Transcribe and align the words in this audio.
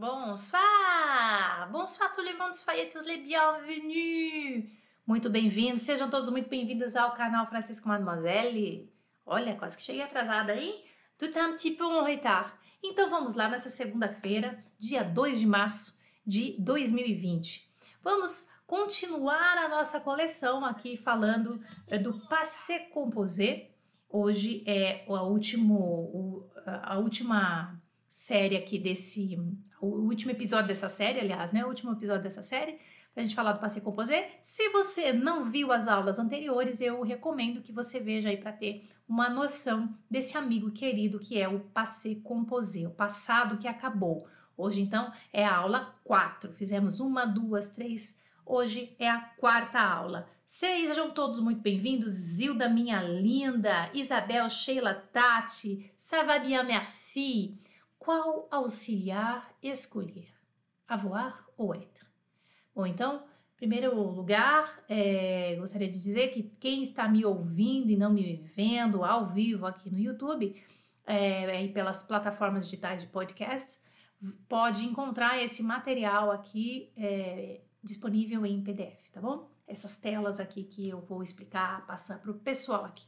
Bonsoir! 0.00 1.68
Bonsoir 1.70 2.10
tout 2.14 2.22
le 2.22 2.34
monde, 2.38 2.54
soyez 2.54 2.88
tous 2.88 3.04
les 3.04 3.18
bienvenus! 3.18 4.64
Muito 5.06 5.28
bem-vindos, 5.28 5.82
sejam 5.82 6.08
todos 6.08 6.30
muito 6.30 6.48
bem-vindos 6.48 6.96
ao 6.96 7.12
canal 7.12 7.46
Francisco 7.46 7.86
Mademoiselle. 7.86 8.90
Olha, 9.26 9.54
quase 9.56 9.76
que 9.76 9.82
cheguei 9.82 10.00
atrasada, 10.00 10.56
hein? 10.56 10.82
Tout 11.18 11.36
un 11.36 11.52
petit 11.52 11.72
peu 11.72 11.84
en 11.84 12.02
retard. 12.02 12.50
Então 12.82 13.10
vamos 13.10 13.34
lá 13.34 13.50
nessa 13.50 13.68
segunda-feira, 13.68 14.64
dia 14.78 15.04
2 15.04 15.38
de 15.38 15.46
março 15.46 16.00
de 16.26 16.56
2020. 16.58 17.70
Vamos 18.02 18.48
continuar 18.66 19.58
a 19.58 19.68
nossa 19.68 20.00
coleção 20.00 20.64
aqui 20.64 20.96
falando 20.96 21.62
é, 21.86 21.98
do 21.98 22.26
Passé 22.26 22.78
Composé. 22.78 23.68
Hoje 24.08 24.64
é 24.66 25.04
a, 25.06 25.22
último, 25.24 26.50
a 26.64 26.96
última 26.96 27.78
série 28.10 28.56
aqui 28.56 28.78
desse. 28.78 29.38
O 29.80 29.86
último 29.86 30.32
episódio 30.32 30.66
dessa 30.66 30.88
série, 30.88 31.20
aliás, 31.20 31.52
né? 31.52 31.64
O 31.64 31.68
último 31.68 31.92
episódio 31.92 32.24
dessa 32.24 32.42
série, 32.42 32.76
a 33.14 33.22
gente 33.22 33.34
falar 33.36 33.52
do 33.52 33.60
Passé 33.60 33.80
Composé. 33.80 34.32
Se 34.42 34.68
você 34.70 35.12
não 35.12 35.44
viu 35.44 35.72
as 35.72 35.86
aulas 35.86 36.18
anteriores, 36.18 36.80
eu 36.80 37.00
recomendo 37.02 37.62
que 37.62 37.72
você 37.72 38.00
veja 38.00 38.28
aí 38.28 38.36
para 38.36 38.52
ter 38.52 38.90
uma 39.08 39.30
noção 39.30 39.94
desse 40.10 40.36
amigo 40.36 40.72
querido 40.72 41.20
que 41.20 41.40
é 41.40 41.48
o 41.48 41.60
Passé 41.60 42.16
Composé, 42.16 42.86
o 42.86 42.90
passado 42.90 43.58
que 43.58 43.68
acabou. 43.68 44.26
Hoje, 44.56 44.80
então, 44.80 45.10
é 45.32 45.44
a 45.44 45.56
aula 45.56 45.94
4. 46.04 46.52
Fizemos 46.52 47.00
uma, 47.00 47.24
duas, 47.24 47.70
três. 47.70 48.20
Hoje 48.44 48.94
é 48.98 49.08
a 49.08 49.20
quarta 49.20 49.80
aula. 49.80 50.28
Sejam 50.44 51.12
todos 51.12 51.40
muito 51.40 51.60
bem-vindos. 51.60 52.12
Zilda, 52.12 52.68
minha 52.68 53.00
linda. 53.00 53.88
Isabel, 53.94 54.50
Sheila, 54.50 54.94
Tati. 54.94 55.90
Ça 55.96 56.24
va 56.24 56.38
bien, 56.38 56.64
merci. 56.64 57.56
Qual 58.10 58.48
auxiliar 58.50 59.54
escolher? 59.62 60.34
Avoir 60.88 61.46
ou 61.56 61.72
être? 61.72 62.04
Bom, 62.74 62.84
então, 62.84 63.22
primeiro 63.56 63.94
lugar, 63.94 64.82
é, 64.88 65.54
gostaria 65.54 65.88
de 65.88 66.00
dizer 66.00 66.32
que 66.32 66.42
quem 66.58 66.82
está 66.82 67.08
me 67.08 67.24
ouvindo 67.24 67.88
e 67.88 67.96
não 67.96 68.12
me 68.12 68.38
vendo 68.56 69.04
ao 69.04 69.28
vivo 69.28 69.64
aqui 69.64 69.88
no 69.88 70.00
YouTube, 70.00 70.60
é, 71.06 71.64
e 71.64 71.72
pelas 71.72 72.02
plataformas 72.02 72.64
digitais 72.64 73.00
de 73.00 73.06
podcast, 73.06 73.78
pode 74.48 74.84
encontrar 74.84 75.40
esse 75.40 75.62
material 75.62 76.32
aqui 76.32 76.92
é, 76.96 77.60
disponível 77.80 78.44
em 78.44 78.60
PDF, 78.60 79.08
tá 79.12 79.20
bom? 79.20 79.48
Essas 79.68 79.98
telas 79.98 80.40
aqui 80.40 80.64
que 80.64 80.88
eu 80.88 81.00
vou 81.00 81.22
explicar, 81.22 81.86
passar 81.86 82.20
para 82.20 82.32
o 82.32 82.40
pessoal 82.40 82.86
aqui. 82.86 83.06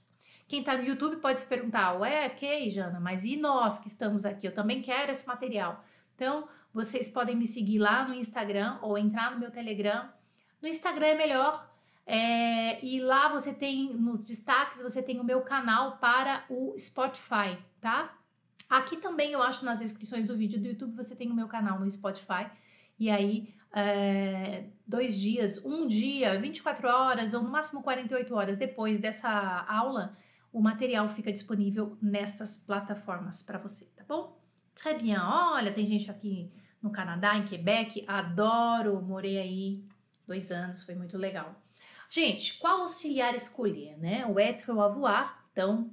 Quem 0.53 0.61
está 0.61 0.77
no 0.77 0.85
YouTube 0.85 1.17
pode 1.17 1.39
se 1.39 1.47
perguntar, 1.47 1.95
ué, 1.95 2.27
ok, 2.27 2.69
Jana, 2.69 3.01
mas 3.01 3.25
e 3.25 3.39
nós 3.39 3.79
que 3.79 3.89
estamos 3.89 4.27
aqui? 4.27 4.47
Eu 4.47 4.55
também 4.55 4.83
quero 4.83 5.11
esse 5.11 5.27
material. 5.27 5.83
Então, 6.15 6.47
vocês 6.75 7.09
podem 7.09 7.35
me 7.35 7.47
seguir 7.47 7.79
lá 7.79 8.07
no 8.07 8.13
Instagram 8.13 8.79
ou 8.83 8.99
entrar 8.99 9.31
no 9.31 9.39
meu 9.39 9.51
Telegram. 9.51 10.11
No 10.61 10.69
Instagram 10.69 11.07
é 11.07 11.15
melhor, 11.15 11.67
é, 12.05 12.85
e 12.85 13.01
lá 13.01 13.29
você 13.29 13.55
tem, 13.55 13.95
nos 13.95 14.27
destaques, 14.27 14.83
você 14.83 15.03
tem 15.03 15.19
o 15.19 15.25
meu 15.25 15.41
canal 15.41 15.97
para 15.97 16.45
o 16.51 16.75
Spotify, 16.79 17.57
tá? 17.81 18.15
Aqui 18.69 18.99
também 18.99 19.33
eu 19.33 19.43
acho 19.43 19.65
nas 19.65 19.79
descrições 19.79 20.27
do 20.27 20.37
vídeo 20.37 20.61
do 20.61 20.67
YouTube 20.67 20.95
você 20.95 21.17
tem 21.17 21.31
o 21.31 21.35
meu 21.35 21.49
canal 21.49 21.81
no 21.81 21.91
Spotify. 21.91 22.51
E 22.99 23.09
aí, 23.09 23.55
é, 23.75 24.65
dois 24.87 25.17
dias, 25.19 25.65
um 25.65 25.87
dia, 25.87 26.39
24 26.39 26.89
horas 26.89 27.33
ou 27.33 27.43
no 27.43 27.49
máximo 27.49 27.83
48 27.83 28.35
horas 28.35 28.59
depois 28.59 28.99
dessa 28.99 29.31
aula, 29.67 30.15
o 30.53 30.61
material 30.61 31.09
fica 31.09 31.33
disponível 31.33 31.97
nestas 32.01 32.59
plataformas 32.59 33.43
para 33.43 33.59
você, 33.59 33.87
tá 33.97 34.05
bom? 34.07 34.39
Très 34.75 35.01
bien. 35.01 35.19
Olha, 35.19 35.73
tem 35.73 35.87
gente 35.87 36.11
aqui 36.11 36.53
no 36.83 36.91
Canadá, 36.91 37.37
em 37.37 37.45
Quebec. 37.45 38.05
Adoro, 38.07 39.01
morei 39.01 39.39
aí 39.39 39.85
dois 40.27 40.51
anos, 40.51 40.83
foi 40.83 40.95
muito 40.95 41.17
legal. 41.17 41.55
Gente, 42.09 42.59
qual 42.59 42.83
auxiliar 42.83 43.35
escolher, 43.35 43.97
né? 43.99 44.27
O 44.27 44.39
être 44.39 44.71
ou 44.71 44.83
avoir. 44.83 45.47
Então, 45.53 45.91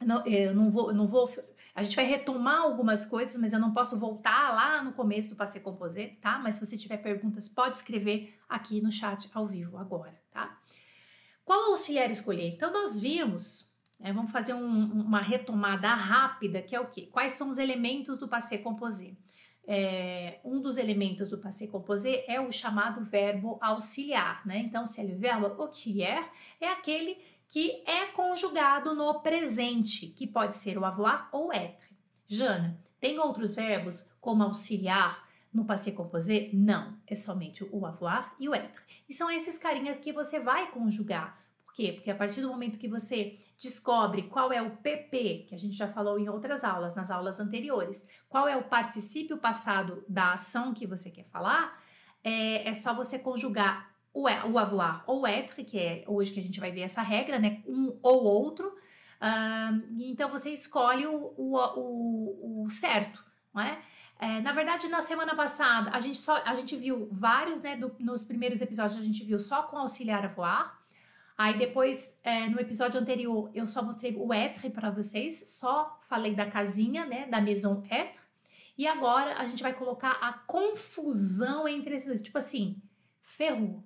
não, 0.00 0.24
eu 0.26 0.54
não 0.54 0.70
vou, 0.70 0.94
não 0.94 1.06
vou. 1.06 1.28
A 1.74 1.82
gente 1.82 1.96
vai 1.96 2.04
retomar 2.04 2.60
algumas 2.60 3.04
coisas, 3.04 3.36
mas 3.40 3.52
eu 3.52 3.58
não 3.58 3.74
posso 3.74 3.98
voltar 3.98 4.54
lá 4.54 4.82
no 4.82 4.92
começo 4.92 5.28
do 5.28 5.36
Passé 5.36 5.58
Composé, 5.58 6.16
tá? 6.20 6.38
Mas 6.38 6.54
se 6.54 6.64
você 6.64 6.76
tiver 6.78 6.98
perguntas, 6.98 7.48
pode 7.48 7.78
escrever 7.78 8.38
aqui 8.48 8.80
no 8.80 8.90
chat 8.90 9.28
ao 9.34 9.46
vivo 9.46 9.76
agora, 9.76 10.14
tá? 10.30 10.58
Qual 11.44 11.70
auxiliar 11.70 12.10
escolher? 12.10 12.54
Então, 12.54 12.72
nós 12.72 13.00
vimos 13.00 13.75
é, 14.00 14.12
vamos 14.12 14.30
fazer 14.30 14.54
um, 14.54 15.02
uma 15.02 15.20
retomada 15.20 15.88
rápida, 15.94 16.60
que 16.62 16.76
é 16.76 16.80
o 16.80 16.86
quê? 16.86 17.08
Quais 17.10 17.32
são 17.32 17.48
os 17.48 17.58
elementos 17.58 18.18
do 18.18 18.28
passé 18.28 18.58
composé? 18.58 19.12
É, 19.66 20.38
um 20.44 20.60
dos 20.60 20.76
elementos 20.76 21.30
do 21.30 21.38
passé 21.38 21.66
composé 21.66 22.24
é 22.28 22.40
o 22.40 22.52
chamado 22.52 23.02
verbo 23.04 23.58
auxiliar, 23.60 24.46
né? 24.46 24.58
Então, 24.58 24.86
se 24.86 25.00
é 25.00 25.04
o 25.04 25.18
verbo 25.18 25.46
auxiliar, 25.60 26.30
é 26.60 26.68
aquele 26.68 27.18
que 27.48 27.82
é 27.86 28.06
conjugado 28.06 28.94
no 28.94 29.20
presente, 29.20 30.06
que 30.08 30.26
pode 30.26 30.56
ser 30.56 30.78
o 30.78 30.84
avoir 30.84 31.28
ou 31.32 31.52
être. 31.52 31.96
Jana, 32.28 32.78
tem 33.00 33.18
outros 33.18 33.56
verbos 33.56 34.12
como 34.20 34.42
auxiliar 34.42 35.26
no 35.52 35.64
passé 35.64 35.90
composé? 35.90 36.50
Não, 36.52 36.96
é 37.06 37.14
somente 37.14 37.64
o 37.72 37.86
avoir 37.86 38.34
e 38.38 38.48
o 38.48 38.54
être. 38.54 38.80
E 39.08 39.14
são 39.14 39.30
esses 39.30 39.58
carinhas 39.58 39.98
que 39.98 40.12
você 40.12 40.38
vai 40.38 40.70
conjugar 40.70 41.45
quê? 41.76 41.92
Porque 41.92 42.10
a 42.10 42.14
partir 42.14 42.40
do 42.40 42.48
momento 42.48 42.78
que 42.78 42.88
você 42.88 43.38
descobre 43.58 44.22
qual 44.22 44.50
é 44.50 44.62
o 44.62 44.76
PP, 44.78 45.44
que 45.48 45.54
a 45.54 45.58
gente 45.58 45.76
já 45.76 45.86
falou 45.86 46.18
em 46.18 46.28
outras 46.28 46.64
aulas, 46.64 46.94
nas 46.94 47.10
aulas 47.10 47.38
anteriores, 47.38 48.08
qual 48.28 48.48
é 48.48 48.56
o 48.56 48.64
particípio 48.64 49.36
passado 49.36 50.02
da 50.08 50.32
ação 50.32 50.72
que 50.72 50.86
você 50.86 51.10
quer 51.10 51.24
falar, 51.24 51.78
é, 52.24 52.68
é 52.68 52.74
só 52.74 52.94
você 52.94 53.18
conjugar 53.18 53.94
o, 54.12 54.22
o 54.22 54.58
avoir 54.58 55.04
ou 55.06 55.26
être, 55.26 55.62
que 55.64 55.78
é 55.78 56.04
hoje 56.06 56.32
que 56.32 56.40
a 56.40 56.42
gente 56.42 56.58
vai 56.58 56.72
ver 56.72 56.80
essa 56.80 57.02
regra, 57.02 57.38
né? 57.38 57.62
Um 57.66 57.98
ou 58.02 58.24
outro. 58.24 58.74
Então 59.98 60.30
você 60.30 60.50
escolhe 60.50 61.06
o, 61.06 61.34
o, 61.36 61.56
o, 61.56 62.64
o 62.64 62.70
certo, 62.70 63.22
não 63.52 63.62
é? 63.62 63.78
É, 64.18 64.40
na 64.40 64.52
verdade, 64.52 64.88
na 64.88 65.02
semana 65.02 65.34
passada, 65.34 65.90
a 65.90 66.00
gente 66.00 66.16
só 66.16 66.42
a 66.42 66.54
gente 66.54 66.74
viu 66.74 67.06
vários, 67.12 67.60
né? 67.60 67.76
Do, 67.76 67.94
nos 67.98 68.24
primeiros 68.24 68.62
episódios 68.62 68.98
a 68.98 69.04
gente 69.04 69.22
viu 69.22 69.38
só 69.38 69.64
com 69.64 69.76
auxiliar 69.76 70.24
a 70.24 70.28
voar. 70.28 70.85
Aí 71.36 71.58
depois, 71.58 72.18
é, 72.24 72.48
no 72.48 72.58
episódio 72.58 72.98
anterior, 72.98 73.50
eu 73.54 73.66
só 73.66 73.82
mostrei 73.82 74.14
o 74.16 74.32
être 74.32 74.70
para 74.70 74.90
vocês, 74.90 75.50
só 75.50 76.00
falei 76.08 76.34
da 76.34 76.50
casinha, 76.50 77.04
né, 77.04 77.26
da 77.26 77.40
maison 77.40 77.84
être. 77.90 78.18
E 78.78 78.86
agora 78.86 79.38
a 79.38 79.46
gente 79.46 79.62
vai 79.62 79.74
colocar 79.74 80.12
a 80.12 80.32
confusão 80.32 81.68
entre 81.68 81.94
esses 81.94 82.08
dois. 82.08 82.22
Tipo 82.22 82.38
assim, 82.38 82.80
ferrou. 83.20 83.82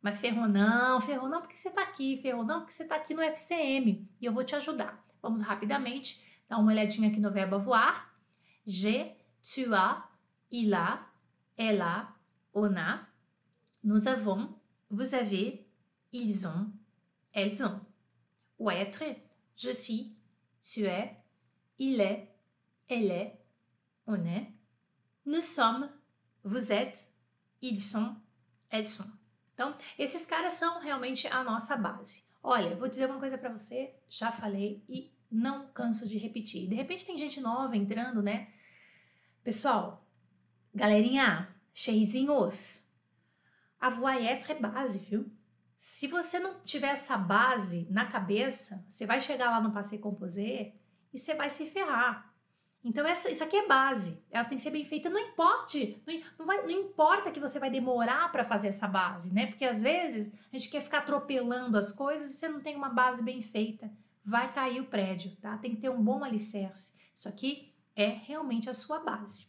Mas 0.00 0.18
ferrou 0.20 0.48
não, 0.48 1.00
ferrou 1.00 1.28
não 1.28 1.40
porque 1.40 1.56
você 1.56 1.70
tá 1.70 1.82
aqui, 1.82 2.16
ferrou 2.18 2.44
não 2.44 2.60
porque 2.60 2.72
você 2.72 2.84
tá 2.84 2.96
aqui 2.96 3.14
no 3.14 3.22
FCM. 3.22 4.08
E 4.20 4.24
eu 4.24 4.32
vou 4.32 4.44
te 4.44 4.54
ajudar. 4.54 5.04
Vamos 5.20 5.42
rapidamente 5.42 6.24
dar 6.48 6.58
uma 6.58 6.70
olhadinha 6.70 7.10
aqui 7.10 7.20
no 7.20 7.30
verbo 7.30 7.58
voar. 7.58 8.14
Je, 8.64 9.12
tu 9.42 9.74
as, 9.74 10.04
il 10.50 10.74
a, 10.74 11.06
elle 11.56 12.06
on 12.54 12.76
a. 12.76 13.08
Nous 13.82 14.06
avons, 14.06 14.54
vous 14.90 15.14
avez, 15.14 15.66
ils 16.12 16.46
ont, 16.46 16.70
elles 17.32 17.62
ont. 17.62 17.80
Ou 18.58 18.70
être, 18.70 19.04
je 19.56 19.70
suis, 19.70 20.12
tu 20.62 20.84
es, 20.84 21.16
il 21.78 22.00
est, 22.00 22.28
elle 22.88 23.10
est, 23.10 23.38
on 24.06 24.24
est. 24.24 24.52
Nous 25.26 25.40
sommes, 25.40 25.90
vous 26.42 26.72
êtes, 26.72 27.06
ils 27.60 27.80
sont, 27.80 28.14
elles 28.70 28.86
sont. 28.86 29.10
Então, 29.54 29.76
esses 29.98 30.24
caras 30.24 30.52
são 30.54 30.80
realmente 30.80 31.26
a 31.26 31.42
nossa 31.42 31.76
base. 31.76 32.22
Olha, 32.42 32.76
vou 32.76 32.88
dizer 32.88 33.06
uma 33.06 33.18
coisa 33.18 33.36
para 33.36 33.50
você, 33.50 33.92
já 34.08 34.30
falei 34.30 34.82
e 34.88 35.12
não 35.30 35.66
canso 35.68 36.08
de 36.08 36.16
repetir. 36.16 36.68
De 36.68 36.74
repente 36.74 37.04
tem 37.04 37.18
gente 37.18 37.40
nova 37.40 37.76
entrando, 37.76 38.22
né? 38.22 38.48
Pessoal, 39.42 40.06
galerinha, 40.74 41.54
cheizinhos, 41.74 42.88
a 43.80 43.90
voix 43.90 44.24
é 44.24 44.54
base, 44.54 44.98
viu? 45.00 45.30
Se 45.78 46.08
você 46.08 46.40
não 46.40 46.60
tiver 46.60 46.88
essa 46.88 47.16
base 47.16 47.86
na 47.88 48.06
cabeça, 48.06 48.84
você 48.88 49.06
vai 49.06 49.20
chegar 49.20 49.50
lá 49.50 49.60
no 49.60 49.72
passeio 49.72 50.02
composé 50.02 50.74
e 51.14 51.18
você 51.18 51.34
vai 51.34 51.48
se 51.48 51.66
ferrar. 51.66 52.34
Então, 52.82 53.06
essa, 53.06 53.30
isso 53.30 53.42
aqui 53.44 53.56
é 53.56 53.66
base. 53.66 54.22
Ela 54.30 54.44
tem 54.44 54.56
que 54.56 54.62
ser 54.62 54.70
bem 54.70 54.84
feita. 54.84 55.10
Não 55.10 55.20
importa, 55.20 55.78
não, 56.06 56.20
não, 56.38 56.46
vai, 56.46 56.62
não 56.62 56.70
importa 56.70 57.30
que 57.30 57.40
você 57.40 57.58
vai 57.58 57.70
demorar 57.70 58.30
para 58.30 58.44
fazer 58.44 58.68
essa 58.68 58.86
base, 58.86 59.32
né? 59.32 59.46
Porque 59.46 59.64
às 59.64 59.82
vezes 59.82 60.32
a 60.52 60.56
gente 60.56 60.70
quer 60.70 60.82
ficar 60.82 60.98
atropelando 60.98 61.76
as 61.76 61.92
coisas 61.92 62.30
e 62.30 62.34
você 62.34 62.48
não 62.48 62.60
tem 62.60 62.76
uma 62.76 62.88
base 62.88 63.22
bem 63.22 63.42
feita. 63.42 63.90
Vai 64.24 64.52
cair 64.52 64.80
o 64.80 64.86
prédio, 64.86 65.36
tá? 65.36 65.58
Tem 65.58 65.74
que 65.74 65.80
ter 65.80 65.90
um 65.90 66.02
bom 66.02 66.24
alicerce. 66.24 66.94
Isso 67.14 67.28
aqui 67.28 67.74
é 67.94 68.06
realmente 68.06 68.70
a 68.70 68.74
sua 68.74 69.00
base. 69.00 69.46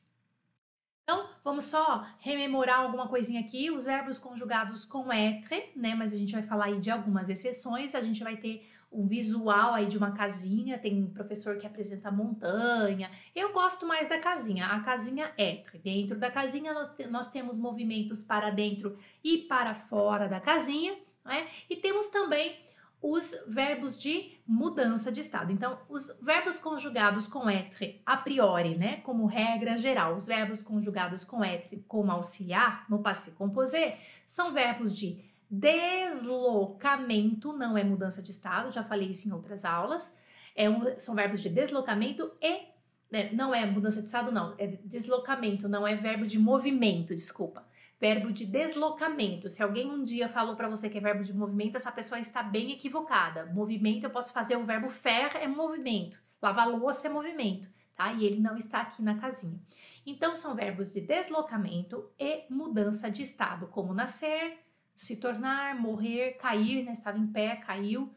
Então, 1.10 1.28
vamos 1.44 1.64
só 1.64 2.06
rememorar 2.20 2.82
alguma 2.82 3.08
coisinha 3.08 3.42
aqui, 3.42 3.72
os 3.72 3.88
verbos 3.88 4.20
conjugados 4.20 4.86
com 4.86 5.12
être, 5.12 5.72
né? 5.76 5.96
Mas 5.96 6.14
a 6.14 6.16
gente 6.16 6.34
vai 6.34 6.44
falar 6.44 6.66
aí 6.66 6.80
de 6.80 6.92
algumas 6.92 7.30
exceções. 7.30 7.96
A 7.96 8.02
gente 8.02 8.24
vai 8.24 8.38
ter 8.38 8.70
um 8.92 9.08
visual 9.08 9.74
aí 9.74 9.88
de 9.88 9.98
uma 9.98 10.12
casinha, 10.12 10.78
tem 10.78 11.08
professor 11.08 11.58
que 11.58 11.66
apresenta 11.66 12.12
montanha. 12.12 13.10
Eu 13.36 13.52
gosto 13.52 13.88
mais 13.88 14.08
da 14.08 14.20
casinha. 14.20 14.68
A 14.68 14.82
casinha 14.82 15.34
é 15.36 15.64
dentro 15.84 16.16
da 16.20 16.30
casinha 16.30 16.76
nós 17.10 17.32
temos 17.32 17.58
movimentos 17.58 18.22
para 18.22 18.52
dentro 18.52 18.96
e 19.24 19.40
para 19.40 19.74
fora 19.74 20.30
da 20.30 20.40
casinha, 20.40 20.96
né? 21.26 21.48
E 21.68 21.76
temos 21.76 22.06
também 22.10 22.56
os 23.02 23.46
verbos 23.48 23.98
de 23.98 24.38
mudança 24.46 25.12
de 25.12 25.22
estado. 25.22 25.52
Então, 25.52 25.80
os 25.88 26.12
verbos 26.22 26.60
conjugados 26.60 27.28
com 27.28 27.50
être 27.50 28.02
a 28.06 28.18
priori, 28.18 28.78
né, 28.78 28.98
como 28.98 29.26
regra 29.26 29.78
geral, 29.78 30.16
os 30.16 30.28
verbos 30.28 30.62
conjugados 30.62 31.24
com 31.24 31.44
être 31.44 31.78
como 31.88 32.12
auxiliar 32.12 32.86
no 32.90 33.00
passé 33.00 33.32
composé 33.32 34.00
são 34.26 34.52
verbos 34.52 34.96
de 34.96 35.24
deslocamento, 35.50 37.54
não 37.54 37.78
é 37.78 37.84
mudança 37.84 38.22
de 38.22 38.32
estado, 38.32 38.72
já 38.72 38.84
falei 38.84 39.10
isso 39.10 39.28
em 39.28 39.32
outras 39.32 39.66
aulas. 39.66 40.18
É 40.56 40.70
um, 40.70 41.00
são 41.00 41.16
verbos 41.16 41.42
de 41.42 41.50
deslocamento 41.50 42.32
e 42.42 42.68
né, 43.10 43.32
não 43.32 43.56
é 43.56 43.66
mudança 43.66 44.02
de 44.02 44.08
estado, 44.08 44.32
não, 44.32 44.54
é 44.58 44.68
deslocamento, 44.68 45.68
não 45.68 45.88
é 45.88 45.96
verbo 45.96 46.28
de 46.28 46.38
movimento, 46.38 47.16
desculpa. 47.16 47.66
Verbo 48.00 48.32
de 48.32 48.46
deslocamento. 48.46 49.50
Se 49.50 49.62
alguém 49.62 49.92
um 49.92 50.04
dia 50.04 50.30
falou 50.30 50.56
para 50.56 50.70
você 50.70 50.90
que 50.90 50.98
é 50.98 51.02
verbo 51.02 51.24
de 51.24 51.34
movimento, 51.34 51.76
essa 51.76 51.92
pessoa 51.92 52.20
está 52.20 52.42
bem 52.42 52.72
equivocada. 52.72 53.46
Movimento, 53.48 54.06
eu 54.06 54.10
posso 54.10 54.32
fazer 54.32 54.56
o 54.56 54.64
verbo 54.64 54.90
faire 54.90 55.38
é 55.38 55.48
movimento. 55.48 56.22
Lavar 56.42 56.70
louça 56.70 57.08
é 57.08 57.10
movimento, 57.10 57.68
tá? 57.96 58.14
E 58.14 58.26
ele 58.26 58.40
não 58.40 58.56
está 58.56 58.82
aqui 58.82 59.02
na 59.02 59.20
casinha. 59.20 59.60
Então, 60.06 60.34
são 60.34 60.56
verbos 60.56 60.94
de 60.94 61.02
deslocamento 61.02 62.10
e 62.18 62.46
mudança 62.50 63.12
de 63.12 63.22
estado, 63.22 63.68
como 63.68 63.94
nascer, 63.94 64.58
se 64.96 65.18
tornar, 65.18 65.76
morrer, 65.76 66.38
cair, 66.40 66.86
né? 66.86 66.94
Estava 66.94 67.18
em 67.18 67.28
pé, 67.28 67.58
caiu. 67.58 68.14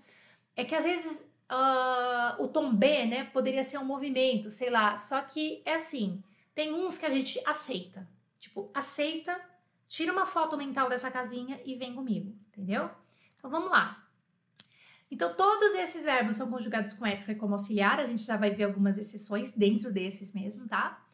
É 0.55 0.64
que 0.64 0.76
às 0.76 0.84
vezes 0.84 1.32
uh, 1.50 2.43
o 2.43 2.49
tom 2.49 2.75
B, 2.75 3.06
né, 3.06 3.25
poderia 3.25 3.64
ser 3.64 3.79
um 3.79 3.84
movimento, 3.84 4.50
sei 4.50 4.70
lá. 4.70 4.96
Só 4.96 5.20
que 5.23 5.61
é 5.64 5.75
assim, 5.75 6.23
tem 6.55 6.73
uns 6.73 6.99
que 6.99 7.06
a 7.06 7.11
gente 7.11 7.40
aceita. 7.44 8.08
Tipo, 8.40 8.70
aceita 8.75 9.40
Tira 9.93 10.11
uma 10.11 10.25
foto 10.25 10.56
mental 10.56 10.89
dessa 10.89 11.11
casinha 11.11 11.61
e 11.67 11.75
vem 11.75 11.94
comigo, 11.94 12.35
entendeu? 12.49 12.89
Então 13.37 13.50
vamos 13.50 13.71
lá. 13.71 14.03
Então 15.11 15.35
todos 15.35 15.75
esses 15.75 16.06
verbos 16.06 16.37
são 16.37 16.50
conjugados 16.50 16.94
com 16.94 17.05
ética 17.05 17.35
como 17.35 17.53
auxiliar, 17.53 18.00
a 18.00 18.06
gente 18.06 18.25
já 18.25 18.39
vai 18.39 18.53
ver 18.53 18.65
algumas 18.65 18.97
exceções 18.97 19.53
dentro 19.53 19.93
desses 19.93 20.33
mesmo, 20.33 20.67
tá? 20.67 21.06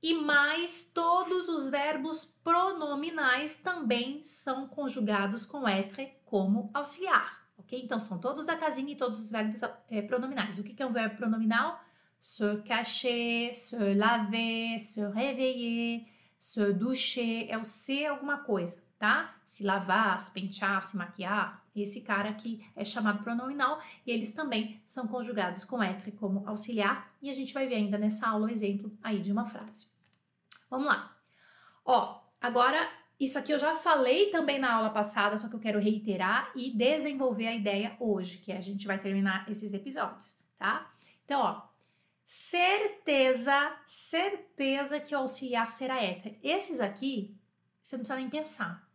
E 0.00 0.14
mais 0.14 0.92
todos 0.94 1.48
os 1.48 1.68
verbos 1.68 2.24
pronominais 2.44 3.56
também 3.56 4.22
são 4.22 4.68
conjugados 4.68 5.44
com 5.44 5.66
être 5.66 6.08
como 6.24 6.70
auxiliar, 6.72 7.44
ok? 7.58 7.82
Então 7.82 7.98
são 7.98 8.20
todos 8.20 8.46
da 8.46 8.56
casinha 8.56 8.92
e 8.92 8.96
todos 8.96 9.18
os 9.18 9.28
verbos 9.28 9.60
é, 9.90 10.00
pronominais. 10.02 10.56
O 10.56 10.62
que 10.62 10.80
é 10.80 10.86
um 10.86 10.92
verbo 10.92 11.16
pronominal? 11.16 11.82
Se 12.16 12.58
cacher, 12.58 13.52
se 13.54 13.76
laver, 13.94 14.78
se 14.78 15.04
réveiller, 15.08 16.13
se 16.44 16.74
doucher 16.74 17.46
é 17.48 17.56
o 17.56 17.64
ser 17.64 18.04
alguma 18.04 18.36
coisa, 18.36 18.84
tá? 18.98 19.34
Se 19.46 19.64
lavar, 19.64 20.20
se 20.20 20.30
pentear, 20.30 20.82
se 20.82 20.94
maquiar. 20.94 21.64
Esse 21.74 22.02
cara 22.02 22.28
aqui 22.28 22.62
é 22.76 22.84
chamado 22.84 23.24
pronominal 23.24 23.80
e 24.06 24.10
eles 24.10 24.34
também 24.34 24.78
são 24.84 25.08
conjugados 25.08 25.64
com 25.64 25.82
être 25.82 26.12
como 26.12 26.46
auxiliar 26.46 27.10
e 27.22 27.30
a 27.30 27.34
gente 27.34 27.54
vai 27.54 27.66
ver 27.66 27.76
ainda 27.76 27.96
nessa 27.96 28.28
aula 28.28 28.46
o 28.46 28.50
exemplo 28.50 28.92
aí 29.02 29.22
de 29.22 29.32
uma 29.32 29.46
frase. 29.46 29.86
Vamos 30.68 30.86
lá. 30.86 31.16
Ó, 31.82 32.20
agora 32.38 32.90
isso 33.18 33.38
aqui 33.38 33.50
eu 33.50 33.58
já 33.58 33.74
falei 33.76 34.26
também 34.26 34.58
na 34.58 34.74
aula 34.74 34.90
passada, 34.90 35.38
só 35.38 35.48
que 35.48 35.54
eu 35.54 35.60
quero 35.60 35.80
reiterar 35.80 36.52
e 36.54 36.76
desenvolver 36.76 37.46
a 37.46 37.54
ideia 37.54 37.96
hoje, 37.98 38.36
que 38.36 38.52
a 38.52 38.60
gente 38.60 38.86
vai 38.86 38.98
terminar 38.98 39.50
esses 39.50 39.72
episódios, 39.72 40.44
tá? 40.58 40.92
Então, 41.24 41.40
ó, 41.40 41.73
certeza, 42.24 43.76
certeza 43.86 44.98
que 44.98 45.14
o 45.14 45.18
auxiliar 45.18 45.70
será 45.70 46.02
hétero. 46.02 46.34
Esses 46.42 46.80
aqui, 46.80 47.36
você 47.82 47.96
não 47.96 48.02
precisa 48.02 48.18
nem 48.18 48.30
pensar, 48.30 48.88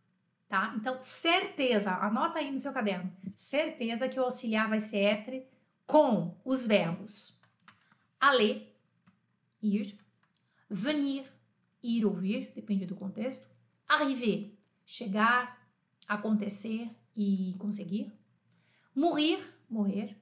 tá? 0.48 0.74
Então, 0.76 1.00
certeza, 1.00 1.92
anota 1.92 2.40
aí 2.40 2.50
no 2.50 2.58
seu 2.58 2.72
caderno. 2.72 3.10
Certeza 3.36 4.08
que 4.08 4.18
o 4.18 4.24
auxiliar 4.24 4.68
vai 4.68 4.80
ser 4.80 4.98
hétero 4.98 5.44
com 5.86 6.36
os 6.44 6.66
verbos 6.66 7.40
aller, 8.20 8.76
ir, 9.62 9.98
venir, 10.68 11.26
ir 11.82 12.04
ou 12.04 12.12
vir, 12.12 12.52
depende 12.54 12.84
do 12.84 12.94
contexto, 12.94 13.48
arriver, 13.88 14.54
chegar, 14.84 15.66
acontecer 16.06 16.90
e 17.16 17.54
conseguir, 17.58 18.12
mourir, 18.94 19.38
morrer, 19.68 20.16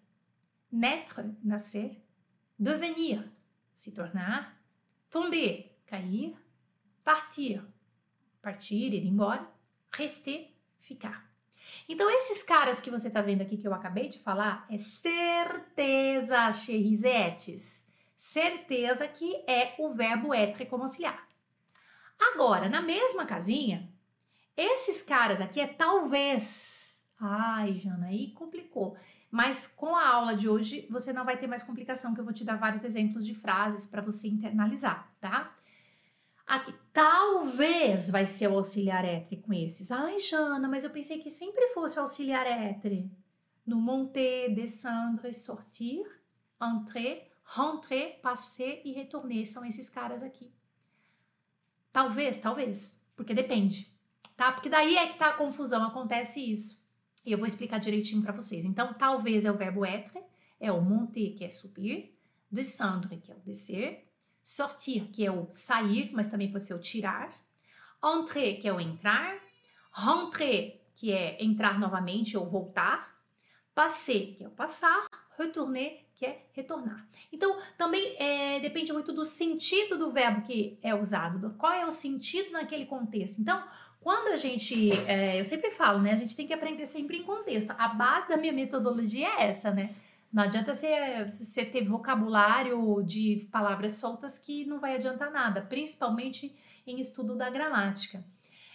naître, 0.70 1.34
nascer, 1.43 2.00
devenir, 2.58 3.31
se 3.75 3.93
tornar, 3.93 4.60
tomber, 5.10 5.78
cair, 5.87 6.37
partir, 7.05 7.62
partir, 8.43 8.93
ir 8.93 9.06
embora, 9.06 9.49
rester, 9.93 10.50
ficar. 10.81 11.28
Então, 11.88 12.10
esses 12.10 12.43
caras 12.43 12.81
que 12.81 12.90
você 12.90 13.08
está 13.08 13.20
vendo 13.20 13.43
aqui 13.43 13.56
que 13.56 13.66
eu 13.69 13.75
acabei 13.75 14.08
de 14.08 14.19
falar 14.19 14.66
é 14.70 14.78
certeza, 14.78 16.52
cherizetes. 16.52 17.87
Certeza 18.16 19.06
que 19.06 19.37
é 19.46 19.75
o 19.78 19.93
verbo 19.93 20.34
être 20.34 20.66
como 20.66 20.82
auxiliar. 20.82 21.28
Agora, 22.19 22.69
na 22.69 22.82
mesma 22.82 23.25
casinha, 23.25 23.88
esses 24.56 25.02
caras 25.02 25.40
aqui 25.40 25.61
é 25.61 25.69
talvez. 25.69 27.00
Ai, 27.20 27.75
Jana, 27.78 28.06
aí 28.06 28.32
complicou. 28.32 28.96
Mas 29.30 29.66
com 29.66 29.94
a 29.94 30.08
aula 30.08 30.34
de 30.34 30.48
hoje, 30.48 30.86
você 30.90 31.12
não 31.12 31.25
vai 31.25 31.36
ter 31.36 31.46
mais 31.46 31.62
complicação, 31.62 32.14
que 32.14 32.20
eu 32.20 32.25
vou 32.25 32.32
te 32.32 32.44
dar 32.44 32.56
vários 32.56 32.82
exemplos 32.82 33.26
de 33.26 33.34
frases 33.34 33.86
para 33.86 34.00
você 34.00 34.26
internalizar, 34.26 35.12
tá? 35.20 35.54
Aqui, 36.46 36.75
talvez 36.94 38.08
vai 38.08 38.25
ser 38.25 38.48
o 38.48 38.56
auxiliar 38.56 39.04
être 39.04 39.36
com 39.36 39.52
esses. 39.52 39.92
Ai, 39.92 40.19
Jana, 40.19 40.66
mas 40.66 40.82
eu 40.82 40.88
pensei 40.88 41.19
que 41.19 41.28
sempre 41.28 41.69
fosse 41.69 41.98
o 41.98 42.00
auxiliar 42.00 42.46
être. 42.46 43.10
No 43.66 43.76
monter, 43.76 44.54
descendre, 44.54 45.34
sortir, 45.34 46.06
entrer, 46.60 47.30
rentrer, 47.44 48.19
passer 48.22 48.80
e 48.82 48.92
retourner. 48.92 49.46
São 49.46 49.62
esses 49.62 49.90
caras 49.90 50.22
aqui. 50.22 50.50
Talvez, 51.92 52.38
talvez. 52.38 52.98
Porque 53.14 53.34
depende, 53.34 53.92
tá? 54.34 54.50
Porque 54.50 54.70
daí 54.70 54.96
é 54.96 55.08
que 55.08 55.19
tá 55.19 55.28
a 55.28 55.36
confusão, 55.36 55.84
acontece 55.84 56.40
isso. 56.40 56.82
E 57.28 57.32
eu 57.32 57.36
vou 57.36 57.46
explicar 57.46 57.76
direitinho 57.78 58.22
para 58.22 58.32
vocês. 58.32 58.64
Então, 58.64 58.94
talvez 58.94 59.44
é 59.44 59.50
o 59.50 59.54
verbo 59.54 59.84
être, 59.84 60.19
é 60.58 60.72
o 60.72 60.80
monter, 60.80 61.34
que 61.34 61.44
é 61.44 61.50
subir, 61.50 62.19
descendre, 62.50 63.18
que 63.18 63.30
é 63.30 63.35
o 63.35 63.38
descer, 63.40 64.08
sortir, 64.42 65.08
que 65.12 65.26
é 65.26 65.30
o 65.30 65.47
sair, 65.50 66.11
mas 66.14 66.26
também 66.26 66.50
pode 66.50 66.66
ser 66.66 66.73
o 66.73 66.78
tirar, 66.78 67.30
entrer, 68.02 68.54
que 68.54 68.66
é 68.66 68.73
o 68.73 68.80
entrar, 68.80 69.38
rentrer, 69.92 70.80
que 70.94 71.12
é 71.12 71.37
entrar 71.44 71.78
novamente 71.78 72.35
ou 72.35 72.47
voltar, 72.47 73.14
passer, 73.75 74.35
que 74.35 74.44
é 74.44 74.49
o 74.49 74.50
passar, 74.50 75.06
retourner, 75.37 76.06
que 76.14 76.25
é 76.25 76.47
retornar. 76.54 77.06
Então, 77.30 77.61
também 77.76 78.16
é, 78.18 78.58
depende 78.58 78.90
muito 78.90 79.12
do 79.12 79.23
sentido 79.23 79.99
do 79.99 80.11
verbo 80.11 80.47
que 80.47 80.78
é 80.82 80.94
usado, 80.94 81.54
qual 81.58 81.75
é 81.75 81.85
o 81.85 81.90
sentido 81.90 82.52
naquele 82.52 82.87
contexto. 82.87 83.38
Então, 83.38 83.62
quando 84.00 84.28
a 84.28 84.37
gente, 84.37 84.93
é, 85.07 85.40
eu 85.40 85.45
sempre 85.45 85.71
falo, 85.71 86.00
né? 86.00 86.12
A 86.12 86.17
gente 86.17 86.37
tem 86.37 86.47
que 86.47 86.52
aprender 86.52 86.87
sempre 86.87 87.19
em 87.19 87.25
contexto. 87.25 87.75
A 87.76 87.88
base 87.88 88.28
da 88.28 88.37
minha 88.37 88.52
metodologia 88.52 89.26
é 89.26 89.45
essa, 89.45 89.71
né? 89.71 89.95
Não 90.33 90.43
adianta 90.43 90.75
você, 90.75 91.33
você 91.40 91.64
ter 91.64 91.85
vocabulário 91.85 93.02
de 93.02 93.49
palavras 93.50 93.93
soltas 93.93 94.38
que 94.38 94.64
não 94.67 94.78
vai 94.78 94.95
adiantar 94.95 95.31
nada, 95.31 95.62
principalmente 95.62 96.55
em 96.87 97.00
estudo 97.00 97.35
da 97.35 97.49
gramática. 97.49 98.23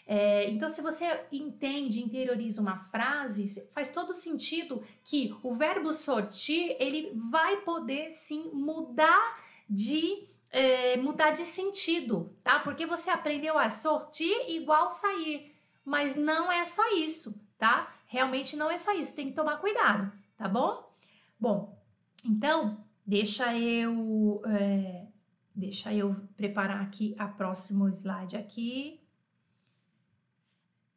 É, 0.05 0.49
então, 0.49 0.67
se 0.67 0.81
você 0.81 1.21
entende, 1.31 2.03
interioriza 2.03 2.61
uma 2.61 2.79
frase, 2.79 3.69
faz 3.71 3.91
todo 3.91 4.13
sentido 4.13 4.83
que 5.05 5.33
o 5.41 5.53
verbo 5.53 5.93
sortir 5.93 6.75
ele 6.79 7.13
vai 7.31 7.57
poder 7.61 8.11
sim 8.11 8.49
mudar 8.51 9.41
de 9.69 10.27
é, 10.53 10.95
mudar 10.97 11.31
de 11.31 11.41
sentido, 11.41 12.37
tá? 12.43 12.59
Porque 12.59 12.85
você 12.85 13.09
aprendeu 13.09 13.57
a 13.57 13.71
sortir 13.71 14.51
igual 14.51 14.87
sair, 14.87 15.51
mas 15.83 16.15
não 16.15 16.51
é 16.51 16.63
só 16.63 16.95
isso, 16.95 17.43
tá? 17.57 17.91
Realmente 18.05 18.55
não 18.55 18.69
é 18.69 18.77
só 18.77 18.93
isso, 18.93 19.15
tem 19.15 19.29
que 19.29 19.35
tomar 19.35 19.57
cuidado, 19.57 20.13
tá 20.37 20.47
bom? 20.47 20.95
Bom, 21.39 21.83
então 22.23 22.85
deixa 23.03 23.57
eu 23.57 24.43
é, 24.45 25.07
deixa 25.55 25.91
eu 25.91 26.15
preparar 26.37 26.83
aqui 26.83 27.15
a 27.17 27.27
próximo 27.27 27.89
slide 27.89 28.37
aqui. 28.37 29.01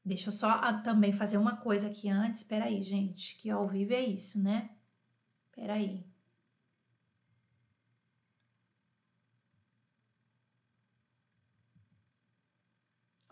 Deixa 0.04 0.28
eu 0.28 0.32
só 0.32 0.50
a, 0.50 0.74
também 0.82 1.12
fazer 1.12 1.38
uma 1.38 1.56
coisa 1.56 1.88
aqui 1.88 2.08
antes. 2.08 2.42
Espera 2.42 2.66
aí, 2.66 2.80
gente, 2.80 3.36
que 3.38 3.50
ao 3.50 3.66
vivo 3.66 3.92
é 3.94 4.02
isso, 4.02 4.40
né? 4.40 4.70
Espera 5.50 5.72
aí. 5.72 6.05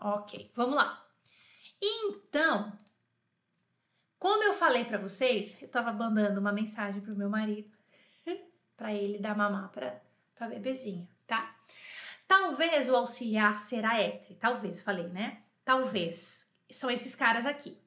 Ok, 0.07 0.51
vamos 0.53 0.75
lá. 0.75 1.03
Então, 1.81 2.71
Como 4.19 4.43
eu 4.43 4.53
falei 4.53 4.85
para 4.85 4.99
vocês, 4.99 5.59
eu 5.63 5.67
tava 5.67 5.91
mandando 5.91 6.39
uma 6.39 6.51
mensagem 6.51 7.01
pro 7.01 7.15
meu 7.15 7.29
marido 7.29 7.71
para 8.77 8.93
ele 8.93 9.17
dar 9.19 9.35
mamar 9.35 9.71
para 9.71 9.99
para 10.35 10.49
bebezinha, 10.49 11.07
tá? 11.25 11.55
Talvez 12.27 12.87
o 12.89 12.95
auxiliar 12.95 13.57
será 13.57 13.99
être, 13.99 14.35
talvez, 14.35 14.79
falei, 14.81 15.07
né? 15.07 15.41
Talvez. 15.63 16.53
São 16.71 16.91
esses 16.91 17.15
caras 17.15 17.45
aqui. 17.47 17.77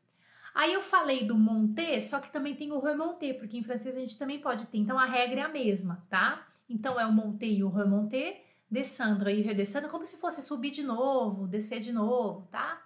Aí 0.54 0.72
eu 0.72 0.82
falei 0.82 1.24
do 1.24 1.36
monter, 1.36 2.02
só 2.02 2.20
que 2.20 2.32
também 2.32 2.56
tem 2.56 2.72
o 2.72 2.80
remonter, 2.80 3.38
porque 3.38 3.56
em 3.56 3.62
francês 3.62 3.96
a 3.96 4.00
gente 4.00 4.18
também 4.18 4.40
pode 4.40 4.66
ter. 4.66 4.78
Então 4.78 4.98
a 4.98 5.04
regra 5.04 5.40
é 5.40 5.44
a 5.44 5.48
mesma, 5.48 6.04
tá? 6.10 6.48
Então 6.68 6.98
é 6.98 7.06
o 7.06 7.12
monter 7.12 7.50
e 7.50 7.62
o 7.62 7.70
remonter, 7.70 8.44
descendre 8.70 9.32
e 9.34 9.40
redescendre, 9.40 9.90
como 9.90 10.04
se 10.04 10.18
fosse 10.18 10.42
subir 10.42 10.70
de 10.70 10.82
novo, 10.82 11.46
descer 11.46 11.80
de 11.80 11.92
novo, 11.92 12.46
tá? 12.50 12.84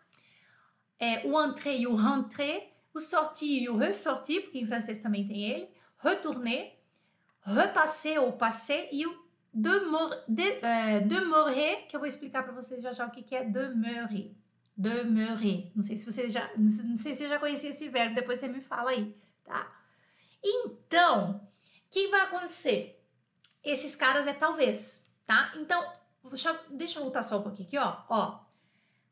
É, 0.98 1.26
o 1.26 1.40
entrer 1.42 1.78
e 1.78 1.86
o 1.86 1.96
rentrer, 1.96 2.70
o 2.94 3.00
sortir 3.00 3.62
e 3.62 3.68
o 3.68 3.76
ressortir, 3.76 4.42
porque 4.42 4.58
em 4.58 4.66
francês 4.66 4.98
também 4.98 5.26
tem 5.26 5.42
ele, 5.42 5.68
retourner, 5.98 6.78
repasser 7.44 8.22
ou 8.22 8.32
passer 8.32 8.88
e 8.92 9.06
o 9.06 9.22
demeurer, 9.52 10.24
de, 10.28 10.48
uh, 10.48 11.08
demeurer, 11.08 11.86
que 11.88 11.96
eu 11.96 12.00
vou 12.00 12.06
explicar 12.06 12.42
para 12.42 12.52
vocês 12.52 12.80
já 12.80 12.92
já 12.92 13.06
o 13.06 13.10
que, 13.10 13.22
que 13.22 13.34
é 13.34 13.44
demeurer. 13.44 14.32
Demeurer. 14.76 15.70
Não 15.74 15.82
sei 15.82 15.96
se 15.96 16.10
você 16.10 16.28
já, 16.28 16.50
não 16.56 16.96
sei 16.96 17.14
se 17.14 17.28
já 17.28 17.38
conhecia 17.38 17.70
esse 17.70 17.88
verbo, 17.88 18.14
depois 18.14 18.40
você 18.40 18.48
me 18.48 18.60
fala 18.60 18.90
aí, 18.90 19.16
tá? 19.44 19.70
Então, 20.42 21.36
o 21.36 21.90
que 21.90 22.08
vai 22.08 22.22
acontecer? 22.22 22.98
Esses 23.62 23.94
caras 23.94 24.26
é 24.26 24.32
talvez, 24.32 25.01
tá? 25.26 25.52
Então, 25.56 25.92
deixa, 26.28 26.98
eu 26.98 27.02
voltar 27.02 27.22
só 27.22 27.38
um 27.38 27.42
pouquinho 27.42 27.66
aqui, 27.68 27.78
ó. 27.78 28.02
Ó, 28.08 28.40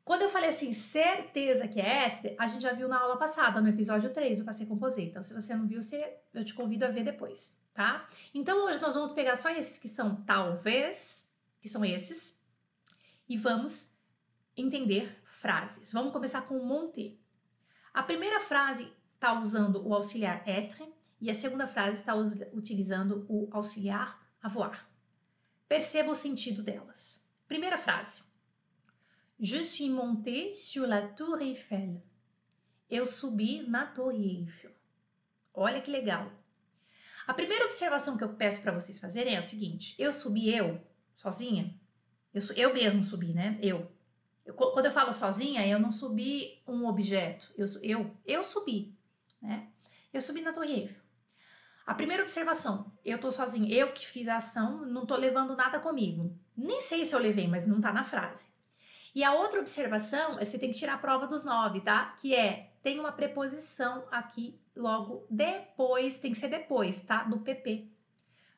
quando 0.04 0.22
eu 0.22 0.30
falei 0.30 0.50
assim, 0.50 0.72
certeza 0.72 1.68
que 1.68 1.80
é 1.80 2.06
hétero, 2.06 2.36
a 2.38 2.46
gente 2.46 2.62
já 2.62 2.72
viu 2.72 2.88
na 2.88 2.98
aula 2.98 3.16
passada, 3.16 3.60
no 3.60 3.68
episódio 3.68 4.12
3, 4.12 4.38
do 4.38 4.44
Passei 4.44 4.66
Composite. 4.66 5.10
Então, 5.10 5.22
se 5.22 5.34
você 5.34 5.54
não 5.54 5.66
viu, 5.66 5.82
você, 5.82 6.18
eu 6.34 6.44
te 6.44 6.54
convido 6.54 6.84
a 6.84 6.88
ver 6.88 7.04
depois 7.04 7.60
tá? 7.80 8.06
Então 8.34 8.66
hoje 8.66 8.78
nós 8.78 8.94
vamos 8.94 9.14
pegar 9.14 9.36
só 9.36 9.48
esses 9.50 9.78
que 9.78 9.88
são 9.88 10.16
talvez, 10.22 11.34
que 11.60 11.68
são 11.68 11.82
esses, 11.82 12.38
e 13.26 13.38
vamos 13.38 13.90
entender 14.56 15.18
frases. 15.24 15.92
Vamos 15.92 16.12
começar 16.12 16.42
com 16.42 16.58
o 16.58 16.66
monter. 16.66 17.18
A 17.94 18.02
primeira 18.02 18.40
frase 18.40 18.92
está 19.14 19.38
usando 19.40 19.86
o 19.86 19.94
auxiliar 19.94 20.46
être 20.46 20.92
e 21.20 21.30
a 21.30 21.34
segunda 21.34 21.66
frase 21.66 21.94
está 21.94 22.14
utilizando 22.14 23.24
o 23.28 23.48
auxiliar 23.50 24.20
avoir. 24.42 24.89
Perceba 25.70 26.10
o 26.10 26.16
sentido 26.16 26.64
delas. 26.64 27.24
Primeira 27.46 27.78
frase. 27.78 28.24
Je 29.38 29.62
suis 29.62 29.88
monté 29.88 30.52
sur 30.52 30.84
la 30.84 31.06
tour 31.06 31.40
Eiffel. 31.40 32.02
Eu 32.90 33.06
subi 33.06 33.62
na 33.68 33.86
Torre 33.86 34.40
Eiffel. 34.40 34.72
Olha 35.54 35.80
que 35.80 35.88
legal. 35.88 36.28
A 37.24 37.32
primeira 37.32 37.66
observação 37.66 38.18
que 38.18 38.24
eu 38.24 38.34
peço 38.34 38.60
para 38.60 38.72
vocês 38.72 38.98
fazerem 38.98 39.36
é 39.36 39.38
o 39.38 39.44
seguinte: 39.44 39.94
eu 39.96 40.10
subi 40.10 40.52
eu, 40.52 40.84
sozinha, 41.14 41.72
eu, 42.34 42.42
eu 42.56 42.74
mesmo 42.74 43.04
subi, 43.04 43.32
né? 43.32 43.56
Eu. 43.62 43.88
eu. 44.44 44.54
Quando 44.54 44.86
eu 44.86 44.92
falo 44.92 45.14
sozinha, 45.14 45.64
eu 45.68 45.78
não 45.78 45.92
subi 45.92 46.60
um 46.66 46.84
objeto, 46.84 47.48
eu, 47.56 47.68
eu, 47.80 48.16
eu 48.26 48.42
subi, 48.42 48.92
né? 49.40 49.68
Eu 50.12 50.20
subi 50.20 50.40
na 50.40 50.52
Torre 50.52 50.72
Eiffel. 50.72 50.99
A 51.90 51.94
primeira 51.94 52.22
observação, 52.22 52.92
eu 53.04 53.18
tô 53.18 53.32
sozinha, 53.32 53.68
eu 53.74 53.92
que 53.92 54.06
fiz 54.06 54.28
a 54.28 54.36
ação, 54.36 54.86
não 54.86 55.04
tô 55.04 55.16
levando 55.16 55.56
nada 55.56 55.80
comigo. 55.80 56.32
Nem 56.56 56.80
sei 56.80 57.04
se 57.04 57.12
eu 57.12 57.18
levei, 57.18 57.48
mas 57.48 57.66
não 57.66 57.80
tá 57.80 57.92
na 57.92 58.04
frase. 58.04 58.46
E 59.12 59.24
a 59.24 59.34
outra 59.34 59.58
observação 59.58 60.38
você 60.38 60.56
tem 60.56 60.70
que 60.70 60.78
tirar 60.78 60.94
a 60.94 60.98
prova 60.98 61.26
dos 61.26 61.42
nove, 61.42 61.80
tá? 61.80 62.14
Que 62.20 62.32
é, 62.32 62.70
tem 62.80 63.00
uma 63.00 63.10
preposição 63.10 64.04
aqui 64.08 64.56
logo 64.76 65.26
depois, 65.28 66.20
tem 66.20 66.30
que 66.30 66.38
ser 66.38 66.46
depois, 66.46 67.02
tá? 67.02 67.24
Do 67.24 67.40
PP. 67.40 67.88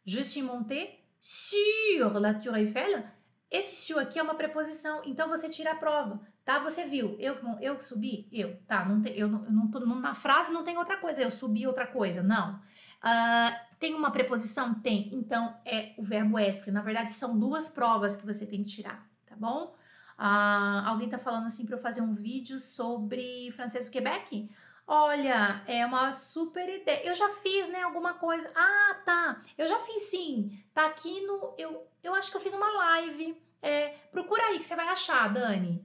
Je 0.04 0.22
suis 0.22 0.44
monté 0.44 1.00
sur 1.18 2.12
la 2.20 2.34
Tour 2.34 2.54
Eiffel. 2.58 3.02
Esse 3.50 3.76
sur 3.76 3.98
aqui 3.98 4.18
é 4.18 4.22
uma 4.22 4.34
preposição, 4.34 5.00
então 5.06 5.30
você 5.30 5.48
tira 5.48 5.72
a 5.72 5.76
prova, 5.76 6.20
tá? 6.44 6.58
Você 6.58 6.84
viu, 6.84 7.16
eu, 7.18 7.38
eu 7.62 7.80
subi, 7.80 8.28
eu, 8.30 8.58
tá? 8.68 8.84
Não 8.84 9.00
tem, 9.00 9.16
eu, 9.16 9.26
não, 9.26 9.40
não, 9.40 10.00
na 10.00 10.14
frase 10.14 10.52
não 10.52 10.64
tem 10.64 10.76
outra 10.76 10.98
coisa, 10.98 11.22
eu 11.22 11.30
subi 11.30 11.66
outra 11.66 11.86
coisa, 11.86 12.22
não. 12.22 12.60
Uh, 13.02 13.73
tem 13.78 13.94
uma 13.94 14.11
preposição? 14.12 14.75
Tem, 14.75 15.12
então 15.12 15.56
é 15.64 15.92
o 15.99 16.02
verbo 16.02 16.38
être. 16.38 16.71
Na 16.71 16.82
verdade, 16.82 17.11
são 17.11 17.38
duas 17.38 17.68
provas 17.68 18.14
que 18.14 18.25
você 18.25 18.47
tem 18.47 18.62
que 18.62 18.71
tirar, 18.71 19.04
tá 19.26 19.35
bom? 19.37 19.75
Uh, 20.18 20.87
alguém 20.87 21.09
tá 21.09 21.18
falando 21.18 21.47
assim 21.47 21.66
para 21.66 21.75
eu 21.76 21.80
fazer 21.80 22.00
um 22.00 22.14
vídeo 22.14 22.59
sobre 22.59 23.50
francês 23.52 23.85
do 23.85 23.90
Quebec? 23.90 24.49
Olha, 24.87 25.62
é 25.66 25.85
uma 25.87 26.12
super 26.12 26.68
ideia. 26.68 27.06
Eu 27.06 27.14
já 27.14 27.28
fiz, 27.37 27.68
né, 27.68 27.82
alguma 27.82 28.14
coisa. 28.14 28.50
Ah, 28.54 28.97
tá. 29.04 29.42
Eu 29.56 29.66
já 29.66 29.78
fiz 29.80 30.02
sim. 30.02 30.62
Tá 30.75 30.87
aqui 30.87 31.21
no. 31.23 31.54
Eu, 31.56 31.87
eu 32.02 32.14
acho 32.14 32.30
que 32.30 32.37
eu 32.37 32.40
fiz 32.40 32.52
uma 32.52 32.71
live. 32.71 33.40
É, 33.61 33.90
procura 34.11 34.42
aí 34.44 34.59
que 34.59 34.66
você 34.66 34.76
vai 34.76 34.88
achar, 34.88 35.32
Dani. 35.32 35.85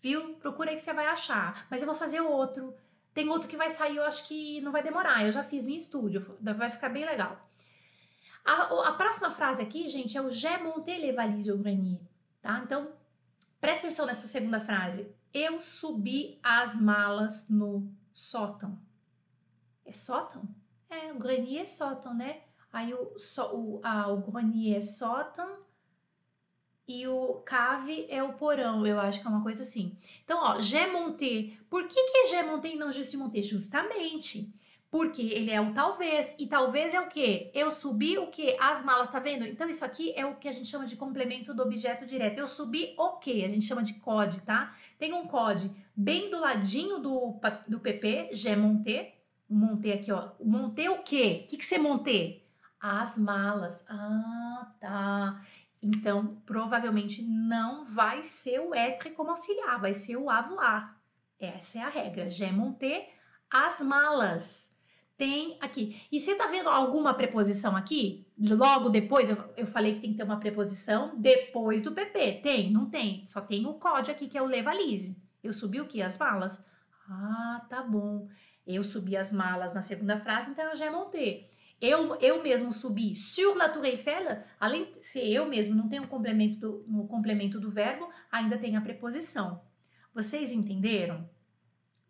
Viu? 0.00 0.34
Procura 0.34 0.70
aí 0.70 0.76
que 0.76 0.82
você 0.82 0.92
vai 0.92 1.06
achar. 1.06 1.66
Mas 1.70 1.82
eu 1.82 1.86
vou 1.86 1.96
fazer 1.96 2.20
outro. 2.20 2.74
Tem 3.14 3.28
outro 3.28 3.48
que 3.48 3.56
vai 3.56 3.68
sair, 3.68 3.96
eu 3.96 4.04
acho 4.04 4.26
que 4.26 4.60
não 4.60 4.72
vai 4.72 4.82
demorar. 4.82 5.24
Eu 5.24 5.32
já 5.32 5.42
fiz 5.42 5.64
no 5.64 5.70
estúdio. 5.70 6.38
Vai 6.40 6.70
ficar 6.70 6.88
bem 6.88 7.04
legal. 7.04 7.48
A, 8.44 8.88
a 8.88 8.92
próxima 8.92 9.30
frase 9.30 9.60
aqui, 9.62 9.88
gente, 9.88 10.16
é 10.16 10.22
o 10.22 10.30
J'ai 10.30 10.58
monté 10.58 10.98
les 10.98 11.14
valises 11.14 11.48
au 11.50 11.58
grenier. 11.58 12.00
Tá? 12.40 12.60
Então, 12.64 12.92
presta 13.60 13.86
atenção 13.86 14.06
nessa 14.06 14.26
segunda 14.26 14.60
frase. 14.60 15.06
Eu 15.32 15.60
subi 15.60 16.38
as 16.42 16.74
malas 16.80 17.48
no 17.48 17.90
sótão. 18.14 18.78
É 19.84 19.92
sótão? 19.92 20.42
É, 20.88 21.12
o 21.12 21.18
grenier 21.18 21.62
é 21.62 21.66
sótão, 21.66 22.14
né? 22.14 22.42
Aí 22.72 22.94
o, 22.94 23.18
so, 23.18 23.42
o, 23.54 23.80
ah, 23.82 24.08
o 24.08 24.18
grenier 24.18 24.78
é 24.78 24.80
sótão 24.80 25.67
e 26.88 27.06
o 27.06 27.34
cave 27.44 28.06
é 28.08 28.22
o 28.22 28.32
porão, 28.32 28.86
eu 28.86 28.98
acho 28.98 29.20
que 29.20 29.26
é 29.26 29.30
uma 29.30 29.42
coisa 29.42 29.62
assim. 29.62 29.96
Então, 30.24 30.38
ó, 30.42 30.58
j'ai 30.58 30.86
monté. 30.86 31.50
Por 31.68 31.86
que 31.86 32.02
que 32.02 32.18
é 32.18 32.26
j'ai 32.30 32.42
monté 32.42 32.68
e 32.68 32.76
não 32.76 32.90
je 32.90 33.04
suis 33.04 33.20
monté? 33.20 33.42
Justamente 33.42 34.52
porque 34.90 35.20
ele 35.20 35.50
é 35.50 35.60
o 35.60 35.72
talvez, 35.74 36.34
e 36.38 36.46
talvez 36.46 36.94
é 36.94 37.00
o 37.00 37.08
que? 37.08 37.50
Eu 37.52 37.70
subi 37.70 38.16
o 38.16 38.28
que? 38.28 38.56
As 38.58 38.82
malas, 38.82 39.10
tá 39.10 39.18
vendo? 39.18 39.44
Então, 39.46 39.68
isso 39.68 39.84
aqui 39.84 40.12
é 40.16 40.24
o 40.24 40.36
que 40.36 40.48
a 40.48 40.52
gente 40.52 40.68
chama 40.68 40.86
de 40.86 40.96
complemento 40.96 41.52
do 41.52 41.62
objeto 41.62 42.06
direto. 42.06 42.38
Eu 42.38 42.48
subi 42.48 42.94
o 42.96 43.18
que? 43.18 43.44
A 43.44 43.48
gente 43.48 43.66
chama 43.66 43.82
de 43.82 43.94
code, 43.94 44.40
tá? 44.40 44.74
Tem 44.98 45.12
um 45.12 45.26
code 45.26 45.70
bem 45.94 46.30
do 46.30 46.40
ladinho 46.40 46.98
do, 47.00 47.38
do 47.66 47.80
PP, 47.80 48.30
j'ai 48.32 48.56
monté. 48.56 49.14
Montei 49.48 49.92
aqui, 49.92 50.10
ó. 50.10 50.30
Montei 50.42 50.88
o 50.88 51.02
quê? 51.02 51.42
O 51.44 51.48
que, 51.48 51.58
que 51.58 51.64
você 51.64 51.78
montei? 51.78 52.46
As 52.80 53.18
malas. 53.18 53.84
Ah, 53.88 54.72
tá. 54.80 55.42
Então, 55.82 56.42
provavelmente 56.44 57.22
não 57.22 57.84
vai 57.84 58.22
ser 58.22 58.60
o 58.60 58.74
être 58.74 59.10
como 59.10 59.30
auxiliar, 59.30 59.80
vai 59.80 59.94
ser 59.94 60.16
o 60.16 60.28
avoir. 60.28 60.98
Essa 61.38 61.78
é 61.78 61.82
a 61.82 61.88
regra. 61.88 62.30
J'ai 62.30 62.50
monté 62.50 63.10
as 63.50 63.80
malas 63.80 64.76
tem 65.18 65.58
aqui. 65.60 66.00
E 66.12 66.20
você 66.20 66.36
tá 66.36 66.46
vendo 66.46 66.68
alguma 66.68 67.12
preposição 67.12 67.76
aqui? 67.76 68.24
Logo 68.38 68.88
depois, 68.88 69.28
eu, 69.28 69.36
eu 69.56 69.66
falei 69.66 69.96
que 69.96 70.00
tem 70.00 70.12
que 70.12 70.16
ter 70.16 70.22
uma 70.22 70.38
preposição 70.38 71.12
depois 71.18 71.82
do 71.82 71.90
PP. 71.90 72.34
Tem? 72.34 72.70
Não 72.70 72.88
tem. 72.88 73.26
Só 73.26 73.40
tem 73.40 73.66
o 73.66 73.74
código 73.74 74.12
aqui 74.12 74.28
que 74.28 74.38
é 74.38 74.42
o 74.42 74.46
levalise. 74.46 75.20
Eu 75.42 75.52
subi 75.52 75.80
o 75.80 75.88
que? 75.88 76.00
As 76.00 76.16
malas. 76.16 76.64
Ah, 77.10 77.66
tá 77.68 77.82
bom. 77.82 78.28
Eu 78.64 78.84
subi 78.84 79.16
as 79.16 79.32
malas 79.32 79.74
na 79.74 79.82
segunda 79.82 80.18
frase, 80.20 80.52
então 80.52 80.66
eu 80.66 80.76
já 80.76 80.90
montei. 80.90 81.50
Eu, 81.80 82.16
eu 82.16 82.42
mesmo 82.42 82.72
subi 82.72 83.14
sur 83.14 83.56
la 83.56 83.68
tour 83.68 83.84
Eiffel, 83.84 84.42
além 84.58 84.90
de 84.90 85.00
ser 85.00 85.26
eu 85.28 85.46
mesmo, 85.46 85.76
não 85.76 85.88
tem 85.88 86.00
um 86.00 86.06
complemento 86.06 86.58
do, 86.58 87.06
complemento 87.06 87.60
do 87.60 87.70
verbo, 87.70 88.08
ainda 88.32 88.58
tem 88.58 88.76
a 88.76 88.80
preposição. 88.80 89.62
Vocês 90.12 90.50
entenderam? 90.50 91.28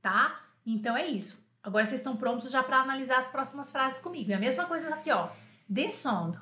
Tá? 0.01 0.43
Então 0.65 0.97
é 0.97 1.07
isso. 1.07 1.47
Agora 1.63 1.85
vocês 1.85 2.01
estão 2.01 2.17
prontos 2.17 2.51
já 2.51 2.63
para 2.63 2.81
analisar 2.81 3.19
as 3.19 3.29
próximas 3.29 3.71
frases 3.71 3.99
comigo. 3.99 4.33
É 4.33 4.37
a 4.37 4.41
mesma 4.41 4.65
coisa 4.65 4.95
aqui, 4.95 5.11
ó. 5.11 5.31
Descendre, 5.69 6.41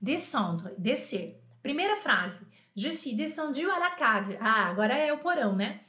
descendre, 0.00 0.74
descer. 0.78 1.38
Primeira 1.62 1.96
frase. 1.96 2.40
Je 2.74 2.90
suis 2.90 3.14
descendu 3.14 3.70
à 3.70 3.78
la 3.78 3.90
cave. 3.90 4.38
Ah, 4.40 4.70
agora 4.70 4.94
é 4.94 5.12
o 5.12 5.18
porão, 5.18 5.54
né? 5.54 5.82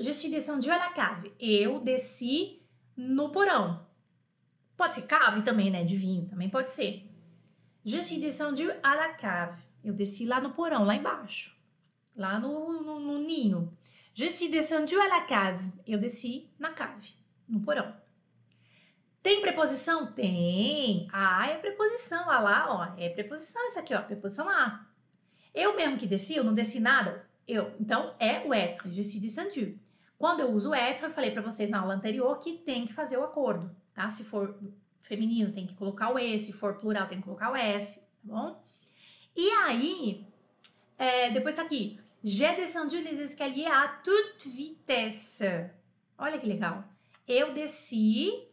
Je 0.00 0.12
suis 0.12 0.32
descendu 0.32 0.68
à 0.72 0.76
la 0.76 0.90
cave. 0.90 1.32
Eu 1.38 1.78
desci 1.78 2.60
no 2.96 3.30
porão. 3.30 3.86
Pode 4.76 4.94
ser 4.94 5.02
cave 5.02 5.42
também, 5.42 5.70
né? 5.70 5.84
De 5.84 5.96
vinho, 5.96 6.26
também 6.26 6.48
pode 6.48 6.72
ser. 6.72 7.08
Je 7.84 8.00
suis 8.00 8.20
descendu 8.20 8.70
à 8.82 8.94
la 8.94 9.14
cave. 9.14 9.62
Eu 9.82 9.92
desci 9.92 10.24
lá 10.24 10.40
no 10.40 10.50
porão, 10.54 10.84
lá 10.84 10.94
embaixo. 10.94 11.54
Lá 12.16 12.38
no, 12.38 12.82
no, 12.82 13.00
no 13.00 13.18
ninho. 13.18 13.76
Je 14.14 14.28
suis 14.28 14.50
descendu 14.50 15.00
à 15.00 15.06
la 15.06 15.20
cave. 15.22 15.72
Eu 15.86 15.98
desci 15.98 16.50
na 16.58 16.70
cave, 16.70 17.14
no 17.48 17.60
porão. 17.60 17.94
Tem 19.22 19.40
preposição? 19.40 20.12
Tem. 20.12 21.08
A 21.12 21.48
é 21.48 21.56
preposição. 21.56 22.30
A 22.30 22.40
lá, 22.40 22.66
ó, 22.68 23.00
é 23.00 23.08
preposição 23.08 23.64
isso 23.66 23.78
aqui, 23.78 23.94
ó, 23.94 24.02
preposição 24.02 24.48
a. 24.48 24.86
Eu 25.54 25.76
mesmo 25.76 25.96
que 25.96 26.06
desci, 26.06 26.36
eu 26.36 26.44
não 26.44 26.54
desci 26.54 26.80
nada. 26.80 27.26
Eu, 27.46 27.74
então 27.78 28.14
é 28.18 28.40
o 28.46 28.52
être, 28.52 28.90
je 28.90 29.02
suis 29.02 29.20
descendu. 29.20 29.78
Quando 30.18 30.40
eu 30.40 30.50
uso 30.50 30.70
o 30.70 30.74
être, 30.74 31.04
eu 31.04 31.10
falei 31.10 31.30
para 31.30 31.42
vocês 31.42 31.70
na 31.70 31.80
aula 31.80 31.94
anterior 31.94 32.38
que 32.38 32.58
tem 32.58 32.86
que 32.86 32.92
fazer 32.92 33.16
o 33.16 33.24
acordo, 33.24 33.74
tá? 33.94 34.10
Se 34.10 34.24
for 34.24 34.58
feminino, 35.02 35.52
tem 35.52 35.66
que 35.66 35.74
colocar 35.74 36.12
o 36.12 36.18
E, 36.18 36.38
se 36.38 36.52
for 36.52 36.74
plural, 36.74 37.06
tem 37.06 37.18
que 37.18 37.24
colocar 37.24 37.50
o 37.50 37.56
S, 37.56 38.00
tá 38.00 38.06
bom? 38.24 38.64
E 39.36 39.50
aí, 39.50 40.26
é, 40.98 41.30
depois 41.30 41.56
tá 41.56 41.62
aqui, 41.62 42.00
j'ai 42.22 42.54
descendu 42.56 42.96
les 42.96 43.18
escaliers 43.18 43.70
à 43.70 43.88
toute 43.88 44.48
vitesse. 44.48 45.70
Olha 46.16 46.38
que 46.38 46.46
legal. 46.46 46.84
Eu 47.26 47.52
desci 47.52 48.48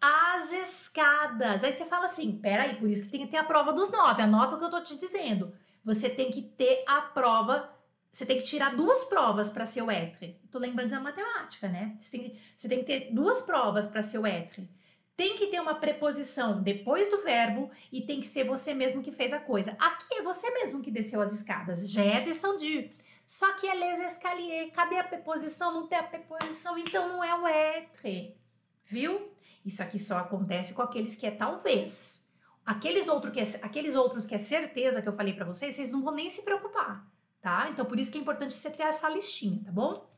as 0.00 0.52
escadas. 0.52 1.64
Aí 1.64 1.72
você 1.72 1.84
fala 1.84 2.06
assim, 2.06 2.32
peraí, 2.32 2.76
por 2.76 2.88
isso 2.88 3.04
que 3.04 3.10
tem 3.10 3.20
que 3.20 3.30
ter 3.30 3.36
a 3.36 3.44
prova 3.44 3.72
dos 3.72 3.90
nove. 3.90 4.22
Anota 4.22 4.56
o 4.56 4.58
que 4.58 4.64
eu 4.64 4.70
tô 4.70 4.82
te 4.82 4.96
dizendo. 4.96 5.54
Você 5.84 6.08
tem 6.10 6.30
que 6.30 6.42
ter 6.42 6.82
a 6.86 7.02
prova 7.02 7.73
você 8.14 8.24
tem 8.24 8.38
que 8.38 8.44
tirar 8.44 8.76
duas 8.76 9.02
provas 9.06 9.50
para 9.50 9.66
ser 9.66 9.82
o 9.82 9.90
étre. 9.90 10.40
Tô 10.48 10.60
lembrando 10.60 10.90
da 10.90 11.00
matemática, 11.00 11.66
né? 11.68 11.96
Você 11.98 12.16
tem, 12.16 12.38
você 12.56 12.68
tem 12.68 12.78
que 12.78 12.84
ter 12.84 13.12
duas 13.12 13.42
provas 13.42 13.88
para 13.88 14.02
ser 14.02 14.18
o 14.18 14.26
étre. 14.26 14.70
Tem 15.16 15.36
que 15.36 15.48
ter 15.48 15.58
uma 15.58 15.74
preposição 15.74 16.62
depois 16.62 17.10
do 17.10 17.24
verbo 17.24 17.72
e 17.90 18.02
tem 18.02 18.20
que 18.20 18.26
ser 18.28 18.44
você 18.44 18.72
mesmo 18.72 19.02
que 19.02 19.10
fez 19.10 19.32
a 19.32 19.40
coisa. 19.40 19.76
Aqui 19.80 20.14
é 20.14 20.22
você 20.22 20.48
mesmo 20.52 20.80
que 20.80 20.92
desceu 20.92 21.20
as 21.20 21.32
escadas. 21.32 21.90
Já 21.90 22.04
é 22.04 22.20
descendu. 22.20 22.88
Só 23.26 23.52
que 23.54 23.66
é 23.66 23.74
les 23.74 24.12
escaliers. 24.12 24.72
Cadê 24.72 24.96
a 24.96 25.02
preposição? 25.02 25.74
Não 25.74 25.88
tem 25.88 25.98
a 25.98 26.04
preposição, 26.04 26.78
então 26.78 27.08
não 27.08 27.24
é 27.24 27.34
o 27.34 27.48
être. 27.48 28.36
Viu? 28.84 29.28
Isso 29.64 29.82
aqui 29.82 29.98
só 29.98 30.18
acontece 30.18 30.72
com 30.72 30.82
aqueles 30.82 31.16
que 31.16 31.26
é 31.26 31.32
talvez. 31.32 32.24
Aqueles, 32.64 33.08
outro 33.08 33.32
que 33.32 33.40
é, 33.40 33.58
aqueles 33.60 33.96
outros 33.96 34.24
que 34.24 34.36
é 34.36 34.38
certeza 34.38 35.02
que 35.02 35.08
eu 35.08 35.12
falei 35.16 35.34
para 35.34 35.44
vocês, 35.44 35.74
vocês 35.74 35.90
não 35.90 36.00
vão 36.00 36.14
nem 36.14 36.30
se 36.30 36.42
preocupar 36.42 37.12
tá? 37.44 37.68
Então, 37.70 37.84
por 37.84 38.00
isso 38.00 38.10
que 38.10 38.16
é 38.16 38.20
importante 38.22 38.54
você 38.54 38.70
ter 38.70 38.84
essa 38.84 39.06
listinha, 39.06 39.60
tá 39.62 39.70
bom? 39.70 40.10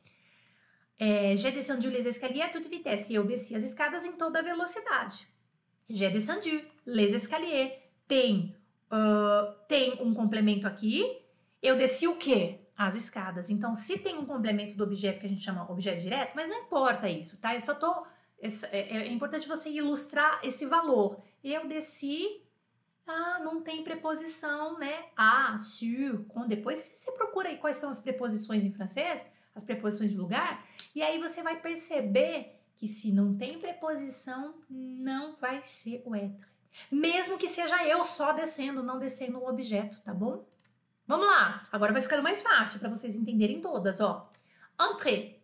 É, 0.96 1.36
J'ai 1.36 1.50
descendu 1.50 1.90
les 1.90 2.06
escaliers 2.06 2.46
à 2.46 2.52
toute 2.52 2.68
vitesse. 2.68 3.12
Eu 3.12 3.24
desci 3.24 3.56
as 3.56 3.64
escadas 3.64 4.06
em 4.06 4.12
toda 4.12 4.40
velocidade. 4.44 5.26
J'ai 5.90 6.08
descendu 6.08 6.62
les 6.86 7.12
escaliers. 7.12 7.72
Tem, 8.06 8.56
uh, 8.92 9.52
tem 9.66 10.00
um 10.00 10.14
complemento 10.14 10.68
aqui. 10.68 11.04
Eu 11.60 11.76
desci 11.76 12.06
o 12.06 12.16
quê? 12.16 12.60
As 12.78 12.94
escadas. 12.94 13.50
Então, 13.50 13.74
se 13.74 13.98
tem 13.98 14.16
um 14.16 14.24
complemento 14.24 14.76
do 14.76 14.84
objeto 14.84 15.18
que 15.18 15.26
a 15.26 15.28
gente 15.28 15.42
chama 15.42 15.68
objeto 15.68 16.00
direto, 16.00 16.32
mas 16.36 16.48
não 16.48 16.60
importa 16.62 17.08
isso, 17.08 17.36
tá? 17.38 17.54
Eu 17.54 17.60
só 17.60 17.74
tô... 17.74 18.06
É, 18.38 18.48
é, 18.70 18.96
é 18.98 19.12
importante 19.12 19.48
você 19.48 19.68
ilustrar 19.68 20.38
esse 20.44 20.64
valor. 20.64 21.20
Eu 21.42 21.66
desci 21.66 22.40
ah, 23.06 23.38
não 23.38 23.62
tem 23.62 23.84
preposição, 23.84 24.78
né? 24.78 25.06
Ah, 25.16 25.56
sur, 25.58 26.24
com. 26.26 26.46
Depois 26.46 26.78
você 26.78 27.12
procura 27.12 27.48
aí 27.48 27.56
quais 27.56 27.76
são 27.76 27.90
as 27.90 28.00
preposições 28.00 28.64
em 28.64 28.72
francês, 28.72 29.24
as 29.54 29.62
preposições 29.62 30.10
de 30.10 30.16
lugar, 30.16 30.66
e 30.94 31.02
aí 31.02 31.18
você 31.18 31.42
vai 31.42 31.60
perceber 31.60 32.56
que 32.76 32.86
se 32.86 33.12
não 33.12 33.36
tem 33.36 33.58
preposição, 33.58 34.54
não 34.68 35.36
vai 35.36 35.62
ser 35.62 36.02
o 36.04 36.14
être. 36.14 36.46
Mesmo 36.90 37.38
que 37.38 37.48
seja 37.48 37.86
eu 37.86 38.04
só 38.04 38.32
descendo, 38.32 38.82
não 38.82 38.98
descendo 38.98 39.38
o 39.38 39.48
objeto, 39.48 40.00
tá 40.02 40.12
bom? 40.12 40.44
Vamos 41.06 41.26
lá, 41.26 41.66
agora 41.72 41.92
vai 41.92 42.02
ficando 42.02 42.22
mais 42.22 42.42
fácil 42.42 42.80
para 42.80 42.90
vocês 42.90 43.16
entenderem 43.16 43.60
todas, 43.60 44.00
ó. 44.00 44.30
Entrée. 44.78 45.40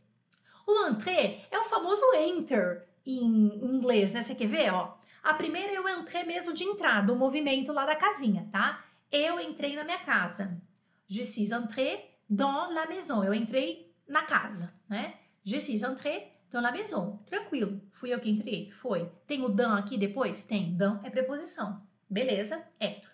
O 0.66 0.86
entrée 0.86 1.44
é 1.50 1.58
o 1.58 1.64
famoso 1.64 2.04
enter 2.16 2.86
em 3.06 3.64
inglês, 3.64 4.12
né? 4.12 4.20
Você 4.20 4.34
quer 4.34 4.48
ver, 4.48 4.72
ó? 4.74 4.94
A 5.22 5.34
primeira 5.34 5.72
eu 5.72 5.88
entrei 5.88 6.24
mesmo 6.24 6.52
de 6.52 6.64
entrada, 6.64 7.12
o 7.12 7.16
movimento 7.16 7.72
lá 7.72 7.86
da 7.86 7.94
casinha, 7.94 8.48
tá? 8.50 8.84
Eu 9.10 9.38
entrei 9.38 9.76
na 9.76 9.84
minha 9.84 10.00
casa. 10.00 10.60
Je 11.06 11.22
suis 11.24 11.52
entré 11.52 12.16
dans 12.28 12.72
la 12.72 12.86
maison. 12.86 13.22
Eu 13.22 13.32
entrei 13.34 13.94
na 14.08 14.22
casa, 14.22 14.72
né? 14.88 15.14
Je 15.44 15.60
suis 15.60 15.84
entré 15.84 16.32
dans 16.50 16.62
la 16.62 16.72
maison. 16.72 17.18
Tranquilo. 17.26 17.80
Fui 17.92 18.12
eu 18.12 18.18
que 18.20 18.30
entrei? 18.30 18.70
Foi. 18.70 19.10
Tem 19.26 19.42
o 19.44 19.48
dan 19.48 19.76
aqui 19.76 19.98
depois? 19.98 20.44
Tem. 20.44 20.76
Dan 20.76 21.00
é 21.04 21.10
preposição. 21.10 21.82
Beleza? 22.08 22.64
Être. 22.80 23.08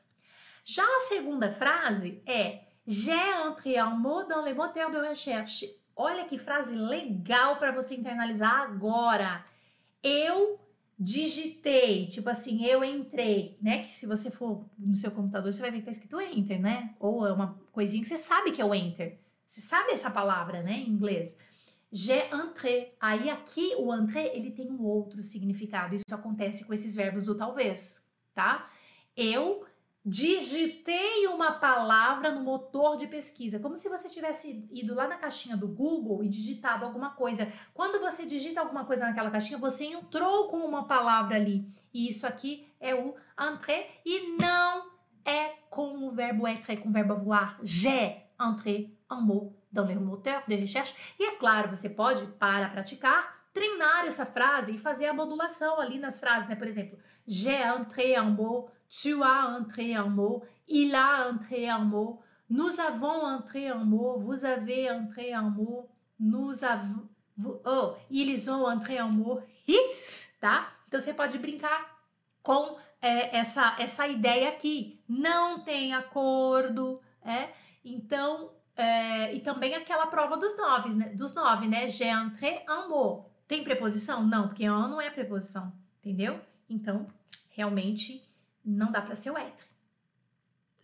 Já 0.65 0.85
a 0.85 1.01
segunda 1.09 1.51
frase 1.51 2.23
é 2.27 2.69
J'ai 2.87 3.35
entré 3.47 3.79
un 3.81 3.97
mot 3.97 4.25
dans 4.25 4.43
le 4.43 4.55
moteur 4.55 4.91
de 4.91 4.97
recherche. 4.97 5.67
Olha 5.95 6.25
que 6.25 6.39
frase 6.39 6.75
legal 6.75 7.59
para 7.59 7.71
você 7.71 7.95
internalizar 7.95 8.63
agora. 8.63 9.45
Eu 10.03 10.59
digitei, 10.99 12.07
tipo 12.07 12.29
assim, 12.29 12.65
eu 12.65 12.83
entrei, 12.83 13.57
né? 13.63 13.83
Que 13.85 13.91
se 13.91 14.07
você 14.07 14.31
for 14.31 14.69
no 14.77 14.97
seu 14.97 15.11
computador, 15.11 15.53
você 15.53 15.61
vai 15.61 15.71
ver 15.71 15.79
que 15.79 15.85
tá 15.85 15.91
escrito 15.93 16.21
enter, 16.21 16.61
né? 16.61 16.95
Ou 16.99 17.27
é 17.27 17.33
uma 17.33 17.61
coisinha 17.71 18.03
que 18.03 18.09
você 18.09 18.17
sabe 18.17 18.51
que 18.51 18.61
é 18.61 18.65
o 18.65 18.75
enter. 18.75 19.21
Você 19.47 19.61
sabe 19.61 19.93
essa 19.93 20.11
palavra, 20.11 20.63
né, 20.63 20.73
em 20.73 20.91
inglês. 20.91 21.37
J'ai 21.91 22.29
entré. 22.33 22.93
Aí 23.01 23.31
aqui 23.31 23.75
o 23.79 23.95
entré, 23.95 24.37
ele 24.37 24.51
tem 24.51 24.71
um 24.71 24.83
outro 24.83 25.23
significado. 25.23 25.95
Isso 25.95 26.05
acontece 26.13 26.65
com 26.65 26.75
esses 26.75 26.95
verbos 26.95 27.27
do 27.27 27.35
talvez, 27.35 28.07
tá? 28.35 28.71
Eu 29.17 29.65
digitei 30.09 31.27
uma 31.27 31.53
palavra 31.53 32.33
no 32.33 32.41
motor 32.41 32.97
de 32.97 33.07
pesquisa, 33.07 33.59
como 33.59 33.77
se 33.77 33.89
você 33.89 34.09
tivesse 34.09 34.67
ido 34.71 34.95
lá 34.95 35.07
na 35.07 35.17
caixinha 35.17 35.57
do 35.57 35.69
Google 35.69 36.25
e 36.25 36.29
digitado 36.29 36.85
alguma 36.85 37.11
coisa. 37.11 37.53
Quando 37.75 38.01
você 38.01 38.25
digita 38.25 38.61
alguma 38.61 38.85
coisa 38.85 39.07
naquela 39.07 39.31
caixinha, 39.31 39.59
você 39.59 39.85
entrou 39.85 40.49
com 40.49 40.59
uma 40.59 40.87
palavra 40.87 41.37
ali. 41.37 41.67
E 41.93 42.09
isso 42.09 42.27
aqui 42.27 42.67
é 42.81 42.95
o 42.95 43.15
entrer 43.39 44.01
e 44.05 44.37
não 44.37 44.91
é 45.25 45.49
com 45.69 46.07
o 46.07 46.11
verbo 46.11 46.47
être, 46.47 46.71
é 46.71 46.77
com 46.77 46.89
o 46.89 46.93
verbo 46.93 47.13
avoir. 47.13 47.59
J'ai 47.63 48.29
entré 48.41 48.91
un 49.11 49.21
mot 49.21 49.53
dans 49.71 49.87
le 49.87 49.95
moteur 50.01 50.43
de 50.47 50.55
recherche. 50.55 50.95
E 51.19 51.25
é 51.25 51.37
claro, 51.37 51.69
você 51.69 51.91
pode, 51.91 52.25
para 52.39 52.69
praticar, 52.69 53.47
treinar 53.53 54.07
essa 54.07 54.25
frase 54.25 54.75
e 54.75 54.79
fazer 54.79 55.07
a 55.07 55.15
modulação 55.15 55.81
ali 55.81 55.99
nas 55.99 56.19
frases, 56.19 56.49
né? 56.49 56.55
Por 56.55 56.67
exemplo, 56.67 56.99
j'ai 57.27 57.63
entré 57.63 58.19
un 58.19 58.31
mot 58.31 58.71
tu 58.89 59.23
as 59.23 59.49
entré 59.59 59.95
un 59.95 60.09
mot, 60.09 60.43
il 60.67 60.95
a 60.95 61.29
entré 61.29 61.69
un 61.69 61.85
mot, 61.85 62.21
nous 62.51 62.81
avons 62.81 63.25
entré 63.25 63.69
un 63.69 63.85
mot, 63.85 64.19
vous 64.19 64.45
avez 64.45 64.91
entré 64.91 65.35
un 65.35 65.51
mot, 65.51 65.89
nous 66.19 66.65
avons. 66.65 67.07
Oh, 67.65 67.95
eles 68.11 68.49
ont 68.49 68.67
entré 68.67 68.99
un 68.99 69.09
mot, 69.09 69.41
tá? 70.41 70.73
Então 70.89 70.99
você 70.99 71.13
pode 71.13 71.39
brincar 71.39 71.99
com 72.43 72.77
é, 73.01 73.37
essa, 73.37 73.77
essa 73.79 74.09
ideia 74.09 74.49
aqui. 74.49 75.01
Não 75.09 75.61
tem 75.61 75.95
acordo, 75.95 77.01
é? 77.23 77.51
Então, 77.85 78.51
é, 78.75 79.35
e 79.35 79.41
também 79.41 79.75
aquela 79.75 80.07
prova 80.07 80.37
dos 80.37 80.57
nove, 80.57 80.95
né? 80.95 81.11
Dos 81.11 81.33
nove, 81.35 81.69
né? 81.69 81.89
J'ai 81.89 82.09
entré 82.09 82.65
un 82.69 82.89
mot. 82.89 83.27
Tem 83.47 83.63
preposição? 83.63 84.27
Não, 84.27 84.49
porque 84.49 84.69
un 84.69 84.89
não 84.89 85.01
é 85.01 85.11
preposição, 85.11 85.73
entendeu? 86.01 86.41
Então, 86.69 87.07
realmente 87.51 88.28
não 88.69 88.93
dá 88.93 89.01
para 89.03 89.17
ser 89.17 89.31
o 89.31 89.39
être. 89.39 89.67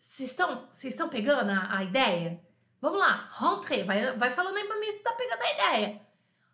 Vocês 0.01 0.31
estão, 0.31 0.69
vocês 0.73 0.93
estão 0.93 1.09
pegando 1.09 1.51
a, 1.51 1.79
a, 1.79 1.85
ideia? 1.85 2.41
Vamos 2.81 2.99
lá, 2.99 3.29
rentrer, 3.33 3.85
vai, 3.85 4.17
vai 4.17 4.31
falando 4.31 4.57
aí 4.57 4.65
pra 4.65 4.79
mim 4.79 4.91
se 4.91 5.03
tá 5.03 5.13
pegando 5.13 5.43
a 5.43 5.53
ideia. 5.53 6.01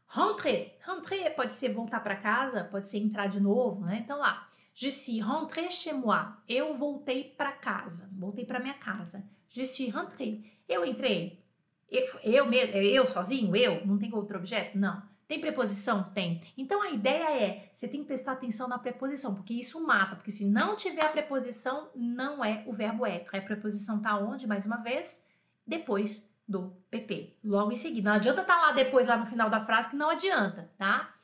Rentrer, 0.09 0.77
rentrer 0.85 1.35
pode 1.37 1.55
ser 1.55 1.73
voltar 1.73 2.01
para 2.01 2.17
casa, 2.17 2.65
pode 2.65 2.89
ser 2.89 2.99
entrar 2.99 3.29
de 3.29 3.39
novo, 3.39 3.85
né? 3.85 4.01
Então 4.03 4.19
lá, 4.19 4.49
je 4.75 4.91
suis 4.91 5.21
rentré 5.21 5.71
chez 5.71 5.93
moi. 5.93 6.27
Eu 6.49 6.75
voltei 6.75 7.25
para 7.37 7.53
casa, 7.53 8.09
voltei 8.13 8.45
para 8.45 8.59
minha 8.59 8.75
casa. 8.75 9.23
Je 9.49 9.65
suis 9.65 9.93
rentré. 9.93 10.39
Eu 10.69 10.85
entrei. 10.85 11.45
Eu, 11.91 12.07
eu, 12.23 12.53
eu 12.53 13.07
sozinho, 13.07 13.55
eu, 13.55 13.85
não 13.87 13.99
tem 13.99 14.15
outro 14.15 14.39
objeto? 14.39 14.79
Não. 14.79 15.03
Tem 15.31 15.41
preposição? 15.41 16.03
Tem. 16.13 16.41
Então 16.59 16.83
a 16.83 16.91
ideia 16.91 17.41
é, 17.41 17.71
você 17.73 17.87
tem 17.87 18.01
que 18.01 18.09
prestar 18.09 18.33
atenção 18.33 18.67
na 18.67 18.81
preposição, 18.81 19.33
porque 19.33 19.55
isso 19.55 19.81
mata, 19.81 20.17
porque 20.17 20.33
se 20.33 20.45
não 20.45 20.75
tiver 20.75 21.05
a 21.05 21.09
preposição, 21.09 21.89
não 21.95 22.45
é 22.45 22.65
o 22.67 22.73
verbo 22.73 23.07
être. 23.07 23.37
A 23.37 23.41
preposição 23.41 24.03
tá 24.03 24.19
onde, 24.19 24.45
mais 24.45 24.67
uma 24.67 24.79
vez? 24.79 25.25
Depois 25.65 26.29
do 26.49 26.77
PP. 26.91 27.37
Logo 27.45 27.71
em 27.71 27.77
seguida. 27.77 28.11
Não 28.11 28.17
adianta 28.17 28.41
estar 28.41 28.57
tá 28.57 28.61
lá 28.61 28.73
depois, 28.73 29.07
lá 29.07 29.17
no 29.17 29.25
final 29.25 29.49
da 29.49 29.61
frase, 29.61 29.91
que 29.91 29.95
não 29.95 30.11
adianta, 30.11 30.69
tá? 30.77 31.15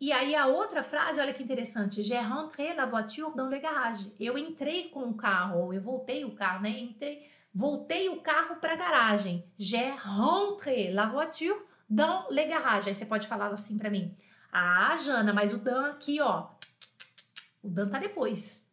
E 0.00 0.12
aí 0.12 0.36
a 0.36 0.46
outra 0.46 0.84
frase, 0.84 1.18
olha 1.18 1.34
que 1.34 1.42
interessante. 1.42 2.04
J'ai 2.04 2.20
rentré 2.20 2.74
la 2.74 2.86
voiture 2.86 3.34
dans 3.34 3.50
le 3.50 3.58
garage. 3.58 4.12
Eu 4.20 4.38
entrei 4.38 4.88
com 4.90 5.02
o 5.02 5.14
carro, 5.14 5.62
ou 5.62 5.74
eu 5.74 5.82
voltei 5.82 6.24
o 6.24 6.30
carro, 6.30 6.62
né? 6.62 6.70
Entrei, 6.78 7.28
voltei 7.52 8.08
o 8.08 8.20
carro 8.20 8.54
para 8.60 8.74
a 8.74 8.76
garagem. 8.76 9.44
J'ai 9.58 9.96
rentré 9.96 10.92
la 10.92 11.06
voiture 11.06 11.66
dans 11.88 12.26
les 12.30 12.48
garages. 12.48 12.88
Aí 12.88 12.94
você 12.94 13.06
pode 13.06 13.26
falar 13.26 13.48
assim 13.48 13.78
para 13.78 13.90
mim. 13.90 14.16
Ah, 14.52 14.96
Jana, 14.96 15.32
mas 15.32 15.52
o 15.52 15.58
dan 15.58 15.90
aqui, 15.90 16.20
ó. 16.20 16.48
O 17.62 17.68
dan 17.68 17.88
tá 17.88 17.98
depois. 17.98 18.70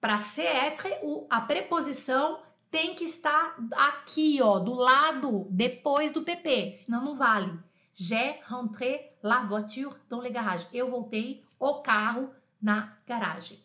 Para 0.00 0.18
ser 0.18 0.46
être, 0.46 0.88
a 1.30 1.40
preposição 1.40 2.40
tem 2.70 2.94
que 2.94 3.04
estar 3.04 3.56
aqui, 3.72 4.40
ó, 4.42 4.58
do 4.58 4.74
lado, 4.74 5.46
depois 5.50 6.10
do 6.10 6.22
PP, 6.22 6.72
senão 6.74 7.04
não 7.04 7.14
vale. 7.14 7.56
J'ai 7.94 8.40
rentré 8.48 9.14
la 9.22 9.44
voiture 9.44 9.94
dans 10.08 10.22
les 10.22 10.32
garages. 10.32 10.66
Eu 10.72 10.90
voltei 10.90 11.44
o 11.60 11.82
carro 11.82 12.34
na 12.60 12.96
garagem. 13.06 13.61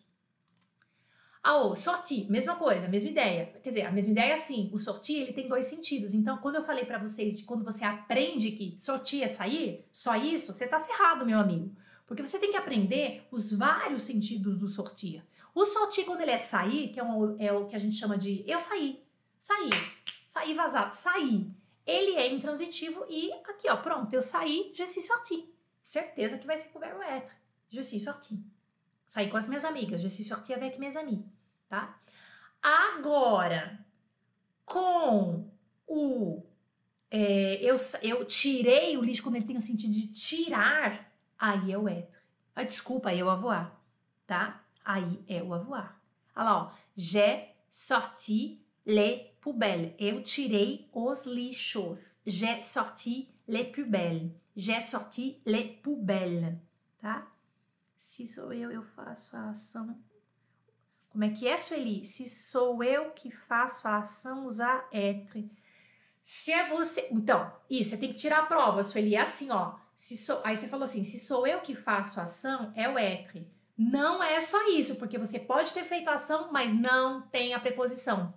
Ah, 1.50 1.62
oh, 1.62 1.74
sorti, 1.74 2.26
mesma 2.28 2.56
coisa, 2.56 2.86
mesma 2.88 3.08
ideia. 3.08 3.46
Quer 3.62 3.70
dizer, 3.70 3.86
a 3.86 3.90
mesma 3.90 4.10
ideia 4.10 4.34
assim, 4.34 4.68
o 4.70 4.78
sortir 4.78 5.22
ele 5.22 5.32
tem 5.32 5.48
dois 5.48 5.64
sentidos. 5.64 6.12
Então, 6.12 6.36
quando 6.36 6.56
eu 6.56 6.62
falei 6.62 6.84
para 6.84 6.98
vocês 6.98 7.38
de 7.38 7.44
quando 7.44 7.64
você 7.64 7.86
aprende 7.86 8.50
que 8.50 8.78
sortir 8.78 9.22
é 9.22 9.28
sair, 9.28 9.88
só 9.90 10.14
isso, 10.14 10.52
você 10.52 10.68
tá 10.68 10.78
ferrado, 10.78 11.24
meu 11.24 11.38
amigo. 11.38 11.74
Porque 12.06 12.22
você 12.22 12.38
tem 12.38 12.50
que 12.50 12.56
aprender 12.58 13.26
os 13.30 13.50
vários 13.50 14.02
sentidos 14.02 14.58
do 14.58 14.68
sortir. 14.68 15.24
O 15.54 15.64
sortir, 15.64 16.04
quando 16.04 16.20
ele 16.20 16.32
é 16.32 16.36
sair, 16.36 16.90
que 16.90 17.00
é, 17.00 17.02
um, 17.02 17.34
é 17.38 17.50
o 17.50 17.64
que 17.64 17.74
a 17.74 17.78
gente 17.78 17.96
chama 17.96 18.18
de 18.18 18.44
eu 18.46 18.60
saí, 18.60 19.02
saí, 19.38 19.70
saí 20.26 20.52
vazado, 20.52 20.94
saí. 20.94 21.50
Ele 21.86 22.14
é 22.16 22.30
intransitivo 22.30 23.06
e 23.08 23.32
aqui, 23.32 23.70
ó, 23.70 23.76
pronto, 23.78 24.12
eu 24.12 24.20
saí, 24.20 24.70
je 24.74 24.86
suis 24.86 25.06
sorti. 25.06 25.50
Certeza 25.82 26.36
que 26.36 26.46
vai 26.46 26.58
ser 26.58 26.68
com 26.68 26.78
o 26.78 26.82
verbo 26.82 27.02
être. 27.04 27.32
Je 27.70 27.82
suis 27.82 28.04
sorti. 28.04 28.38
Saí 29.06 29.30
com 29.30 29.38
as 29.38 29.48
minhas 29.48 29.64
amigas, 29.64 30.02
je 30.02 30.10
suis 30.10 30.28
sorti 30.28 30.52
avec 30.52 30.78
mes 30.78 30.94
amis, 30.94 31.24
tá? 31.68 31.98
Agora, 32.62 33.78
com 34.64 35.48
o 35.86 36.42
é, 37.10 37.54
eu, 37.62 37.76
eu 38.02 38.24
tirei 38.24 38.96
o 38.96 39.02
lixo 39.02 39.22
quando 39.22 39.36
ele 39.36 39.46
tem 39.46 39.56
o 39.56 39.60
sentido 39.60 39.92
de 39.92 40.08
tirar, 40.08 41.10
aí 41.38 41.72
é 41.72 41.78
o 41.78 41.88
être. 41.88 42.18
Ah, 42.54 42.64
desculpa, 42.64 43.10
aí 43.10 43.20
é 43.20 43.24
o 43.24 43.30
avoir, 43.30 43.80
tá? 44.26 44.62
Aí 44.84 45.22
é 45.26 45.42
o 45.42 45.54
avoir. 45.54 46.00
Olha 46.34 46.44
lá, 46.44 46.62
ó. 46.64 46.72
J'ai 46.96 47.54
sorti 47.70 48.60
les 48.84 49.30
poubelles. 49.40 49.94
Eu 49.98 50.22
tirei 50.22 50.88
os 50.92 51.24
lixos. 51.24 52.16
J'ai 52.26 52.62
sorti 52.62 53.28
les 53.46 53.64
poubelles. 53.64 54.32
J'ai 54.56 54.80
sorti 54.80 55.40
les 55.46 55.76
poubelles, 55.82 56.58
tá? 57.00 57.30
Se 57.96 58.26
sou 58.26 58.52
eu, 58.52 58.70
eu 58.70 58.82
faço 58.82 59.36
a 59.36 59.50
ação. 59.50 59.96
Como 61.18 61.28
é 61.28 61.34
que 61.34 61.48
é, 61.48 61.58
Sueli? 61.58 62.04
Se 62.04 62.28
sou 62.28 62.80
eu 62.80 63.10
que 63.10 63.28
faço 63.28 63.88
a 63.88 63.96
ação, 63.96 64.46
usar 64.46 64.88
être. 64.92 65.50
Se 66.22 66.52
é 66.52 66.68
você. 66.68 67.08
Então, 67.10 67.52
isso, 67.68 67.90
você 67.90 67.96
tem 67.96 68.12
que 68.12 68.20
tirar 68.20 68.38
a 68.38 68.46
prova, 68.46 68.84
Sueli. 68.84 69.16
É 69.16 69.22
assim, 69.22 69.50
ó. 69.50 69.74
Se 69.96 70.16
sou... 70.16 70.40
Aí 70.44 70.56
você 70.56 70.68
falou 70.68 70.84
assim: 70.84 71.02
se 71.02 71.18
sou 71.18 71.44
eu 71.44 71.60
que 71.60 71.74
faço 71.74 72.20
a 72.20 72.22
ação, 72.22 72.72
é 72.76 72.88
o 72.88 72.96
être. 72.96 73.44
Não 73.76 74.22
é 74.22 74.40
só 74.40 74.68
isso, 74.68 74.94
porque 74.94 75.18
você 75.18 75.40
pode 75.40 75.74
ter 75.74 75.82
feito 75.82 76.08
a 76.08 76.12
ação, 76.12 76.52
mas 76.52 76.72
não 76.72 77.22
tem 77.22 77.52
a 77.52 77.58
preposição, 77.58 78.32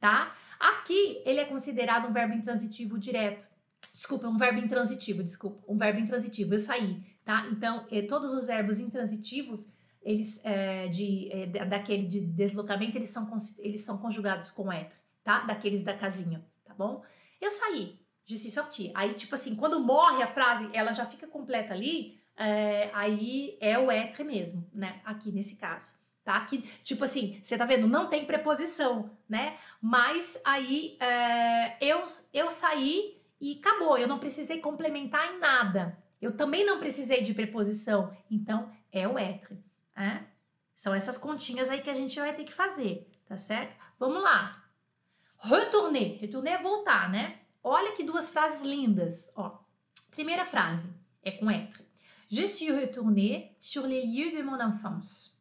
tá? 0.00 0.36
Aqui, 0.58 1.22
ele 1.24 1.38
é 1.38 1.44
considerado 1.44 2.08
um 2.08 2.12
verbo 2.12 2.34
intransitivo 2.34 2.98
direto. 2.98 3.46
Desculpa, 3.94 4.26
um 4.26 4.36
verbo 4.36 4.58
intransitivo, 4.58 5.22
desculpa. 5.22 5.62
Um 5.72 5.78
verbo 5.78 6.00
intransitivo, 6.00 6.52
eu 6.52 6.58
saí, 6.58 7.00
tá? 7.24 7.46
Então, 7.52 7.86
eh, 7.92 8.02
todos 8.02 8.34
os 8.34 8.48
verbos 8.48 8.80
intransitivos, 8.80 9.68
eles, 10.02 10.40
eh, 10.44 10.88
de, 10.88 11.28
eh, 11.30 11.46
daquele 11.66 12.06
de 12.06 12.20
deslocamento, 12.20 12.96
eles 12.96 13.10
são, 13.10 13.28
eles 13.58 13.84
são 13.84 13.98
conjugados 13.98 14.50
com 14.50 14.72
être, 14.72 14.96
tá? 15.22 15.40
Daqueles 15.40 15.82
da 15.82 15.94
casinha, 15.94 16.44
tá 16.64 16.74
bom? 16.74 17.02
Eu 17.40 17.50
saí, 17.50 17.98
de 18.28 18.36
se 18.36 18.50
sortir. 18.50 18.92
Aí, 18.94 19.14
tipo 19.14 19.34
assim, 19.34 19.54
quando 19.56 19.80
morre 19.80 20.22
a 20.22 20.26
frase, 20.26 20.68
ela 20.74 20.92
já 20.92 21.06
fica 21.06 21.26
completa 21.26 21.72
ali, 21.72 22.20
é, 22.36 22.90
aí 22.92 23.56
é 23.60 23.78
o 23.78 23.90
être 23.90 24.22
mesmo, 24.22 24.68
né? 24.72 25.00
Aqui 25.04 25.32
nesse 25.32 25.56
caso. 25.56 25.94
Tá? 26.22 26.36
Aqui, 26.36 26.58
tipo 26.84 27.04
assim, 27.04 27.40
você 27.42 27.56
tá 27.56 27.64
vendo? 27.64 27.88
Não 27.88 28.06
tem 28.08 28.26
preposição, 28.26 29.10
né? 29.26 29.56
Mas 29.80 30.38
aí 30.44 30.98
é, 31.00 31.78
eu, 31.80 32.04
eu 32.34 32.50
saí 32.50 33.18
e 33.40 33.58
acabou. 33.58 33.96
Eu 33.96 34.06
não 34.06 34.18
precisei 34.18 34.60
complementar 34.60 35.34
em 35.34 35.38
nada. 35.38 35.98
Eu 36.20 36.36
também 36.36 36.66
não 36.66 36.78
precisei 36.78 37.22
de 37.22 37.32
preposição. 37.32 38.14
Então, 38.30 38.70
é 38.92 39.08
o 39.08 39.18
être. 39.18 39.56
Né? 39.98 40.26
São 40.74 40.94
essas 40.94 41.18
continhas 41.18 41.68
aí 41.68 41.82
que 41.82 41.90
a 41.90 41.94
gente 41.94 42.18
vai 42.20 42.32
ter 42.32 42.44
que 42.44 42.52
fazer, 42.52 43.10
tá 43.26 43.36
certo? 43.36 43.76
Vamos 43.98 44.22
lá. 44.22 44.64
Retourner. 45.40 46.20
Retourner 46.20 46.54
é 46.54 46.62
voltar, 46.62 47.10
né? 47.10 47.40
Olha 47.62 47.92
que 47.92 48.04
duas 48.04 48.30
frases 48.30 48.62
lindas. 48.62 49.32
Ó, 49.34 49.58
primeira 50.12 50.44
frase 50.44 50.88
é 51.22 51.32
com 51.32 51.50
être. 51.50 51.84
Je 52.30 52.46
suis 52.46 52.70
retourné 52.70 53.56
sur 53.58 53.86
les 53.86 54.04
lieux 54.04 54.30
de 54.30 54.42
mon 54.42 54.60
enfance. 54.60 55.36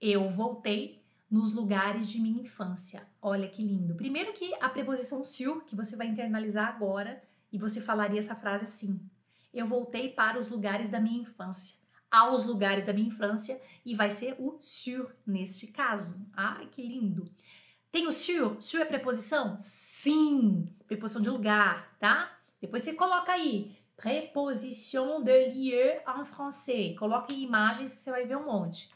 Eu 0.00 0.28
voltei 0.28 1.02
nos 1.30 1.54
lugares 1.54 2.06
de 2.08 2.20
minha 2.20 2.42
infância. 2.42 3.06
Olha 3.22 3.48
que 3.48 3.62
lindo. 3.62 3.94
Primeiro 3.94 4.32
que 4.34 4.52
a 4.60 4.68
preposição 4.68 5.24
sur, 5.24 5.64
que 5.64 5.74
você 5.74 5.96
vai 5.96 6.08
internalizar 6.08 6.68
agora, 6.68 7.22
e 7.50 7.58
você 7.58 7.80
falaria 7.80 8.18
essa 8.18 8.34
frase 8.34 8.64
assim: 8.64 9.00
Eu 9.54 9.66
voltei 9.66 10.10
para 10.10 10.38
os 10.38 10.50
lugares 10.50 10.90
da 10.90 11.00
minha 11.00 11.22
infância. 11.22 11.81
Aos 12.12 12.44
lugares 12.44 12.84
da 12.84 12.92
minha 12.92 13.08
infância, 13.08 13.58
e 13.86 13.94
vai 13.94 14.10
ser 14.10 14.36
o 14.38 14.58
sur 14.60 15.16
neste 15.26 15.66
caso. 15.66 16.24
Ai, 16.34 16.66
que 16.66 16.82
lindo. 16.82 17.24
Tem 17.90 18.06
o 18.06 18.12
sur? 18.12 18.56
Sur 18.60 18.82
é 18.82 18.84
preposição? 18.84 19.56
Sim, 19.60 20.68
preposição 20.86 21.22
de 21.22 21.30
lugar, 21.30 21.96
tá? 21.98 22.38
Depois 22.60 22.82
você 22.82 22.92
coloca 22.92 23.32
aí, 23.32 23.74
preposition 23.96 25.22
de 25.22 25.48
lieu 25.48 26.00
en 26.06 26.24
français. 26.24 26.96
Coloque 26.98 27.34
imagens 27.34 27.94
que 27.94 28.02
você 28.02 28.10
vai 28.10 28.26
ver 28.26 28.36
um 28.36 28.44
monte. 28.44 28.90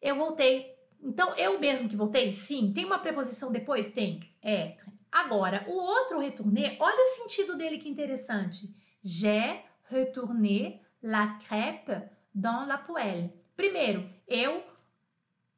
Eu 0.00 0.16
voltei. 0.16 0.76
Então, 1.02 1.34
eu 1.36 1.58
mesmo 1.58 1.88
que 1.88 1.96
voltei? 1.96 2.30
Sim. 2.30 2.72
Tem 2.72 2.84
uma 2.84 2.98
preposição 2.98 3.50
depois? 3.50 3.92
Tem. 3.92 4.20
Être. 4.42 4.86
Agora, 5.10 5.64
o 5.68 5.72
outro 5.72 6.18
retourner, 6.18 6.76
olha 6.78 7.00
o 7.00 7.16
sentido 7.16 7.56
dele 7.56 7.78
que 7.78 7.88
interessante. 7.88 8.74
J'ai 9.02 9.64
retourné 9.90 10.80
la 11.02 11.38
crêpe 11.38 12.08
dans 12.38 12.66
la 12.66 12.78
poêle. 12.78 13.32
Primeiro, 13.56 14.08
eu 14.28 14.62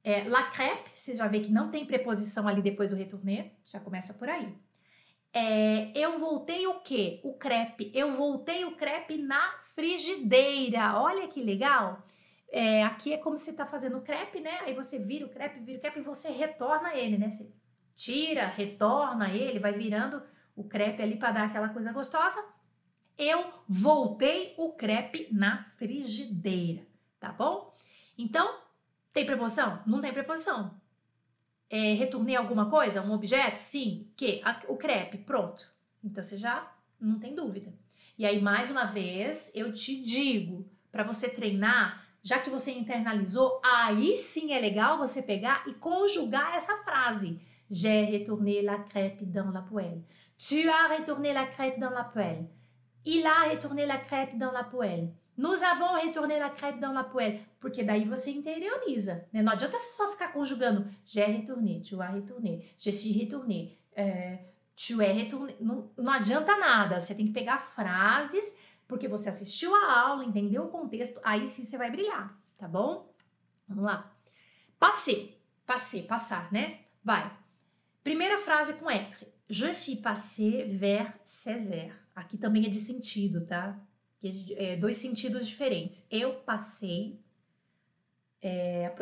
é, 0.02 0.24
la 0.24 0.44
crêpe, 0.44 0.90
você 0.94 1.14
já 1.14 1.28
vê 1.28 1.40
que 1.40 1.52
não 1.52 1.70
tem 1.70 1.84
preposição 1.84 2.48
ali 2.48 2.62
depois 2.62 2.90
do 2.90 2.96
retourner, 2.96 3.52
já 3.66 3.78
começa 3.78 4.14
por 4.14 4.28
aí. 4.28 4.56
É, 5.32 5.92
eu 5.94 6.18
voltei 6.18 6.66
o 6.66 6.80
quê? 6.80 7.20
O 7.22 7.34
crepe. 7.34 7.92
Eu 7.94 8.12
voltei 8.12 8.64
o 8.64 8.76
crepe 8.76 9.16
na 9.18 9.58
frigideira. 9.74 10.98
Olha 11.00 11.28
que 11.28 11.42
legal. 11.42 12.02
É, 12.50 12.82
aqui 12.82 13.12
é 13.12 13.18
como 13.18 13.36
se 13.36 13.52
tá 13.52 13.64
fazendo 13.64 13.98
o 13.98 14.02
crepe, 14.02 14.40
né? 14.40 14.58
Aí 14.62 14.74
você 14.74 14.98
vira 14.98 15.26
o 15.26 15.28
crepe, 15.28 15.60
vira 15.60 15.78
o 15.78 15.80
crepe 15.80 16.00
e 16.00 16.02
você 16.02 16.30
retorna 16.30 16.96
ele, 16.96 17.16
né? 17.16 17.30
Você 17.30 17.48
tira, 17.94 18.46
retorna 18.46 19.30
ele, 19.30 19.60
vai 19.60 19.72
virando 19.72 20.20
o 20.56 20.64
crepe 20.64 21.02
ali 21.02 21.16
para 21.16 21.32
dar 21.32 21.44
aquela 21.44 21.68
coisa 21.68 21.92
gostosa. 21.92 22.42
Eu 23.22 23.52
voltei 23.68 24.54
o 24.56 24.72
crepe 24.72 25.28
na 25.30 25.62
frigideira, 25.76 26.86
tá 27.20 27.30
bom? 27.30 27.76
Então, 28.16 28.60
tem 29.12 29.26
preposição? 29.26 29.82
Não 29.86 30.00
tem 30.00 30.10
preposição. 30.10 30.74
É, 31.68 31.92
retornei 31.92 32.34
alguma 32.34 32.70
coisa? 32.70 33.02
Um 33.02 33.12
objeto? 33.12 33.58
Sim. 33.58 34.08
Que? 34.16 34.40
o 34.68 34.76
crepe. 34.78 35.18
Pronto. 35.18 35.70
Então 36.02 36.24
você 36.24 36.38
já 36.38 36.72
não 36.98 37.18
tem 37.18 37.34
dúvida. 37.34 37.70
E 38.16 38.24
aí, 38.24 38.40
mais 38.40 38.70
uma 38.70 38.86
vez, 38.86 39.52
eu 39.54 39.70
te 39.70 40.00
digo, 40.00 40.66
para 40.90 41.02
você 41.02 41.28
treinar, 41.28 42.02
já 42.22 42.38
que 42.38 42.48
você 42.48 42.72
internalizou, 42.72 43.60
aí 43.62 44.16
sim 44.16 44.54
é 44.54 44.58
legal 44.58 44.96
você 44.96 45.20
pegar 45.20 45.62
e 45.68 45.74
conjugar 45.74 46.56
essa 46.56 46.74
frase. 46.84 47.38
J'ai 47.70 48.04
retourné 48.06 48.62
la 48.62 48.78
crêpe 48.78 49.26
dans 49.26 49.52
la 49.52 49.60
poêle. 49.60 50.02
Tu 50.38 50.70
as 50.70 50.88
retourné 50.88 51.34
la 51.34 51.46
crêpe 51.46 51.78
dans 51.78 51.92
la 51.92 52.04
poêle. 52.04 52.48
Il 53.04 53.26
a 53.26 53.50
retourné 53.50 53.86
la 53.86 53.98
crêpe 53.98 54.36
dans 54.38 54.52
la 54.52 54.64
poêle. 54.64 55.12
Nous 55.36 55.64
avons 55.64 55.94
retourné 55.94 56.38
la 56.38 56.50
crêpe 56.50 56.80
dans 56.80 56.92
la 56.92 57.04
poêle. 57.04 57.40
Porque 57.60 57.82
daí 57.82 58.04
você 58.04 58.30
interioriza. 58.30 59.26
Né? 59.32 59.42
Não 59.42 59.52
adianta 59.52 59.78
você 59.78 59.90
só 59.90 60.10
ficar 60.10 60.32
conjugando. 60.32 60.86
J'ai 61.04 61.24
retourné, 61.24 61.80
tu 61.80 62.00
as 62.00 62.12
retourné, 62.12 62.64
je 62.78 62.90
suis 62.90 63.12
retourné, 63.12 63.76
é, 63.94 64.38
tu 64.74 65.00
es 65.02 65.14
retourné. 65.14 65.54
Não, 65.60 65.90
não 65.96 66.12
adianta 66.12 66.56
nada. 66.56 67.00
Você 67.00 67.14
tem 67.14 67.26
que 67.26 67.32
pegar 67.32 67.58
frases, 67.58 68.56
porque 68.88 69.06
você 69.08 69.28
assistiu 69.28 69.74
a 69.74 70.00
aula, 70.00 70.24
entendeu 70.24 70.64
o 70.64 70.68
contexto, 70.68 71.20
aí 71.22 71.46
sim 71.46 71.64
você 71.64 71.76
vai 71.76 71.90
brilhar, 71.90 72.36
tá 72.56 72.66
bom? 72.66 73.14
Vamos 73.68 73.84
lá. 73.84 74.10
Passei, 74.78 75.38
passei, 75.66 76.02
passar, 76.02 76.50
né? 76.50 76.80
Vai. 77.04 77.30
Primeira 78.02 78.38
frase 78.38 78.74
com 78.74 78.90
être. 78.90 79.26
Je 79.48 79.72
suis 79.72 79.96
passé 79.96 80.64
vers 80.64 81.12
16 81.24 81.70
heures. 81.70 81.99
Aqui 82.14 82.36
também 82.36 82.66
é 82.66 82.68
de 82.68 82.78
sentido, 82.78 83.46
tá? 83.46 83.78
é, 84.56 84.76
dois 84.76 84.96
sentidos 84.98 85.46
diferentes. 85.46 86.06
Eu 86.10 86.34
passei 86.40 87.18
é, 88.42 88.92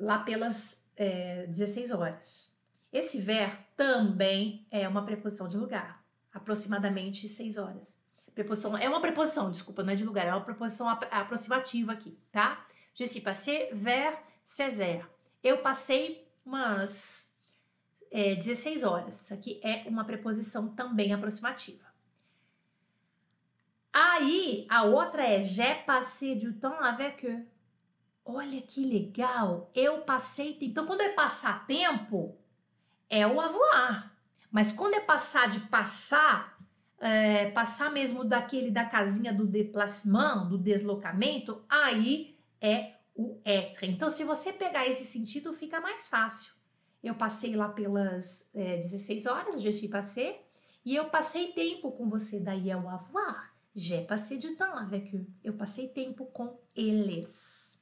lá 0.00 0.18
pelas 0.18 0.82
é, 0.96 1.46
16 1.46 1.90
horas. 1.92 2.52
Esse 2.92 3.20
ver 3.20 3.58
também 3.76 4.66
é 4.70 4.86
uma 4.88 5.04
preposição 5.04 5.48
de 5.48 5.56
lugar, 5.56 6.04
aproximadamente 6.32 7.28
6 7.28 7.58
horas. 7.58 7.96
Preposição, 8.34 8.76
é 8.76 8.88
uma 8.88 9.00
preposição, 9.00 9.50
desculpa, 9.50 9.82
não 9.82 9.92
é 9.92 9.96
de 9.96 10.04
lugar, 10.04 10.26
é 10.26 10.30
uma 10.32 10.44
preposição 10.44 10.88
aproximativa 10.88 11.92
aqui, 11.92 12.18
tá? 12.32 12.66
Je 12.94 13.06
suis 13.06 13.22
passé 13.22 13.70
vers 13.72 14.18
16 14.44 14.80
heures. 14.80 15.06
Eu 15.42 15.58
passei 15.58 16.28
umas 16.44 17.32
é, 18.10 18.34
16 18.36 18.84
horas. 18.84 19.22
Isso 19.22 19.34
aqui 19.34 19.60
é 19.62 19.88
uma 19.88 20.04
preposição 20.04 20.68
também 20.68 21.12
aproximativa. 21.12 21.93
Aí 23.94 24.66
a 24.68 24.82
outra 24.82 25.22
é 25.22 25.40
j'ai 25.40 25.76
passé 25.86 26.34
du 26.34 26.54
temps 26.54 26.82
avec 26.82 27.24
eux. 27.24 27.46
Olha 28.24 28.60
que 28.60 28.84
legal, 28.84 29.70
eu 29.72 30.00
passei. 30.00 30.58
Então, 30.60 30.84
quando 30.84 31.02
é 31.02 31.10
passar 31.10 31.64
tempo, 31.64 32.36
é 33.08 33.24
o 33.24 33.40
avoir. 33.40 34.12
Mas 34.50 34.72
quando 34.72 34.94
é 34.94 35.00
passar 35.00 35.48
de 35.48 35.60
passar, 35.60 36.58
é, 36.98 37.50
passar 37.52 37.92
mesmo 37.92 38.24
daquele 38.24 38.68
da 38.68 38.84
casinha 38.84 39.32
do 39.32 39.46
déplacement, 39.46 40.48
do 40.48 40.58
deslocamento, 40.58 41.62
aí 41.68 42.36
é 42.60 42.94
o 43.14 43.38
être. 43.44 43.86
Então, 43.86 44.10
se 44.10 44.24
você 44.24 44.52
pegar 44.52 44.88
esse 44.88 45.04
sentido, 45.04 45.52
fica 45.52 45.80
mais 45.80 46.08
fácil. 46.08 46.52
Eu 47.00 47.14
passei 47.14 47.54
lá 47.54 47.68
pelas 47.68 48.50
é, 48.52 48.78
16 48.78 49.26
horas, 49.26 49.62
je 49.62 49.72
suis 49.72 49.90
passé, 49.90 50.42
e 50.84 50.96
eu 50.96 51.04
passei 51.10 51.52
tempo 51.52 51.92
com 51.92 52.10
você, 52.10 52.40
daí 52.40 52.70
é 52.70 52.76
o 52.76 52.88
avoir. 52.88 53.53
J'ai 53.74 54.02
passé 54.02 54.36
du 54.36 54.54
temps 54.54 54.76
avec 54.76 55.12
eux. 55.14 55.26
Eu 55.42 55.54
passei 55.54 55.88
tempo 55.88 56.26
com 56.26 56.56
eles. 56.76 57.76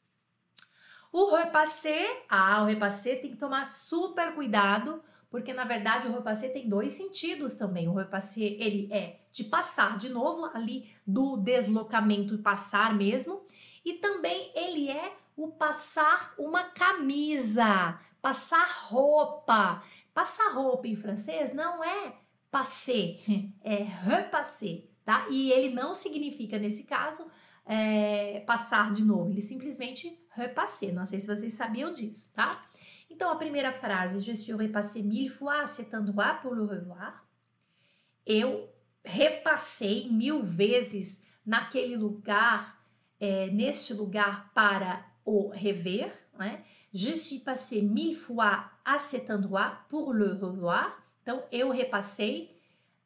O 1.13 1.35
repassé, 1.35 2.25
ah, 2.31 2.63
o 2.63 2.67
repassé 2.67 3.17
tem 3.17 3.33
que 3.33 3.37
tomar 3.37 3.67
super 3.67 4.35
cuidado, 4.35 5.03
porque 5.31 5.53
na 5.53 5.65
verdade 5.65 6.09
o 6.09 6.13
repassé 6.15 6.49
tem 6.49 6.67
dois 6.67 6.93
sentidos 6.93 7.55
também. 7.55 7.87
O 7.87 7.93
repassé, 7.93 8.41
ele 8.41 8.91
é 8.91 9.21
de 9.31 9.45
passar 9.45 9.99
de 9.99 10.09
novo 10.09 10.47
ali 10.55 10.91
do 11.07 11.37
deslocamento 11.37 12.39
passar 12.39 12.95
mesmo, 12.95 13.43
e 13.85 13.95
também 13.95 14.51
ele 14.55 14.89
é 14.89 15.15
o 15.37 15.49
passar 15.49 16.33
uma 16.39 16.65
camisa, 16.71 18.01
passar 18.23 18.87
roupa. 18.87 19.83
Passar 20.15 20.53
roupa 20.55 20.89
em 20.89 20.97
francês 20.97 21.55
não 21.55 21.85
é 21.85 22.15
passer, 22.51 23.23
é 23.63 23.77
repasser, 23.77 24.89
tá? 25.13 25.27
E 25.31 25.53
ele 25.53 25.75
não 25.75 25.93
significa, 25.93 26.59
nesse 26.59 26.85
caso, 26.85 27.27
é, 27.67 28.41
passar 28.47 28.93
de 28.95 29.05
novo, 29.05 29.31
ele 29.31 29.43
simplesmente 29.43 30.19
repasser. 30.31 30.95
Não 30.95 31.05
sei 31.05 31.21
se 31.21 31.27
vocês 31.27 31.53
sabiam 31.53 31.93
disso, 31.93 32.33
tá? 32.35 32.65
Então, 33.11 33.31
a 33.31 33.37
primeira 33.37 33.73
frase, 33.73 34.25
je 34.25 34.35
suis 34.35 34.57
repassé 34.57 35.03
mille 35.03 35.29
fois 35.29 35.67
cet 35.67 35.93
endroit 35.95 36.41
pour 36.41 36.55
le 36.55 36.65
revoir. 36.65 37.23
Eu 38.25 38.71
repassei 39.05 40.09
mil 40.11 40.43
vezes 40.43 41.27
naquele 41.45 41.97
lugar, 41.97 42.83
é, 43.21 43.51
neste 43.51 43.93
lugar 43.93 44.51
para 44.55 45.05
o 45.27 45.51
rever. 45.51 46.11
Né? 46.39 46.65
Je 46.91 47.15
suis 47.15 47.39
passé 47.39 47.83
mille 47.83 48.17
fois 48.17 48.71
à 48.83 48.99
cet 48.99 49.31
endroit 49.31 49.85
pour 49.91 50.15
le 50.15 50.33
revoir. 50.33 50.97
Então, 51.23 51.43
eu 51.53 51.71
repassei 51.71 52.52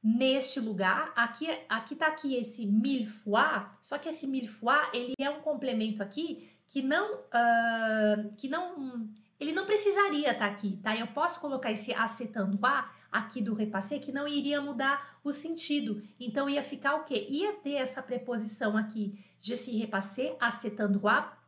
neste 0.06 0.60
lugar. 0.60 1.12
Aqui, 1.16 1.48
aqui 1.68 1.96
tá 1.96 2.06
aqui 2.06 2.36
esse 2.36 2.64
mille 2.64 3.06
fois, 3.06 3.66
só 3.82 3.98
que 3.98 4.08
esse 4.08 4.24
mille 4.24 4.46
fois, 4.46 4.88
ele 4.94 5.14
é 5.18 5.28
um 5.28 5.40
complemento 5.40 6.00
aqui 6.00 6.48
que 6.68 6.80
não, 6.80 7.16
uh, 7.16 8.32
que 8.36 8.48
não, 8.48 9.08
ele 9.40 9.50
não 9.50 9.66
precisaria 9.66 10.30
estar 10.30 10.46
tá 10.46 10.46
aqui, 10.46 10.78
tá? 10.80 10.96
Eu 10.96 11.08
posso 11.08 11.40
colocar 11.40 11.72
esse 11.72 11.92
acetando 11.92 12.56
a 12.64 12.88
aqui 13.10 13.40
do 13.40 13.54
repassé 13.54 13.98
que 13.98 14.12
não 14.12 14.28
iria 14.28 14.60
mudar 14.60 15.18
o 15.24 15.32
sentido. 15.32 16.02
Então 16.20 16.48
ia 16.48 16.62
ficar 16.62 16.94
o 16.96 17.04
quê? 17.04 17.26
Ia 17.28 17.54
ter 17.54 17.74
essa 17.74 18.00
preposição 18.00 18.76
aqui, 18.76 19.18
je 19.40 19.56
suis 19.56 19.76
repassé, 19.76 20.36
a 20.38 20.50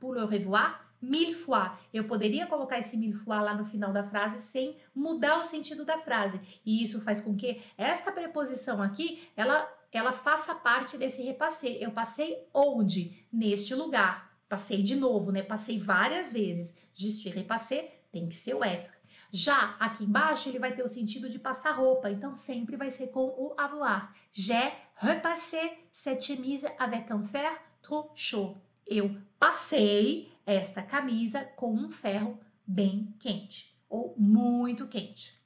pour 0.00 0.14
le 0.14 0.24
revoir 0.24 0.87
mille 1.00 1.34
fois. 1.34 1.72
Eu 1.92 2.04
poderia 2.04 2.46
colocar 2.46 2.78
esse 2.78 2.96
mille 2.96 3.14
fois 3.14 3.42
lá 3.42 3.54
no 3.54 3.64
final 3.64 3.92
da 3.92 4.04
frase 4.04 4.42
sem 4.42 4.76
mudar 4.94 5.38
o 5.38 5.42
sentido 5.42 5.84
da 5.84 5.98
frase. 5.98 6.40
E 6.64 6.82
isso 6.82 7.00
faz 7.00 7.20
com 7.20 7.36
que 7.36 7.62
esta 7.76 8.12
preposição 8.12 8.82
aqui, 8.82 9.28
ela 9.36 9.68
ela 9.90 10.12
faça 10.12 10.54
parte 10.54 10.98
desse 10.98 11.22
repassé. 11.22 11.78
Eu 11.80 11.92
passei 11.92 12.46
onde? 12.52 13.26
Neste 13.32 13.74
lugar. 13.74 14.36
Passei 14.48 14.82
de 14.82 14.96
novo, 14.96 15.32
né? 15.32 15.42
Passei 15.42 15.78
várias 15.78 16.32
vezes. 16.32 16.76
Je 16.94 17.10
suis 17.10 17.32
repassé, 17.32 18.00
tem 18.12 18.28
que 18.28 18.34
ser 18.34 18.54
o 18.54 18.64
être. 18.64 18.90
Já 19.30 19.76
aqui 19.78 20.04
embaixo, 20.04 20.48
ele 20.48 20.58
vai 20.58 20.74
ter 20.74 20.82
o 20.82 20.88
sentido 20.88 21.28
de 21.28 21.38
passar 21.38 21.72
roupa, 21.72 22.10
então 22.10 22.34
sempre 22.34 22.76
vai 22.76 22.90
ser 22.90 23.08
com 23.08 23.26
o 23.26 23.54
avoir. 23.58 24.14
J'ai 24.32 24.72
repassé 24.96 25.78
cette 25.92 26.24
chemise 26.24 26.66
avec 26.78 27.12
un 27.12 27.24
fer 27.24 27.60
trop 27.82 28.10
chaud. 28.14 28.56
Eu 28.86 29.14
passei 29.38 30.32
esta 30.54 30.82
camisa 30.82 31.44
com 31.44 31.72
um 31.72 31.90
ferro 31.90 32.40
bem 32.66 33.14
quente 33.18 33.76
ou 33.88 34.14
muito 34.16 34.88
quente. 34.88 35.38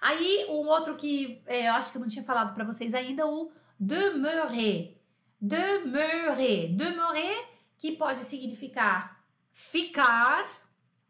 Aí, 0.00 0.46
um 0.48 0.68
outro 0.68 0.96
que 0.96 1.42
é, 1.46 1.68
eu 1.68 1.72
acho 1.74 1.90
que 1.90 1.98
eu 1.98 2.02
não 2.02 2.08
tinha 2.08 2.24
falado 2.24 2.54
para 2.54 2.64
vocês 2.64 2.94
ainda, 2.94 3.26
o 3.26 3.50
demeurer. 3.78 4.96
Demeurer. 5.40 6.74
Demeurer, 6.74 7.48
que 7.76 7.92
pode 7.92 8.20
significar 8.20 9.18
ficar 9.52 10.48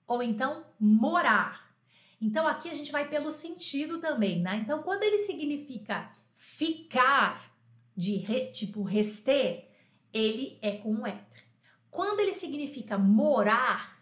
ou 0.07 0.23
então 0.23 0.65
morar. 0.81 1.71
Então, 2.19 2.47
aqui 2.47 2.71
a 2.71 2.73
gente 2.73 2.91
vai 2.91 3.07
pelo 3.07 3.31
sentido 3.31 4.01
também, 4.01 4.41
né? 4.41 4.57
Então, 4.57 4.83
quando 4.83 5.03
ele 5.03 5.19
significa 5.19 6.11
ficar, 6.35 7.55
de 7.95 8.17
re, 8.17 8.47
tipo 8.53 8.83
rester, 8.83 9.69
ele 10.13 10.59
é 10.63 10.79
com 10.79 10.95
o 10.95 11.07
être. 11.07 11.48
Quando 11.91 12.21
ele 12.21 12.33
significa 12.33 12.99
morar, 12.99 13.99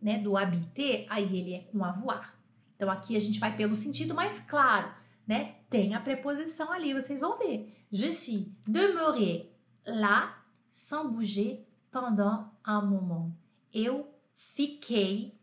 né, 0.00 0.18
do 0.18 0.36
habiter, 0.36 1.06
aí 1.08 1.24
ele 1.38 1.54
é 1.54 1.60
com 1.60 1.84
avoir. 1.84 2.38
Então 2.76 2.90
aqui 2.90 3.16
a 3.16 3.20
gente 3.20 3.40
vai 3.40 3.56
pelo 3.56 3.74
sentido 3.74 4.14
mais 4.14 4.40
claro, 4.40 4.92
né? 5.26 5.56
Tem 5.70 5.94
a 5.94 6.00
preposição 6.00 6.70
ali, 6.70 6.92
vocês 6.92 7.20
vão 7.20 7.38
ver. 7.38 7.74
Je 7.90 8.10
suis 8.10 8.48
demeuré 8.66 9.50
là 9.86 10.36
sans 10.72 11.08
bouger 11.08 11.64
pendant 11.90 12.50
un 12.66 12.82
moment. 12.82 13.32
Eu 13.72 14.12
fiquei 14.34 15.38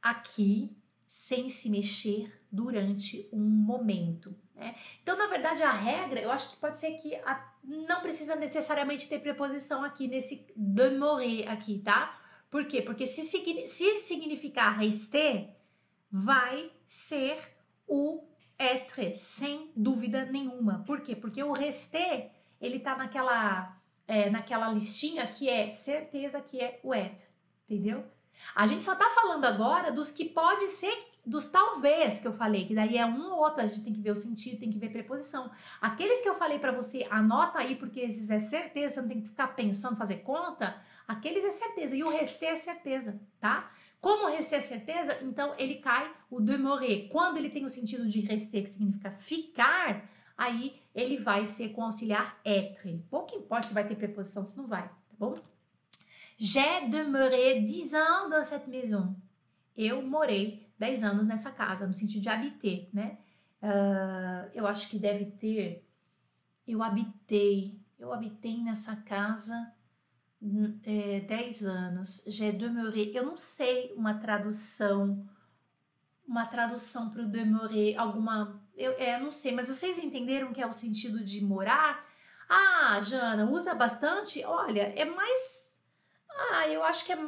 aqui 0.00 0.76
sem 1.06 1.48
se 1.48 1.68
mexer 1.70 2.42
durante 2.52 3.28
um 3.32 3.40
momento. 3.40 4.36
Né? 4.54 4.74
Então, 5.02 5.16
na 5.16 5.26
verdade, 5.26 5.62
a 5.62 5.72
regra, 5.72 6.20
eu 6.20 6.30
acho 6.30 6.50
que 6.50 6.56
pode 6.56 6.76
ser 6.76 6.92
que 6.98 7.14
a, 7.16 7.52
não 7.66 8.00
precisa 8.00 8.36
necessariamente 8.36 9.08
ter 9.08 9.18
preposição 9.18 9.82
aqui 9.82 10.06
nesse 10.06 10.46
demeurer 10.54 11.50
aqui, 11.50 11.80
tá? 11.80 12.18
Por 12.48 12.64
quê? 12.66 12.80
Porque 12.80 13.06
se, 13.06 13.22
se 13.66 13.98
significar 13.98 14.78
rester, 14.78 15.50
vai 16.10 16.70
ser 16.86 17.38
o 17.86 18.24
être, 18.58 19.14
sem 19.14 19.72
dúvida 19.76 20.24
nenhuma. 20.26 20.84
Por 20.86 21.00
quê? 21.00 21.16
Porque 21.16 21.42
o 21.42 21.52
rester, 21.52 22.30
ele 22.60 22.78
tá 22.78 22.96
naquela, 22.96 23.76
é, 24.06 24.30
naquela 24.30 24.72
listinha 24.72 25.26
que 25.26 25.48
é 25.48 25.68
certeza 25.70 26.40
que 26.40 26.60
é 26.60 26.80
o 26.82 26.94
être, 26.94 27.24
entendeu? 27.68 28.04
A 28.54 28.66
gente 28.66 28.82
só 28.82 28.94
tá 28.94 29.10
falando 29.10 29.44
agora 29.44 29.90
dos 29.90 30.12
que 30.12 30.24
pode 30.24 30.68
ser 30.68 30.94
dos 31.26 31.46
talvez 31.46 32.20
que 32.20 32.28
eu 32.28 32.32
falei, 32.32 32.66
que 32.66 32.74
daí 32.74 32.96
é 32.96 33.04
um 33.04 33.32
ou 33.32 33.40
outro, 33.40 33.62
a 33.62 33.66
gente 33.66 33.82
tem 33.82 33.92
que 33.92 34.00
ver 34.00 34.12
o 34.12 34.16
sentido, 34.16 34.60
tem 34.60 34.70
que 34.70 34.78
ver 34.78 34.90
preposição. 34.90 35.50
Aqueles 35.80 36.22
que 36.22 36.28
eu 36.28 36.34
falei 36.34 36.60
para 36.60 36.70
você, 36.70 37.04
anota 37.10 37.58
aí, 37.58 37.74
porque 37.74 37.98
esses 38.00 38.30
é 38.30 38.38
certeza, 38.38 38.94
você 38.94 39.00
não 39.00 39.08
tem 39.08 39.20
que 39.20 39.28
ficar 39.28 39.48
pensando, 39.48 39.96
fazer 39.96 40.18
conta, 40.18 40.80
aqueles 41.06 41.44
é 41.44 41.50
certeza, 41.50 41.96
e 41.96 42.04
o 42.04 42.08
rester 42.08 42.50
é 42.50 42.56
certeza, 42.56 43.20
tá? 43.40 43.72
Como 44.00 44.28
rester 44.28 44.58
é 44.58 44.62
certeza, 44.62 45.18
então 45.22 45.52
ele 45.58 45.76
cai 45.76 46.08
o 46.30 46.40
demeurer. 46.40 47.08
Quando 47.08 47.38
ele 47.38 47.50
tem 47.50 47.64
o 47.64 47.68
sentido 47.68 48.08
de 48.08 48.20
rester, 48.20 48.62
que 48.62 48.70
significa 48.70 49.10
ficar, 49.10 50.08
aí 50.38 50.80
ele 50.94 51.16
vai 51.16 51.44
ser 51.44 51.70
com 51.70 51.82
auxiliar 51.82 52.38
être. 52.44 53.04
Pouco 53.10 53.34
importa 53.34 53.66
se 53.66 53.74
vai 53.74 53.86
ter 53.86 53.96
preposição, 53.96 54.46
se 54.46 54.56
não 54.56 54.66
vai, 54.66 54.84
tá 54.84 55.14
bom? 55.18 55.38
J'ai 56.38 56.88
demeuré 56.88 57.60
10 57.60 57.94
ans 57.94 58.28
dans 58.28 58.44
cette 58.44 58.68
maison. 58.68 59.16
Eu 59.74 60.02
morei 60.02 60.65
10 60.78 61.02
anos 61.02 61.26
nessa 61.26 61.50
casa, 61.50 61.86
no 61.86 61.94
sentido 61.94 62.22
de 62.22 62.28
habiter, 62.28 62.88
né? 62.92 63.18
Uh, 63.62 64.50
eu 64.54 64.66
acho 64.66 64.88
que 64.88 64.98
deve 64.98 65.26
ter. 65.26 65.88
Eu 66.66 66.82
habitei, 66.82 67.80
eu 67.98 68.12
habitei 68.12 68.62
nessa 68.62 68.96
casa 68.96 69.72
é, 70.84 71.20
10 71.20 71.66
anos. 71.66 72.22
J'ai 72.26 72.52
demeuré. 72.52 73.10
Eu 73.14 73.24
não 73.24 73.36
sei 73.36 73.92
uma 73.96 74.14
tradução, 74.14 75.26
uma 76.26 76.46
tradução 76.46 77.10
para 77.10 77.22
o 77.22 77.28
demeurer, 77.28 77.98
alguma. 77.98 78.62
Eu 78.76 78.92
é, 78.92 79.18
não 79.18 79.30
sei, 79.30 79.52
mas 79.52 79.68
vocês 79.68 79.98
entenderam 79.98 80.52
que 80.52 80.60
é 80.60 80.66
o 80.66 80.72
sentido 80.72 81.24
de 81.24 81.42
morar? 81.42 82.04
Ah, 82.48 83.00
Jana, 83.00 83.50
usa 83.50 83.74
bastante? 83.74 84.44
Olha, 84.44 84.92
é 84.94 85.04
mais. 85.04 85.74
Ah, 86.28 86.68
eu 86.68 86.84
acho 86.84 87.04
que 87.04 87.12
é 87.12 87.18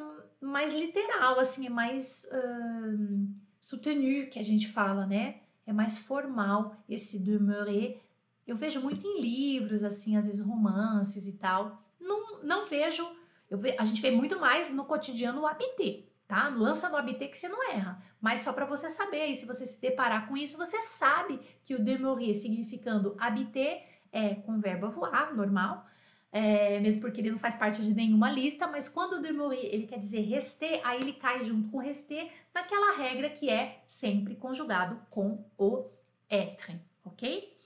mais 0.40 0.72
literal, 0.72 1.40
assim, 1.40 1.66
é 1.66 1.70
mais 1.70 2.24
uh, 2.30 3.17
soutenu 3.60 4.28
que 4.28 4.38
a 4.38 4.44
gente 4.44 4.68
fala, 4.68 5.06
né? 5.06 5.40
É 5.66 5.72
mais 5.72 5.98
formal 5.98 6.76
esse 6.88 7.18
demeurer. 7.18 8.00
Eu 8.46 8.56
vejo 8.56 8.80
muito 8.80 9.06
em 9.06 9.20
livros, 9.20 9.84
assim, 9.84 10.16
às 10.16 10.26
vezes 10.26 10.40
romances 10.40 11.26
e 11.26 11.32
tal. 11.34 11.82
Não, 12.00 12.42
não 12.42 12.66
vejo, 12.66 13.06
ve, 13.50 13.74
a 13.78 13.84
gente 13.84 14.00
vê 14.00 14.10
muito 14.10 14.40
mais 14.40 14.72
no 14.72 14.84
cotidiano 14.84 15.42
o 15.42 15.46
habiter, 15.46 16.08
tá? 16.26 16.48
Lança 16.48 16.88
no 16.88 16.96
habiter 16.96 17.30
que 17.30 17.36
você 17.36 17.48
não 17.48 17.70
erra. 17.70 18.02
Mas 18.20 18.40
só 18.40 18.52
para 18.52 18.64
você 18.64 18.88
saber, 18.88 19.26
e 19.26 19.34
se 19.34 19.44
você 19.44 19.66
se 19.66 19.80
deparar 19.80 20.26
com 20.26 20.36
isso, 20.36 20.56
você 20.56 20.80
sabe 20.80 21.38
que 21.62 21.74
o 21.74 21.84
demeurer 21.84 22.34
significando 22.34 23.14
habiter 23.18 23.86
é 24.10 24.34
com 24.34 24.60
verbo 24.60 24.90
voar, 24.90 25.34
normal, 25.34 25.86
é, 26.30 26.78
mesmo 26.80 27.00
porque 27.00 27.20
ele 27.20 27.30
não 27.30 27.38
faz 27.38 27.56
parte 27.56 27.82
de 27.82 27.94
nenhuma 27.94 28.30
lista, 28.30 28.66
mas 28.66 28.88
quando 28.88 29.14
o 29.14 29.22
demeurer 29.22 29.64
ele 29.72 29.86
quer 29.86 29.98
dizer 29.98 30.20
rester, 30.20 30.80
aí 30.84 31.00
ele 31.00 31.14
cai 31.14 31.42
junto 31.42 31.70
com 31.70 31.78
rester 31.78 32.30
naquela 32.54 32.96
regra 32.96 33.30
que 33.30 33.48
é 33.48 33.82
sempre 33.86 34.36
conjugado 34.36 35.00
com 35.10 35.44
o 35.56 35.86
être, 36.30 36.78
ok? 37.04 37.56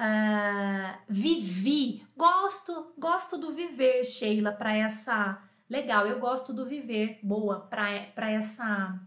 Uh, 0.00 0.98
vivi. 1.08 2.02
Gosto, 2.16 2.94
gosto 2.98 3.36
do 3.36 3.52
viver, 3.52 4.02
Sheila, 4.02 4.50
para 4.50 4.74
essa. 4.74 5.42
Legal, 5.68 6.06
eu 6.06 6.18
gosto 6.18 6.54
do 6.54 6.64
viver. 6.64 7.20
Boa, 7.22 7.60
para 7.60 8.30
essa. 8.30 8.98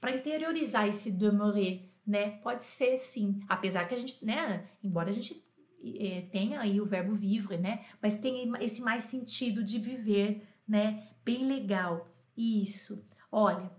Para 0.00 0.12
interiorizar 0.12 0.86
esse 0.86 1.10
demeurer, 1.10 1.90
né? 2.06 2.38
Pode 2.42 2.62
ser 2.62 2.96
sim. 2.96 3.40
Apesar 3.48 3.88
que 3.88 3.94
a 3.96 3.98
gente, 3.98 4.24
né? 4.24 4.64
Embora 4.84 5.10
a 5.10 5.12
gente 5.12 5.45
é, 5.82 6.22
tenha 6.32 6.60
aí 6.60 6.80
o 6.80 6.86
verbo 6.86 7.14
vivre, 7.14 7.56
né? 7.56 7.84
Mas 8.00 8.18
tem 8.18 8.52
esse 8.60 8.82
mais 8.82 9.04
sentido 9.04 9.62
de 9.62 9.78
viver, 9.78 10.46
né? 10.66 11.08
Bem 11.24 11.46
legal. 11.46 12.08
Isso. 12.36 13.06
Olha, 13.30 13.70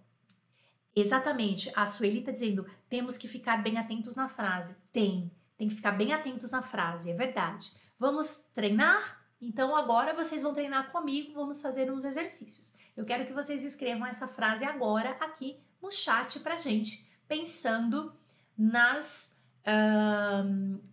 exatamente. 0.95 1.71
A 1.75 1.85
Sueli 1.85 2.19
está 2.19 2.31
dizendo: 2.31 2.65
temos 2.89 3.17
que 3.17 3.27
ficar 3.27 3.57
bem 3.61 3.77
atentos 3.77 4.15
na 4.15 4.27
frase. 4.27 4.75
Tem. 4.91 5.31
Tem 5.57 5.67
que 5.67 5.75
ficar 5.75 5.91
bem 5.91 6.13
atentos 6.13 6.51
na 6.51 6.61
frase, 6.61 7.09
é 7.09 7.13
verdade. 7.13 7.71
Vamos 7.99 8.51
treinar? 8.53 9.25
Então 9.41 9.75
agora 9.75 10.13
vocês 10.13 10.41
vão 10.41 10.53
treinar 10.53 10.91
comigo, 10.91 11.33
vamos 11.33 11.61
fazer 11.61 11.91
uns 11.91 12.03
exercícios. 12.03 12.73
Eu 12.95 13.05
quero 13.05 13.25
que 13.25 13.33
vocês 13.33 13.63
escrevam 13.63 14.05
essa 14.07 14.27
frase 14.27 14.65
agora 14.65 15.11
aqui 15.19 15.59
no 15.81 15.91
chat 15.91 16.39
pra 16.39 16.55
gente, 16.55 17.07
pensando 17.27 18.13
nas, 18.57 19.36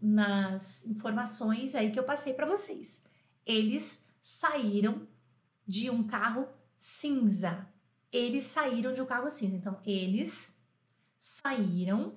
nas 0.00 0.84
informações 0.86 1.74
aí 1.74 1.90
que 1.92 1.98
eu 1.98 2.04
passei 2.04 2.34
para 2.34 2.46
vocês. 2.46 3.02
Eles 3.46 4.04
saíram 4.22 5.06
de 5.66 5.90
um 5.90 6.06
carro 6.06 6.48
cinza. 6.78 7.66
Eles 8.10 8.44
saíram 8.44 8.92
de 8.92 9.00
um 9.00 9.06
carro 9.06 9.28
cinza. 9.28 9.56
Então, 9.56 9.80
eles 9.84 10.54
saíram 11.18 12.16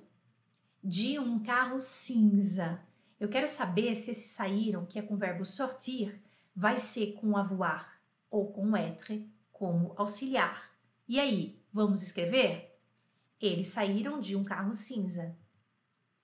de 0.82 1.18
um 1.18 1.38
carro 1.38 1.80
cinza. 1.80 2.80
Eu 3.18 3.28
quero 3.28 3.48
saber 3.48 3.94
se 3.96 4.10
esse 4.10 4.28
saíram, 4.28 4.86
que 4.86 4.98
é 4.98 5.02
com 5.02 5.14
o 5.14 5.18
verbo 5.18 5.44
sortir, 5.44 6.20
vai 6.54 6.78
ser 6.78 7.14
com 7.14 7.36
avoir 7.36 8.00
ou 8.30 8.52
com 8.52 8.76
être 8.76 9.28
como 9.52 9.92
auxiliar. 9.96 10.70
E 11.08 11.18
aí, 11.18 11.60
vamos 11.72 12.02
escrever? 12.02 12.78
Eles 13.40 13.68
saíram 13.68 14.20
de 14.20 14.36
um 14.36 14.44
carro 14.44 14.72
cinza. 14.72 15.36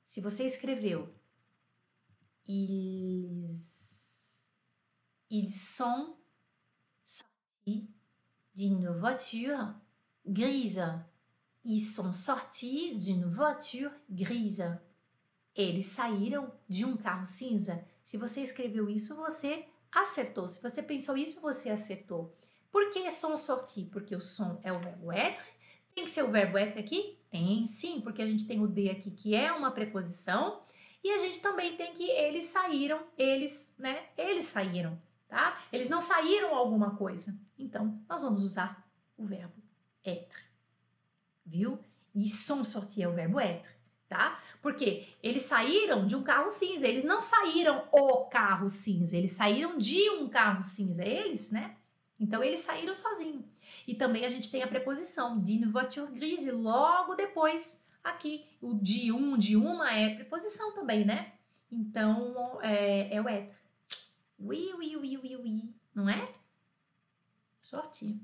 Se 0.06 0.20
você 0.20 0.44
escreveu 0.44 1.08
ils, 2.46 3.56
ils 5.30 5.50
sont 5.50 6.16
sortis 7.04 7.88
d'une 8.54 8.88
voiture 8.88 9.74
grise. 10.26 10.84
Ils 11.64 11.80
sont 11.80 12.12
sortis 12.12 12.96
d'une 12.98 13.24
voiture 13.24 13.90
grise. 14.10 14.64
Eles 15.56 15.86
saíram 15.86 16.52
de 16.68 16.84
um 16.84 16.96
carro 16.96 17.24
cinza. 17.24 17.82
Se 18.02 18.16
você 18.16 18.42
escreveu 18.42 18.88
isso, 18.88 19.16
você 19.16 19.66
acertou. 19.90 20.48
Se 20.48 20.60
você 20.60 20.82
pensou 20.82 21.16
isso, 21.16 21.40
você 21.40 21.70
acertou. 21.70 22.36
Por 22.70 22.90
que 22.90 23.10
sont 23.10 23.36
sortis? 23.36 23.88
Porque 23.88 24.14
o 24.14 24.20
som 24.20 24.60
é 24.62 24.72
o 24.72 24.80
verbo 24.80 25.12
être. 25.12 25.42
Tem 25.94 26.04
que 26.04 26.10
ser 26.10 26.24
o 26.24 26.30
verbo 26.30 26.58
être 26.58 26.78
aqui? 26.78 27.18
Tem 27.34 27.66
sim, 27.66 28.00
porque 28.00 28.22
a 28.22 28.26
gente 28.26 28.46
tem 28.46 28.62
o 28.62 28.68
de 28.68 28.88
aqui 28.90 29.10
que 29.10 29.34
é 29.34 29.50
uma 29.50 29.72
preposição. 29.72 30.62
E 31.02 31.10
a 31.10 31.18
gente 31.18 31.40
também 31.40 31.76
tem 31.76 31.92
que 31.92 32.08
eles 32.08 32.44
saíram, 32.44 33.00
eles, 33.18 33.74
né? 33.76 34.04
Eles 34.16 34.44
saíram, 34.44 34.96
tá? 35.26 35.60
Eles 35.72 35.88
não 35.88 36.00
saíram 36.00 36.54
alguma 36.54 36.94
coisa. 36.94 37.36
Então, 37.58 38.00
nós 38.08 38.22
vamos 38.22 38.44
usar 38.44 38.88
o 39.18 39.24
verbo 39.24 39.54
être 40.04 40.44
viu? 41.44 41.78
E 42.14 42.28
sont 42.28 42.64
sortis 42.64 43.02
é 43.02 43.08
o 43.08 43.12
verbo 43.12 43.40
être, 43.40 43.68
tá? 44.08 44.40
Porque 44.62 45.08
eles 45.22 45.42
saíram 45.42 46.06
de 46.06 46.16
um 46.16 46.22
carro 46.22 46.48
cinza, 46.48 46.86
eles 46.86 47.04
não 47.04 47.20
saíram 47.20 47.86
o 47.92 48.26
carro 48.26 48.68
cinza, 48.68 49.16
eles 49.16 49.32
saíram 49.32 49.76
de 49.76 50.10
um 50.10 50.28
carro 50.28 50.62
cinza, 50.62 51.04
eles, 51.04 51.50
né? 51.50 51.76
Então 52.18 52.42
eles 52.42 52.60
saíram 52.60 52.94
sozinhos. 52.94 53.44
E 53.86 53.94
também 53.94 54.24
a 54.24 54.28
gente 54.28 54.50
tem 54.50 54.62
a 54.62 54.68
preposição 54.68 55.40
d'une 55.40 55.66
voiture 55.66 56.10
grise 56.10 56.50
logo 56.50 57.14
depois 57.14 57.86
aqui. 58.02 58.46
O 58.60 58.74
de 58.74 59.12
um, 59.12 59.36
de 59.36 59.56
uma 59.56 59.92
é 59.92 60.14
preposição 60.14 60.74
também, 60.74 61.04
né? 61.04 61.34
Então 61.70 62.60
é, 62.62 63.14
é 63.14 63.20
o 63.20 63.28
être. 63.28 63.54
Oui, 64.38 64.72
oui, 64.76 64.96
oui, 64.96 65.18
oui, 65.22 65.36
oui, 65.36 65.74
não 65.94 66.08
é? 66.08 66.26
Sortir. 67.60 68.20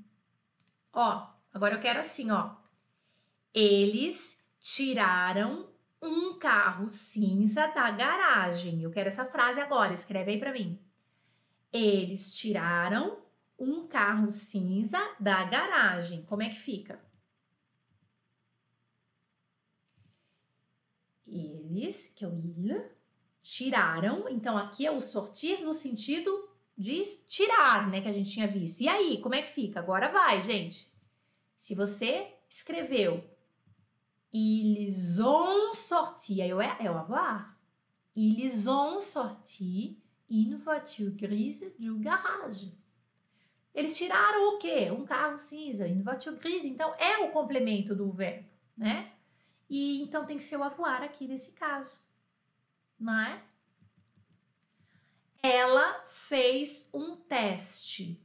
Ó, 0.93 1.27
agora 1.53 1.75
eu 1.75 1.79
quero 1.79 1.99
assim, 1.99 2.31
ó. 2.31 2.55
Eles 3.53 4.45
tiraram 4.59 5.69
um 6.01 6.37
carro 6.37 6.87
cinza 6.87 7.67
da 7.67 7.89
garagem. 7.91 8.81
Eu 8.81 8.91
quero 8.91 9.09
essa 9.09 9.25
frase 9.25 9.59
agora, 9.59 9.93
escreve 9.93 10.31
aí 10.31 10.39
para 10.39 10.53
mim. 10.53 10.79
Eles 11.71 12.33
tiraram 12.33 13.20
um 13.61 13.87
carro 13.87 14.29
cinza 14.31 14.99
da 15.19 15.43
garagem. 15.43 16.23
Como 16.25 16.41
é 16.41 16.49
que 16.49 16.59
fica? 16.59 16.99
Eles, 21.27 22.07
que 22.07 22.25
é 22.25 22.27
o 22.27 22.37
il, 22.37 22.83
tiraram. 23.41 24.27
Então 24.27 24.57
aqui 24.57 24.85
é 24.85 24.91
o 24.91 24.99
sortir 24.99 25.61
no 25.61 25.71
sentido 25.71 26.49
de 26.77 27.03
tirar, 27.27 27.89
né, 27.89 28.01
que 28.01 28.07
a 28.07 28.13
gente 28.13 28.31
tinha 28.31 28.47
visto. 28.47 28.81
E 28.81 28.89
aí, 28.89 29.21
como 29.21 29.35
é 29.35 29.41
que 29.41 29.49
fica? 29.49 29.79
Agora 29.79 30.09
vai, 30.09 30.41
gente. 30.41 30.91
Se 31.55 31.75
você 31.75 32.33
escreveu 32.49 33.23
Ils 34.33 35.19
ont 35.19 35.73
sorti, 35.75 36.41
aí 36.41 36.51
é, 36.51 36.85
é 36.85 36.91
o 36.91 36.97
avoir. 36.97 37.57
Ils 38.15 38.65
ont 38.65 39.01
sorti 39.01 40.01
une 40.29 40.55
voiture 40.55 41.11
grise 41.11 41.75
du 41.77 41.99
garage. 41.99 42.71
Eles 43.73 43.97
tiraram 43.97 44.55
o 44.55 44.57
quê? 44.57 44.91
Um 44.91 45.05
carro 45.05 45.37
cinza, 45.37 45.85
une 45.85 46.03
voiture 46.03 46.35
grise. 46.35 46.67
Então, 46.67 46.93
é 46.95 47.19
o 47.19 47.31
complemento 47.31 47.95
do 47.95 48.11
verbo, 48.11 48.47
né? 48.75 49.11
E 49.69 50.01
então 50.01 50.25
tem 50.25 50.37
que 50.37 50.43
ser 50.43 50.57
o 50.57 50.63
avoir 50.63 51.01
aqui 51.01 51.27
nesse 51.27 51.53
caso, 51.53 52.01
não 52.99 53.17
é? 53.17 53.41
Ela 55.41 56.03
fez 56.09 56.89
um 56.93 57.15
teste. 57.15 58.21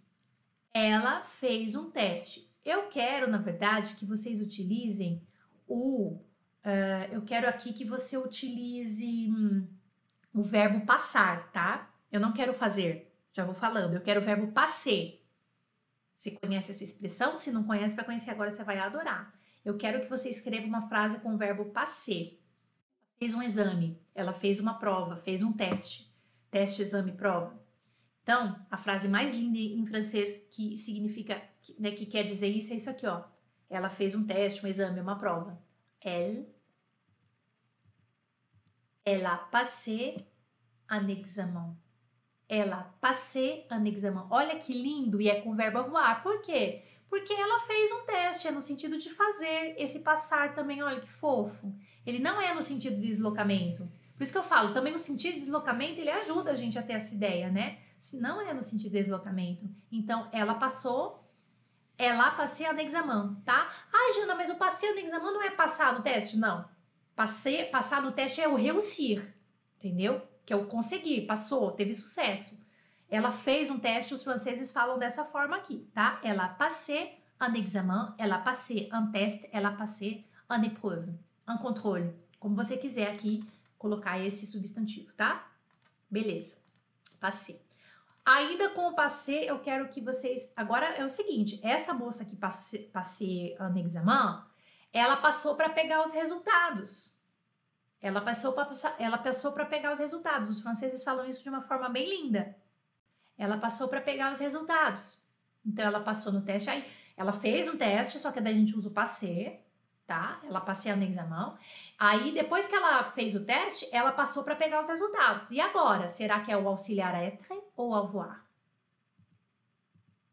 Ela 0.75 1.23
fez 1.25 1.77
um 1.77 1.91
teste. 1.91 2.51
Eu 2.65 2.89
quero, 2.89 3.31
na 3.31 3.39
verdade, 3.39 3.95
que 3.95 4.05
vocês 4.05 4.41
utilizem 4.41 5.23
o. 5.69 6.19
Uh, 6.65 7.13
eu 7.13 7.23
quero 7.23 7.49
aqui 7.49 7.73
que 7.73 7.85
você 7.85 8.19
utilize 8.19 9.29
hum, 9.31 9.69
o 10.35 10.43
verbo 10.43 10.85
passar, 10.85 11.53
tá? 11.53 11.95
Eu 12.11 12.19
não 12.19 12.33
quero 12.33 12.53
fazer, 12.53 13.15
já 13.33 13.45
vou 13.45 13.55
falando. 13.55 13.95
Eu 13.95 14.01
quero 14.01 14.21
o 14.21 14.25
verbo 14.25 14.51
passer. 14.51 15.25
Você 16.17 16.31
conhece 16.31 16.73
essa 16.73 16.83
expressão? 16.83 17.37
Se 17.37 17.53
não 17.53 17.63
conhece, 17.63 17.95
vai 17.95 18.05
conhecer 18.05 18.31
agora, 18.31 18.51
você 18.51 18.65
vai 18.65 18.79
adorar. 18.79 19.39
Eu 19.63 19.77
quero 19.77 20.01
que 20.01 20.09
você 20.09 20.31
escreva 20.31 20.67
uma 20.67 20.89
frase 20.89 21.21
com 21.21 21.35
o 21.35 21.37
verbo 21.37 21.67
passer. 21.67 22.41
Fez 23.19 23.35
um 23.35 23.43
exame, 23.43 24.01
ela 24.15 24.33
fez 24.33 24.59
uma 24.59 24.79
prova, 24.79 25.17
fez 25.17 25.43
um 25.43 25.53
teste. 25.53 26.11
Teste, 26.51 26.81
exame, 26.81 27.13
prova. 27.13 27.63
Então, 28.23 28.65
a 28.71 28.77
frase 28.77 29.09
mais 29.09 29.35
linda 29.35 29.59
em 29.59 29.85
francês 29.87 30.39
que 30.51 30.77
significa, 30.77 31.41
né, 31.79 31.91
que 31.93 32.07
quer 32.07 32.25
dizer 32.25 32.49
isso 32.49 32.73
é 32.73 32.77
isso 32.77 32.91
aqui, 32.91 33.07
ó. 33.07 33.25
Ela 33.69 33.91
fez 33.91 34.15
um 34.15 34.27
teste, 34.27 34.65
um 34.65 34.69
exame, 34.69 35.01
uma 35.01 35.19
prova. 35.19 35.63
Elle, 36.01 36.49
elle 39.05 39.27
a 39.27 39.37
passé 39.37 40.27
un 40.91 41.09
examen. 41.11 41.77
Ela 42.49 42.95
passé 43.01 43.67
un 43.71 43.87
examen. 43.87 44.25
Olha 44.31 44.59
que 44.59 44.73
lindo 44.73 45.21
e 45.21 45.29
é 45.29 45.41
com 45.41 45.51
o 45.51 45.55
verbo 45.55 45.79
avoir. 45.79 46.23
Por 46.23 46.41
quê? 46.43 46.85
Porque 47.09 47.33
ela 47.33 47.61
fez 47.61 47.93
um 47.93 48.05
teste, 48.05 48.49
é 48.49 48.51
no 48.51 48.61
sentido 48.61 48.99
de 48.99 49.11
fazer. 49.11 49.75
Esse 49.79 50.01
passar 50.01 50.55
também, 50.55 50.83
olha 50.83 51.01
que 51.01 51.11
fofo. 51.11 51.75
Ele 52.05 52.19
não 52.19 52.41
é 52.41 52.55
no 52.55 52.63
sentido 52.63 53.01
de 53.01 53.09
deslocamento. 53.09 53.91
Por 54.17 54.23
isso 54.23 54.33
que 54.33 54.39
eu 54.39 54.43
falo, 54.43 54.73
também 54.73 54.95
o 54.95 54.99
sentido 54.99 55.35
de 55.35 55.41
deslocamento, 55.41 56.01
ele 56.01 56.11
ajuda 56.11 56.53
a 56.53 56.57
gente 56.57 56.79
a 56.79 56.83
ter 56.83 56.95
essa 56.95 57.15
ideia, 57.15 57.51
né? 57.51 57.79
Não 58.15 58.41
é 58.41 58.55
no 58.55 58.63
sentido 58.63 58.93
de 58.93 59.03
deslocamento. 59.03 59.69
Então, 59.91 60.29
ela 60.33 60.55
passou 60.55 61.27
é 61.99 62.13
lá 62.13 62.31
passei 62.33 62.67
en 62.67 62.79
examen, 62.81 63.37
tá? 63.45 63.71
Ai, 63.93 64.13
Jana, 64.13 64.35
mas 64.35 64.51
o 64.51 64.57
passei 64.57 64.91
en 64.91 65.07
examen 65.07 65.33
não 65.33 65.43
é 65.43 65.51
passar 65.51 65.95
no 65.95 66.03
teste? 66.03 66.37
Não. 66.37 66.69
Passei, 67.15 67.65
passar 67.65 68.03
no 68.03 68.13
teste 68.13 68.41
é 68.41 68.49
o 68.49 68.55
réussir, 68.55 69.35
entendeu? 69.79 70.21
Que 70.47 70.53
é 70.53 70.57
o 70.57 70.67
conseguir, 70.67 71.27
passou, 71.27 71.73
teve 71.73 71.93
sucesso. 71.93 72.59
Ela 73.11 73.31
fez 73.31 73.69
um 73.69 73.79
teste, 73.79 74.15
os 74.15 74.23
franceses 74.23 74.73
falam 74.73 74.99
dessa 74.99 75.25
forma 75.25 75.57
aqui, 75.57 75.89
tá? 75.93 76.21
Ela 76.23 76.49
passei 76.49 77.19
en 77.41 77.55
examen, 77.57 78.15
ela 78.17 78.39
passei 78.39 78.89
un 78.93 79.11
teste, 79.13 79.49
ela 79.53 79.73
passei 79.73 80.25
en 80.51 80.65
épreuve, 80.65 81.19
en 81.49 81.59
contrôle. 81.59 82.15
Como 82.39 82.57
você 82.57 82.77
quiser 82.77 83.11
aqui 83.13 83.45
colocar 83.79 84.19
esse 84.19 84.47
substantivo, 84.47 85.13
tá? 85.13 85.51
Beleza. 86.11 86.57
Passei. 87.21 87.61
Ainda 88.25 88.71
com 88.71 88.89
o 88.89 88.95
passei, 88.95 89.49
eu 89.49 89.61
quero 89.61 89.89
que 89.89 90.01
vocês. 90.01 90.53
Agora 90.57 90.87
é 90.87 91.05
o 91.05 91.09
seguinte: 91.09 91.61
essa 91.63 91.95
moça 91.95 92.25
que 92.25 92.37
passei 92.37 93.57
no 93.59 93.79
examen, 93.79 94.43
ela 94.93 95.17
passou 95.17 95.55
para 95.55 95.71
pegar 95.71 96.05
os 96.05 96.13
resultados. 96.13 97.16
Ela 98.07 98.21
passou 98.21 98.53
para 98.53 98.69
ela 98.99 99.19
passou 99.19 99.53
para 99.53 99.67
pegar 99.67 99.93
os 99.93 99.99
resultados. 99.99 100.49
Os 100.49 100.61
franceses 100.61 101.03
falam 101.03 101.27
isso 101.27 101.43
de 101.43 101.49
uma 101.49 101.61
forma 101.61 101.89
bem 101.89 102.09
linda. 102.09 102.57
Ela 103.37 103.59
passou 103.59 103.89
para 103.89 104.01
pegar 104.01 104.33
os 104.33 104.39
resultados. 104.39 105.23
Então 105.65 105.85
ela 105.85 106.01
passou 106.01 106.33
no 106.33 106.43
teste 106.43 106.71
aí, 106.71 106.85
ela 107.17 107.33
fez 107.33 107.69
um 107.69 107.77
teste, 107.77 108.19
só 108.19 108.31
que 108.31 108.41
daí 108.41 108.55
a 108.55 108.57
gente 108.57 108.77
usa 108.77 108.89
o 108.89 108.93
passé, 108.93 109.61
tá? 110.07 110.41
Ela 110.45 110.61
passei 110.61 110.95
no 110.95 111.03
examen. 111.03 111.55
Aí 111.99 112.33
depois 112.33 112.69
que 112.69 112.75
ela 112.77 113.03
fez 113.03 113.35
o 113.35 113.45
teste, 113.45 113.89
ela 113.91 114.13
passou 114.13 114.45
para 114.45 114.55
pegar 114.55 114.81
os 114.81 114.89
resultados. 114.89 115.51
E 115.51 115.61
agora, 115.61 116.09
será 116.09 116.41
que 116.41 116.53
é 116.53 116.57
o 116.57 116.69
auxiliar 116.69 117.15
être 117.21 117.61
ou 117.77 117.95
avoir? 117.95 118.47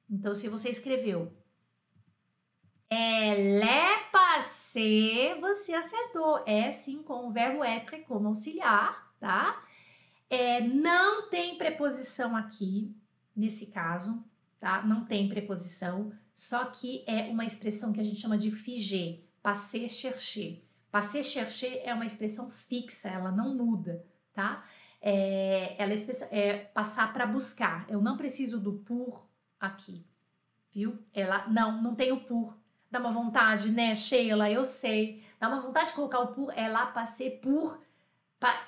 Então 0.08 0.36
se 0.36 0.48
você 0.48 0.70
escreveu 0.70 1.34
est 2.94 4.12
passée, 4.12 5.36
você 5.40 5.74
acertou. 5.74 6.44
É 6.46 6.72
sim 6.72 7.04
com 7.04 7.28
o 7.28 7.32
verbo 7.32 7.64
être 7.64 8.04
como 8.06 8.28
auxiliar, 8.28 9.14
tá? 9.20 9.64
É, 10.30 10.62
não 10.62 11.30
tem 11.30 11.58
preposição 11.58 12.36
aqui, 12.36 12.96
nesse 13.36 13.68
caso, 13.68 14.24
tá? 14.60 14.82
Não 14.84 15.06
tem 15.06 15.30
preposição, 15.30 16.12
só 16.34 16.66
que 16.66 17.04
é 17.08 17.24
uma 17.30 17.46
expressão 17.46 17.94
que 17.94 18.00
a 18.00 18.04
gente 18.04 18.20
chama 18.20 18.38
de 18.38 18.50
figé, 18.50 19.20
passer 19.42 19.88
chercher. 19.90 20.66
Passer 20.90 21.24
chercher 21.24 21.82
é 21.84 21.94
uma 21.94 22.06
expressão 22.06 22.50
fixa, 22.50 23.10
ela 23.10 23.32
não 23.32 23.56
muda, 23.56 24.06
tá? 24.34 24.64
É, 25.02 25.76
ela 25.78 25.94
é, 25.94 26.00
é 26.32 26.58
passar 26.58 27.12
para 27.12 27.26
buscar. 27.26 27.86
Eu 27.90 28.02
não 28.02 28.16
preciso 28.16 28.60
do 28.60 28.74
por 28.74 29.28
aqui, 29.60 30.06
viu? 30.72 30.98
Ela 31.14 31.48
não, 31.48 31.82
não 31.82 31.94
tem 31.94 32.12
o 32.12 32.22
por. 32.22 32.58
Dá 32.94 33.00
uma 33.00 33.12
vontade, 33.12 33.72
né, 33.72 33.96
Sheila? 33.96 34.52
Eu 34.52 34.64
sei. 34.64 35.24
Dá 35.40 35.48
uma 35.48 35.60
vontade 35.60 35.88
de 35.88 35.94
colocar 35.96 36.20
o 36.20 36.28
por. 36.28 36.54
É 36.56 36.68
lá 36.68 36.86
passer 36.86 37.40
por 37.42 37.82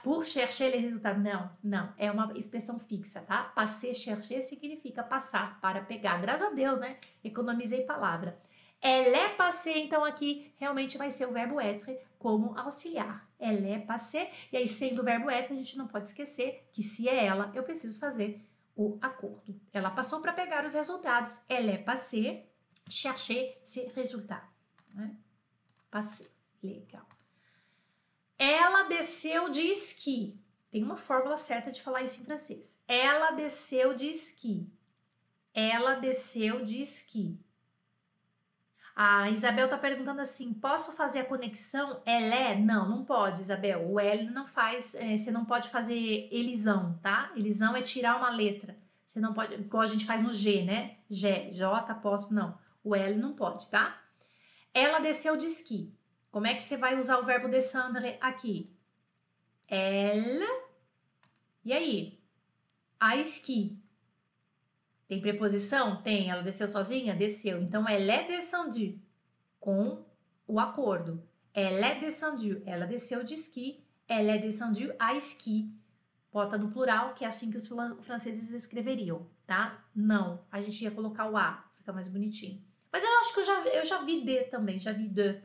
por 0.01 0.25
chercher 0.25 0.71
les 0.71 0.81
résultats. 0.81 1.21
Não, 1.21 1.51
não. 1.63 1.93
É 1.95 2.09
uma 2.09 2.33
expressão 2.35 2.79
fixa, 2.79 3.21
tá? 3.21 3.43
Passer, 3.43 3.93
chercher 3.93 4.41
significa 4.41 5.03
passar, 5.03 5.59
para 5.61 5.81
pegar. 5.81 6.17
Graças 6.17 6.47
a 6.47 6.49
Deus, 6.49 6.79
né? 6.79 6.97
Economizei 7.23 7.83
palavra. 7.83 8.35
Elle 8.81 9.15
est 9.15 9.35
passée, 9.35 9.77
então 9.77 10.03
aqui 10.03 10.51
realmente 10.57 10.97
vai 10.97 11.11
ser 11.11 11.27
o 11.27 11.31
verbo 11.31 11.61
être 11.61 11.95
como 12.17 12.57
auxiliar. 12.57 13.29
Elle 13.39 13.73
est 13.73 13.85
passée. 13.85 14.27
E 14.51 14.57
aí, 14.57 14.67
sendo 14.67 15.03
o 15.03 15.05
verbo 15.05 15.29
être, 15.29 15.53
a 15.53 15.55
gente 15.55 15.77
não 15.77 15.87
pode 15.87 16.07
esquecer 16.07 16.67
que 16.73 16.81
se 16.81 17.07
é 17.07 17.27
ela, 17.27 17.51
eu 17.53 17.61
preciso 17.61 17.99
fazer 17.99 18.41
o 18.75 18.97
acordo. 19.03 19.55
Ela 19.71 19.91
passou 19.91 20.19
para 20.19 20.33
pegar 20.33 20.65
os 20.65 20.73
resultados. 20.73 21.41
Elle 21.47 21.73
est 21.73 21.85
passée, 21.85 22.43
chercher 22.89 23.57
ces 23.63 23.91
résultats. 23.93 24.43
Né? 24.93 25.15
Passé. 25.89 26.29
Legal. 26.61 27.05
Ela 28.37 28.83
desceu 28.83 29.49
de 29.49 29.61
esqui. 29.61 30.39
Tem 30.71 30.83
uma 30.83 30.97
fórmula 30.97 31.37
certa 31.37 31.71
de 31.71 31.81
falar 31.81 32.01
isso 32.01 32.21
em 32.21 32.25
francês. 32.25 32.79
Ela 32.87 33.31
desceu 33.31 33.95
de 33.95 34.07
esqui. 34.09 34.69
Ela 35.53 35.95
desceu 35.95 36.65
de 36.65 36.81
esqui. 36.81 37.39
A 38.95 39.29
Isabel 39.29 39.69
tá 39.69 39.77
perguntando 39.77 40.21
assim: 40.21 40.53
posso 40.53 40.93
fazer 40.93 41.19
a 41.19 41.25
conexão 41.25 42.01
Elé? 42.05 42.55
Não, 42.55 42.89
não 42.89 43.05
pode, 43.05 43.41
Isabel. 43.41 43.89
O 43.89 43.99
L 43.99 44.29
não 44.31 44.47
faz, 44.47 44.95
é, 44.95 45.17
você 45.17 45.31
não 45.31 45.45
pode 45.45 45.69
fazer 45.69 46.29
elisão, 46.31 46.97
tá? 47.01 47.31
Elisão 47.35 47.75
é 47.75 47.81
tirar 47.81 48.17
uma 48.17 48.29
letra. 48.29 48.77
Você 49.05 49.19
não 49.19 49.33
pode, 49.33 49.53
igual 49.55 49.83
a 49.83 49.87
gente 49.87 50.05
faz 50.05 50.21
no 50.21 50.33
G, 50.33 50.63
né? 50.63 50.97
G, 51.09 51.51
J, 51.51 51.91
apóstolo, 51.91 52.35
não. 52.35 52.64
O 52.85 52.95
L 52.95 53.17
não 53.17 53.33
pode, 53.33 53.67
tá? 53.69 53.99
Ela 54.71 54.99
desceu 54.99 55.35
de 55.35 55.47
esqui. 55.47 55.91
Como 56.29 56.45
é 56.45 56.53
que 56.53 56.61
você 56.61 56.77
vai 56.77 56.99
usar 56.99 57.17
o 57.17 57.25
verbo 57.25 57.47
descendre 57.47 58.15
aqui? 58.21 58.71
Elle. 59.67 60.45
E 61.63 61.73
aí? 61.73 62.19
A 62.99 63.17
esqui. 63.17 63.81
Tem 65.07 65.19
preposição? 65.19 66.03
Tem. 66.03 66.29
Ela 66.29 66.43
desceu 66.43 66.67
sozinha? 66.67 67.15
Desceu. 67.15 67.59
Então, 67.59 67.89
elle 67.89 68.11
est 68.11 68.27
descendue 68.27 69.01
com 69.59 70.05
o 70.47 70.59
acordo. 70.59 71.27
Elle 71.55 71.83
est 71.83 72.01
descendue. 72.01 72.61
Ela 72.67 72.85
desceu 72.85 73.23
de 73.23 73.33
esqui. 73.33 73.83
Elle 74.07 74.29
est 74.29 74.41
descendue 74.43 74.91
à 74.99 75.15
esqui. 75.15 75.73
Bota 76.31 76.55
no 76.55 76.69
plural, 76.69 77.15
que 77.15 77.25
é 77.25 77.27
assim 77.27 77.49
que 77.49 77.57
os 77.57 77.67
franceses 78.01 78.51
escreveriam, 78.51 79.25
tá? 79.47 79.83
Não. 79.95 80.45
A 80.51 80.61
gente 80.61 80.83
ia 80.83 80.91
colocar 80.91 81.27
o 81.27 81.35
A. 81.35 81.65
Fica 81.77 81.91
mais 81.91 82.07
bonitinho. 82.07 82.61
Mas 82.95 83.03
eu 83.03 83.19
acho 83.19 83.33
que 83.33 83.39
eu 83.41 83.45
já, 83.45 83.61
eu 83.65 83.85
já 83.85 84.01
vi 84.03 84.23
D 84.23 84.43
também. 84.45 84.79
Já 84.79 84.93
vi 84.93 85.09
D. 85.09 85.41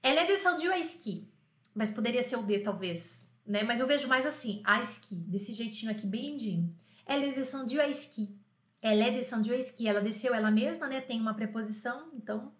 Ela 0.00 0.20
é 0.20 0.26
descendue 0.28 0.68
à 0.68 0.78
esqui, 0.78 1.28
mas 1.74 1.90
poderia 1.90 2.22
ser 2.22 2.36
o 2.36 2.44
D 2.44 2.60
talvez, 2.60 3.28
né? 3.44 3.64
Mas 3.64 3.80
eu 3.80 3.88
vejo 3.88 4.06
mais 4.06 4.24
assim, 4.24 4.62
a 4.64 4.80
esqui, 4.80 5.16
desse 5.16 5.52
jeitinho 5.52 5.90
aqui, 5.90 6.06
bem 6.06 6.30
lindinho. 6.30 6.72
Ela 7.04 7.24
é 7.24 7.32
descendue 7.32 7.80
à 7.80 7.88
esqui. 7.88 8.38
Ela 8.80 9.02
é 9.02 9.10
descendue 9.10 9.52
à 9.52 9.56
esqui. 9.56 9.88
Ela 9.88 10.00
desceu 10.00 10.32
ela 10.32 10.48
mesma, 10.48 10.86
né? 10.86 11.00
Tem 11.00 11.20
uma 11.20 11.34
preposição, 11.34 12.12
então 12.14 12.54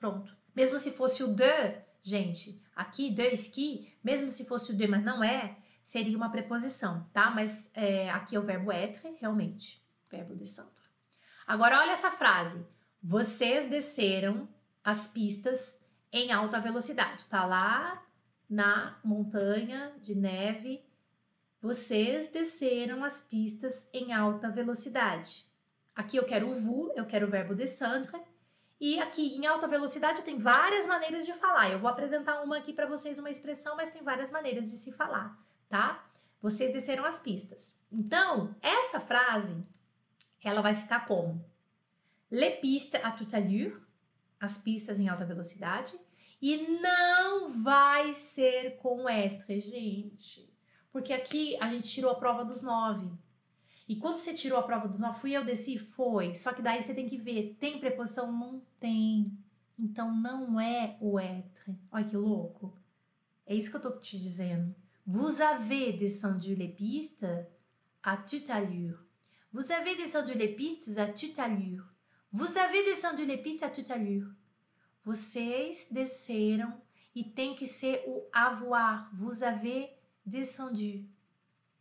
pronto. 0.00 0.34
Mesmo 0.56 0.78
se 0.78 0.90
fosse 0.92 1.22
o 1.22 1.28
de, 1.28 1.74
gente, 2.02 2.62
aqui 2.74 3.10
de 3.10 3.28
esqui, 3.28 3.92
mesmo 4.02 4.30
se 4.30 4.46
fosse 4.46 4.72
o 4.72 4.74
de, 4.74 4.86
mas 4.86 5.04
não 5.04 5.22
é, 5.22 5.58
seria 5.82 6.16
uma 6.16 6.30
preposição, 6.30 7.06
tá? 7.12 7.30
Mas 7.30 7.70
é, 7.74 8.08
aqui 8.08 8.36
é 8.36 8.38
o 8.38 8.46
verbo 8.46 8.72
être, 8.72 9.06
realmente, 9.20 9.84
verbo 10.10 10.34
descendre. 10.34 10.82
Agora 11.46 11.80
olha 11.80 11.92
essa 11.92 12.10
frase. 12.10 12.72
Vocês 13.06 13.68
desceram 13.68 14.48
as 14.82 15.06
pistas 15.06 15.78
em 16.10 16.32
alta 16.32 16.58
velocidade. 16.58 17.20
Está 17.20 17.44
lá 17.44 18.02
na 18.48 18.98
montanha 19.04 19.92
de 20.00 20.14
neve. 20.14 20.82
Vocês 21.60 22.30
desceram 22.30 23.04
as 23.04 23.20
pistas 23.20 23.86
em 23.92 24.14
alta 24.14 24.50
velocidade. 24.50 25.44
Aqui 25.94 26.16
eu 26.16 26.24
quero 26.24 26.48
o 26.50 26.54
vous, 26.54 26.96
eu 26.96 27.04
quero 27.04 27.26
o 27.26 27.30
verbo 27.30 27.54
descendre. 27.54 28.10
E 28.80 28.98
aqui 28.98 29.36
em 29.36 29.46
alta 29.46 29.68
velocidade 29.68 30.22
tem 30.22 30.38
várias 30.38 30.86
maneiras 30.86 31.26
de 31.26 31.34
falar. 31.34 31.70
Eu 31.70 31.80
vou 31.80 31.90
apresentar 31.90 32.40
uma 32.40 32.56
aqui 32.56 32.72
para 32.72 32.86
vocês, 32.86 33.18
uma 33.18 33.28
expressão, 33.28 33.76
mas 33.76 33.90
tem 33.90 34.02
várias 34.02 34.30
maneiras 34.30 34.70
de 34.70 34.78
se 34.78 34.90
falar, 34.90 35.38
tá? 35.68 36.02
Vocês 36.40 36.72
desceram 36.72 37.04
as 37.04 37.18
pistas. 37.18 37.78
Então, 37.92 38.56
esta 38.62 38.98
frase, 38.98 39.54
ela 40.42 40.62
vai 40.62 40.74
ficar 40.74 41.04
como? 41.04 41.44
Les 42.34 42.50
pistes 42.50 42.96
à 42.96 43.12
toute 43.12 43.36
allure, 43.36 43.80
as 44.40 44.58
pistas 44.58 44.98
em 44.98 45.08
alta 45.08 45.24
velocidade. 45.24 45.96
E 46.42 46.80
não 46.80 47.62
vai 47.62 48.12
ser 48.12 48.76
com 48.78 49.08
être, 49.08 49.60
gente. 49.60 50.52
Porque 50.90 51.12
aqui 51.12 51.56
a 51.60 51.68
gente 51.68 51.88
tirou 51.88 52.10
a 52.10 52.16
prova 52.16 52.44
dos 52.44 52.60
nove. 52.60 53.08
E 53.88 53.94
quando 53.94 54.16
você 54.16 54.34
tirou 54.34 54.58
a 54.58 54.64
prova 54.64 54.88
dos 54.88 54.98
nove, 54.98 55.20
fui 55.20 55.30
eu, 55.30 55.44
desci? 55.44 55.78
Foi. 55.78 56.34
Só 56.34 56.52
que 56.52 56.60
daí 56.60 56.82
você 56.82 56.92
tem 56.92 57.08
que 57.08 57.18
ver, 57.18 57.56
tem 57.60 57.78
preposição? 57.78 58.32
Não 58.32 58.60
tem. 58.80 59.38
Então 59.78 60.12
não 60.12 60.60
é 60.60 60.96
o 61.00 61.20
être. 61.20 61.78
Olha 61.92 62.04
que 62.04 62.16
louco. 62.16 62.76
É 63.46 63.54
isso 63.54 63.70
que 63.70 63.76
eu 63.76 63.80
tô 63.80 63.92
te 63.92 64.18
dizendo. 64.18 64.74
Vous 65.06 65.40
avez 65.40 65.92
descendu 65.92 66.56
les 66.56 66.74
pistes 66.74 67.46
à 68.02 68.16
toute 68.16 68.50
allure. 68.50 68.98
Vous 69.52 69.70
avez 69.70 69.94
descendu 69.94 70.34
les 70.34 70.48
pistes 70.48 70.98
à 70.98 71.06
toute 71.06 71.38
allure. 71.38 71.93
Vous 72.34 72.58
avez 72.58 72.82
descendu 72.82 73.24
les 73.24 73.36
pistes 73.36 73.62
à 73.62 73.68
toute 73.68 73.92
allure. 73.92 74.26
Vocês 75.04 75.86
desceram 75.92 76.82
e 77.14 77.22
tem 77.22 77.54
que 77.54 77.64
ser 77.64 78.02
o 78.08 78.28
avoir. 78.32 79.08
Vous 79.14 79.44
avez 79.44 79.90
descendu. 80.26 81.08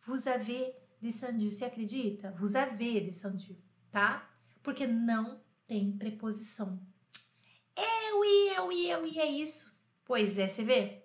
Vous 0.02 0.28
avez 0.28 0.76
descendu. 1.02 1.50
Você 1.50 1.66
acredita? 1.66 2.30
Vous 2.34 2.56
avez 2.56 3.02
descendu, 3.02 3.58
tá? 3.92 4.30
Porque 4.62 4.86
não 4.86 5.42
tem 5.66 5.98
preposição. 5.98 6.80
Eu 7.76 8.24
e 8.24 8.56
eu 8.56 8.72
e 8.72 8.90
eu 8.92 9.08
e 9.08 9.20
é 9.20 9.26
isso. 9.26 9.76
Pois 10.06 10.38
é, 10.38 10.48
você 10.48 10.64
vê? 10.64 11.02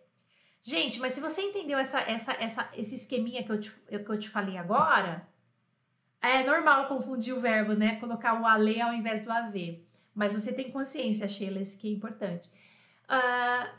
Gente, 0.61 1.01
mas 1.01 1.15
se 1.15 1.21
você 1.21 1.41
entendeu 1.41 1.79
essa, 1.79 2.01
essa, 2.01 2.33
essa, 2.33 2.71
esse 2.77 2.97
esqueminha 2.97 3.43
que 3.43 3.51
eu, 3.51 3.59
te, 3.59 3.71
que 3.71 4.11
eu 4.11 4.19
te 4.19 4.29
falei 4.29 4.59
agora, 4.59 5.27
é 6.21 6.45
normal 6.45 6.89
confundir 6.89 7.35
o 7.35 7.41
verbo, 7.41 7.75
né? 7.75 7.97
Colocar 7.97 8.41
o 8.41 8.47
ale 8.47 8.81
ao 8.81 8.93
invés 8.93 9.21
do 9.21 9.31
haver. 9.31 9.87
Mas 10.15 10.33
você 10.33 10.53
tem 10.53 10.71
consciência, 10.71 11.29
Sheila, 11.29 11.61
isso 11.61 11.79
que 11.79 11.89
é 11.89 11.93
importante. 11.93 12.51
Uh, 13.05 13.71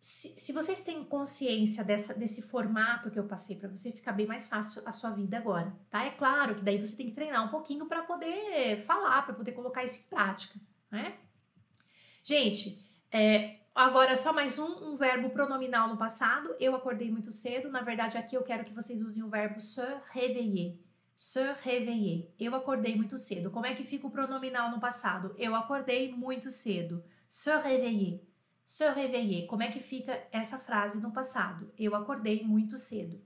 se, 0.00 0.32
se, 0.38 0.52
vocês 0.52 0.78
têm 0.78 1.04
consciência 1.04 1.82
dessa, 1.82 2.14
desse 2.14 2.40
formato 2.40 3.10
que 3.10 3.18
eu 3.18 3.26
passei 3.26 3.56
para 3.56 3.68
você, 3.68 3.90
fica 3.90 4.12
bem 4.12 4.26
mais 4.26 4.46
fácil 4.46 4.80
a 4.86 4.92
sua 4.92 5.10
vida 5.10 5.36
agora, 5.36 5.74
tá? 5.90 6.04
É 6.04 6.10
claro 6.10 6.54
que 6.54 6.62
daí 6.62 6.78
você 6.78 6.96
tem 6.96 7.06
que 7.06 7.14
treinar 7.14 7.44
um 7.44 7.48
pouquinho 7.48 7.86
para 7.86 8.02
poder 8.02 8.82
falar, 8.82 9.22
para 9.22 9.34
poder 9.34 9.52
colocar 9.52 9.82
isso 9.82 9.98
em 9.98 10.08
prática, 10.08 10.60
né? 10.88 11.16
Gente, 12.22 12.80
é, 13.10 13.56
agora 13.74 14.16
só 14.16 14.32
mais 14.32 14.58
um, 14.58 14.92
um 14.92 14.94
verbo 14.94 15.30
pronominal 15.30 15.88
no 15.88 15.96
passado. 15.96 16.54
Eu 16.60 16.76
acordei 16.76 17.10
muito 17.10 17.32
cedo. 17.32 17.68
Na 17.68 17.82
verdade, 17.82 18.16
aqui 18.16 18.36
eu 18.36 18.42
quero 18.42 18.64
que 18.64 18.72
vocês 18.72 19.02
usem 19.02 19.24
o 19.24 19.28
verbo 19.28 19.60
se 19.60 19.82
réveiller 20.12 20.85
se 21.16 21.42
réveiller. 21.62 22.30
Eu 22.38 22.54
acordei 22.54 22.94
muito 22.94 23.16
cedo. 23.16 23.50
Como 23.50 23.64
é 23.64 23.74
que 23.74 23.84
fica 23.84 24.06
o 24.06 24.10
pronominal 24.10 24.70
no 24.70 24.78
passado? 24.78 25.34
Eu 25.38 25.56
acordei 25.56 26.12
muito 26.12 26.50
cedo. 26.50 27.02
Se 27.26 27.50
réveiller. 27.56 28.20
se 28.64 28.88
réveiller. 28.90 29.46
Como 29.46 29.62
é 29.62 29.70
que 29.70 29.80
fica 29.80 30.28
essa 30.30 30.58
frase 30.58 31.00
no 31.00 31.10
passado? 31.12 31.72
Eu 31.78 31.96
acordei 31.96 32.44
muito 32.44 32.76
cedo. 32.76 33.24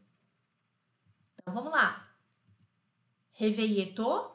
Então 1.35 1.53
vamos 1.53 1.73
lá. 1.73 2.15
Réveiller 3.33 3.95
to 3.95 4.31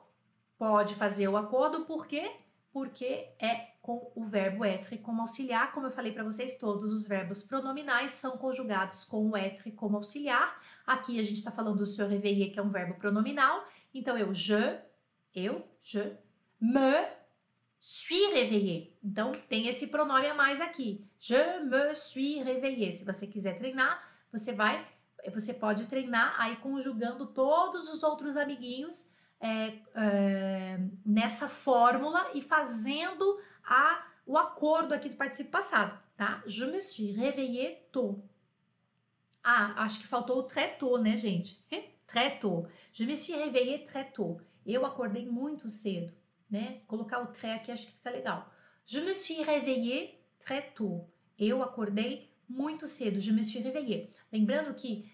pode 0.58 0.96
fazer 0.96 1.28
o 1.28 1.38
acordo, 1.38 1.86
por 1.86 2.08
quê? 2.08 2.36
Porque 2.74 3.34
é 3.40 3.75
com 3.86 4.12
o 4.16 4.26
verbo 4.26 4.66
être 4.66 4.98
como 4.98 5.22
auxiliar. 5.22 5.72
Como 5.72 5.86
eu 5.86 5.92
falei 5.92 6.12
para 6.12 6.24
vocês, 6.24 6.58
todos 6.58 6.92
os 6.92 7.08
verbos 7.08 7.44
pronominais 7.44 8.14
são 8.14 8.36
conjugados 8.36 9.04
com 9.04 9.30
o 9.30 9.38
être 9.38 9.72
como 9.74 9.98
auxiliar. 9.98 10.60
Aqui 10.88 11.20
a 11.20 11.24
gente 11.24 11.38
está 11.38 11.52
falando 11.52 11.78
do 11.78 11.86
se 11.86 12.04
réveiller, 12.04 12.52
que 12.52 12.58
é 12.58 12.64
um 12.64 12.72
verbo 12.72 12.96
pronominal. 12.96 13.64
Então 13.94 14.18
eu 14.18 14.34
je, 14.34 14.80
eu, 15.36 15.64
je, 15.84 16.18
me 16.60 17.08
suis 17.80 18.34
réveillé. 18.34 18.90
Então 19.04 19.34
tem 19.48 19.68
esse 19.68 19.86
pronome 19.86 20.26
a 20.26 20.34
mais 20.34 20.60
aqui. 20.60 21.08
Je 21.20 21.60
me 21.60 21.94
suis 21.94 22.42
réveillé. 22.42 22.92
Se 22.92 23.06
você 23.06 23.28
quiser 23.28 23.60
treinar, 23.60 24.02
você 24.32 24.52
vai, 24.52 24.84
você 25.32 25.54
pode 25.54 25.86
treinar 25.86 26.34
aí 26.42 26.56
conjugando 26.56 27.28
todos 27.28 27.88
os 27.88 28.02
outros 28.02 28.36
amiguinhos 28.36 29.14
é, 29.40 29.74
é, 29.94 30.80
nessa 31.06 31.48
fórmula 31.48 32.32
e 32.34 32.42
fazendo 32.42 33.40
a, 33.66 34.06
o 34.26 34.38
acordo 34.38 34.94
aqui 34.94 35.10
do 35.10 35.16
participo 35.16 35.52
passado, 35.52 35.98
tá? 36.16 36.44
Je 36.46 36.66
me 36.66 36.80
suis 36.80 37.12
réveillé 37.12 37.88
tôt. 37.92 38.24
Ah, 39.44 39.84
acho 39.84 40.00
que 40.00 40.08
faltou 40.08 40.40
o 40.40 40.44
très 40.44 40.70
tôt, 40.70 40.98
né, 40.98 41.16
gente? 41.16 41.62
Très 42.08 42.32
tôt. 42.32 42.68
Je 42.92 43.04
me 43.04 43.16
suis 43.16 43.36
réveillé 43.36 43.80
très 43.80 44.04
tôt. 44.04 44.40
Eu 44.66 44.86
acordei 44.86 45.26
muito 45.26 45.70
cedo 45.70 46.14
né? 46.50 46.82
Colocar 46.88 47.22
o 47.22 47.28
très 47.28 47.54
aqui 47.54 47.72
acho 47.72 47.88
que 47.88 47.94
fica 47.94 48.10
legal. 48.10 48.52
Je 48.86 49.00
me 49.00 49.14
suis 49.14 49.42
réveillé 49.42 50.20
très 50.40 50.62
tôt. 50.62 51.06
Eu 51.38 51.64
acordei 51.64 52.30
muito 52.48 52.88
cedo. 52.88 53.20
Je 53.20 53.32
me 53.32 53.44
suis 53.44 53.60
réveillé. 53.60 54.12
Lembrando 54.32 54.74
que 54.74 55.12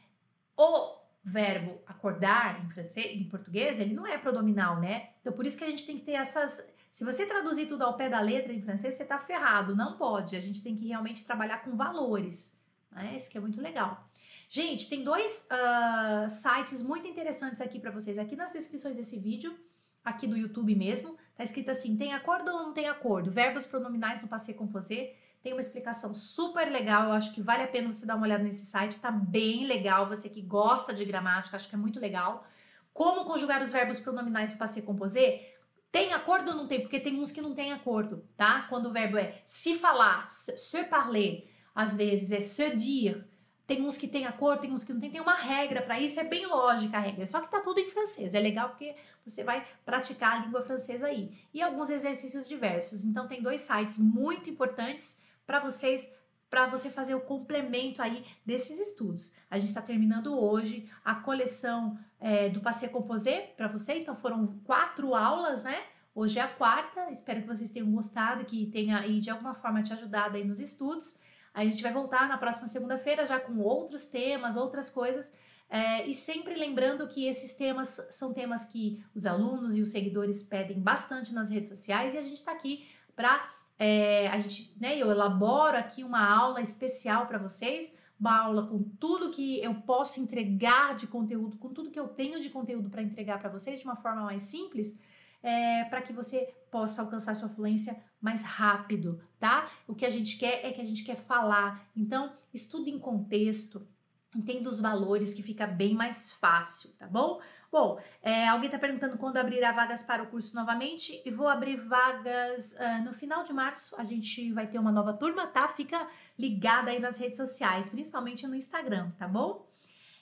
o 0.57 1.00
verbo 1.23 1.79
acordar 1.85 2.63
em 2.63 2.69
francês, 2.69 3.19
em 3.19 3.23
português, 3.25 3.79
ele 3.79 3.93
não 3.93 4.07
é 4.07 4.17
pronominal, 4.17 4.79
né? 4.79 5.09
Então 5.21 5.33
por 5.33 5.45
isso 5.45 5.57
que 5.57 5.63
a 5.63 5.69
gente 5.69 5.85
tem 5.85 5.97
que 5.97 6.05
ter 6.05 6.13
essas. 6.13 6.67
Se 6.91 7.05
você 7.05 7.25
traduzir 7.25 7.67
tudo 7.67 7.83
ao 7.83 7.95
pé 7.95 8.09
da 8.09 8.19
letra 8.19 8.51
em 8.51 8.61
francês, 8.61 8.95
você 8.95 9.05
tá 9.05 9.17
ferrado. 9.17 9.75
Não 9.75 9.97
pode. 9.97 10.35
A 10.35 10.39
gente 10.39 10.61
tem 10.61 10.75
que 10.75 10.87
realmente 10.87 11.23
trabalhar 11.23 11.63
com 11.63 11.75
valores. 11.77 12.59
Né? 12.91 13.15
Isso 13.15 13.29
que 13.29 13.37
é 13.37 13.41
muito 13.41 13.61
legal. 13.61 14.09
Gente, 14.49 14.89
tem 14.89 15.01
dois 15.01 15.47
uh, 15.49 16.29
sites 16.29 16.81
muito 16.81 17.07
interessantes 17.07 17.61
aqui 17.61 17.79
para 17.79 17.91
vocês, 17.91 18.19
aqui 18.19 18.35
nas 18.35 18.51
descrições 18.51 18.97
desse 18.97 19.17
vídeo, 19.17 19.57
aqui 20.03 20.27
do 20.27 20.35
YouTube 20.35 20.75
mesmo. 20.75 21.17
Tá 21.37 21.43
escrito 21.43 21.71
assim: 21.71 21.95
tem 21.95 22.13
acordo 22.13 22.51
ou 22.51 22.63
não 22.63 22.73
tem 22.73 22.89
acordo? 22.89 23.31
Verbos 23.31 23.65
pronominais 23.65 24.21
no 24.21 24.27
passé 24.27 24.51
composé. 24.51 25.15
Tem 25.41 25.53
uma 25.53 25.61
explicação 25.61 26.13
super 26.13 26.71
legal, 26.71 27.05
eu 27.05 27.13
acho 27.13 27.33
que 27.33 27.41
vale 27.41 27.63
a 27.63 27.67
pena 27.67 27.91
você 27.91 28.05
dar 28.05 28.15
uma 28.15 28.25
olhada 28.25 28.43
nesse 28.43 28.65
site, 28.65 28.99
tá 28.99 29.09
bem 29.09 29.65
legal. 29.65 30.07
Você 30.07 30.29
que 30.29 30.41
gosta 30.41 30.93
de 30.93 31.03
gramática, 31.03 31.55
acho 31.55 31.67
que 31.67 31.75
é 31.75 31.77
muito 31.77 31.99
legal. 31.99 32.45
Como 32.93 33.25
conjugar 33.25 33.61
os 33.61 33.71
verbos 33.71 33.99
pronominais 33.99 34.51
no 34.51 34.57
passé 34.57 34.81
composé? 34.81 35.55
Tem 35.91 36.13
acordo 36.13 36.51
ou 36.51 36.57
não 36.57 36.67
tem? 36.67 36.81
Porque 36.81 36.99
tem 36.99 37.19
uns 37.19 37.31
que 37.31 37.41
não 37.41 37.55
tem 37.55 37.73
acordo, 37.73 38.23
tá? 38.37 38.67
Quando 38.69 38.87
o 38.87 38.91
verbo 38.91 39.17
é 39.17 39.41
se 39.43 39.79
falar, 39.79 40.29
se 40.29 40.83
parler, 40.85 41.49
às 41.73 41.97
vezes 41.97 42.31
é 42.31 42.39
se 42.39 42.75
dire, 42.75 43.25
tem 43.65 43.85
uns 43.85 43.97
que 43.97 44.07
tem 44.07 44.25
a 44.25 44.33
cor, 44.33 44.57
tem 44.57 44.71
uns 44.71 44.83
que 44.83 44.91
não 44.91 44.99
tem. 44.99 45.09
Tem 45.09 45.21
uma 45.21 45.35
regra 45.35 45.81
para 45.81 45.97
isso, 45.97 46.19
é 46.19 46.23
bem 46.25 46.45
lógica 46.45 46.97
a 46.97 46.99
regra. 46.99 47.25
Só 47.25 47.39
que 47.39 47.49
tá 47.49 47.61
tudo 47.61 47.79
em 47.79 47.89
francês. 47.89 48.35
É 48.35 48.39
legal 48.39 48.67
porque 48.69 48.93
você 49.25 49.45
vai 49.45 49.65
praticar 49.85 50.33
a 50.33 50.45
língua 50.45 50.61
francesa 50.61 51.07
aí. 51.07 51.37
E 51.53 51.61
alguns 51.61 51.89
exercícios 51.89 52.47
diversos. 52.47 53.05
Então 53.05 53.29
tem 53.29 53.41
dois 53.41 53.61
sites 53.61 53.97
muito 53.97 54.49
importantes 54.49 55.21
para 55.51 55.59
vocês 55.59 56.09
para 56.49 56.65
você 56.67 56.89
fazer 56.89 57.13
o 57.13 57.19
complemento 57.19 58.01
aí 58.01 58.25
desses 58.45 58.79
estudos. 58.79 59.33
A 59.49 59.59
gente 59.59 59.69
está 59.69 59.81
terminando 59.81 60.37
hoje 60.39 60.89
a 61.03 61.15
coleção 61.15 61.99
é, 62.21 62.47
do 62.47 62.61
Passé 62.61 62.87
Composé 62.87 63.53
para 63.57 63.67
você, 63.67 63.95
então 63.95 64.15
foram 64.15 64.47
quatro 64.63 65.13
aulas, 65.13 65.63
né? 65.63 65.83
Hoje 66.15 66.39
é 66.39 66.41
a 66.41 66.47
quarta, 66.47 67.11
espero 67.11 67.41
que 67.41 67.47
vocês 67.47 67.69
tenham 67.69 67.91
gostado, 67.91 68.45
que 68.45 68.65
tenha 68.67 68.99
aí 68.99 69.19
de 69.19 69.29
alguma 69.29 69.53
forma 69.53 69.83
te 69.83 69.91
ajudado 69.91 70.37
aí 70.37 70.45
nos 70.45 70.61
estudos. 70.61 71.19
A 71.53 71.65
gente 71.65 71.83
vai 71.83 71.91
voltar 71.91 72.29
na 72.29 72.37
próxima 72.37 72.67
segunda-feira 72.67 73.25
já 73.25 73.37
com 73.37 73.59
outros 73.59 74.07
temas, 74.07 74.55
outras 74.55 74.89
coisas. 74.89 75.33
É, 75.69 76.07
e 76.07 76.13
sempre 76.13 76.55
lembrando 76.55 77.07
que 77.09 77.25
esses 77.27 77.55
temas 77.55 78.07
são 78.11 78.33
temas 78.33 78.63
que 78.63 79.03
os 79.13 79.25
alunos 79.25 79.77
e 79.77 79.81
os 79.81 79.89
seguidores 79.89 80.43
pedem 80.43 80.79
bastante 80.79 81.33
nas 81.33 81.49
redes 81.49 81.69
sociais 81.69 82.13
e 82.13 82.17
a 82.17 82.23
gente 82.23 82.37
está 82.37 82.53
aqui 82.53 82.87
para 83.15 83.60
é, 83.83 84.27
a 84.27 84.39
gente, 84.39 84.71
né, 84.79 84.95
eu 84.95 85.09
elaboro 85.09 85.75
aqui 85.75 86.03
uma 86.03 86.23
aula 86.23 86.61
especial 86.61 87.25
para 87.25 87.39
vocês, 87.39 87.91
uma 88.19 88.39
aula 88.39 88.67
com 88.67 88.83
tudo 88.99 89.31
que 89.31 89.59
eu 89.59 89.73
posso 89.73 90.21
entregar 90.21 90.95
de 90.95 91.07
conteúdo, 91.07 91.57
com 91.57 91.69
tudo 91.69 91.89
que 91.89 91.99
eu 91.99 92.07
tenho 92.07 92.39
de 92.39 92.51
conteúdo 92.51 92.91
para 92.91 93.01
entregar 93.01 93.39
para 93.39 93.49
vocês 93.49 93.79
de 93.79 93.85
uma 93.85 93.95
forma 93.95 94.21
mais 94.21 94.43
simples, 94.43 94.99
é, 95.41 95.83
para 95.85 95.99
que 95.99 96.13
você 96.13 96.53
possa 96.69 97.01
alcançar 97.01 97.33
sua 97.33 97.49
fluência 97.49 97.99
mais 98.21 98.43
rápido, 98.43 99.19
tá? 99.39 99.71
O 99.87 99.95
que 99.95 100.05
a 100.05 100.11
gente 100.11 100.37
quer 100.37 100.63
é 100.63 100.71
que 100.71 100.79
a 100.79 100.85
gente 100.85 101.03
quer 101.03 101.17
falar. 101.17 101.89
Então, 101.95 102.31
estude 102.53 102.91
em 102.91 102.99
contexto, 102.99 103.87
entenda 104.35 104.69
os 104.69 104.79
valores 104.79 105.33
que 105.33 105.41
fica 105.41 105.65
bem 105.65 105.95
mais 105.95 106.31
fácil, 106.33 106.91
tá 106.99 107.07
bom? 107.07 107.41
Bom, 107.71 108.01
é, 108.21 108.49
alguém 108.49 108.67
está 108.67 108.77
perguntando 108.77 109.17
quando 109.17 109.37
abrirá 109.37 109.71
vagas 109.71 110.03
para 110.03 110.21
o 110.21 110.27
curso 110.27 110.53
novamente 110.53 111.21
e 111.25 111.31
vou 111.31 111.47
abrir 111.47 111.77
vagas 111.77 112.73
uh, 112.73 113.01
no 113.05 113.13
final 113.13 113.45
de 113.45 113.53
março. 113.53 113.95
A 113.97 114.03
gente 114.03 114.51
vai 114.51 114.67
ter 114.67 114.77
uma 114.77 114.91
nova 114.91 115.13
turma, 115.13 115.47
tá? 115.47 115.69
Fica 115.69 116.05
ligada 116.37 116.91
aí 116.91 116.99
nas 116.99 117.17
redes 117.17 117.37
sociais, 117.37 117.87
principalmente 117.87 118.45
no 118.45 118.55
Instagram, 118.55 119.11
tá 119.17 119.25
bom? 119.25 119.65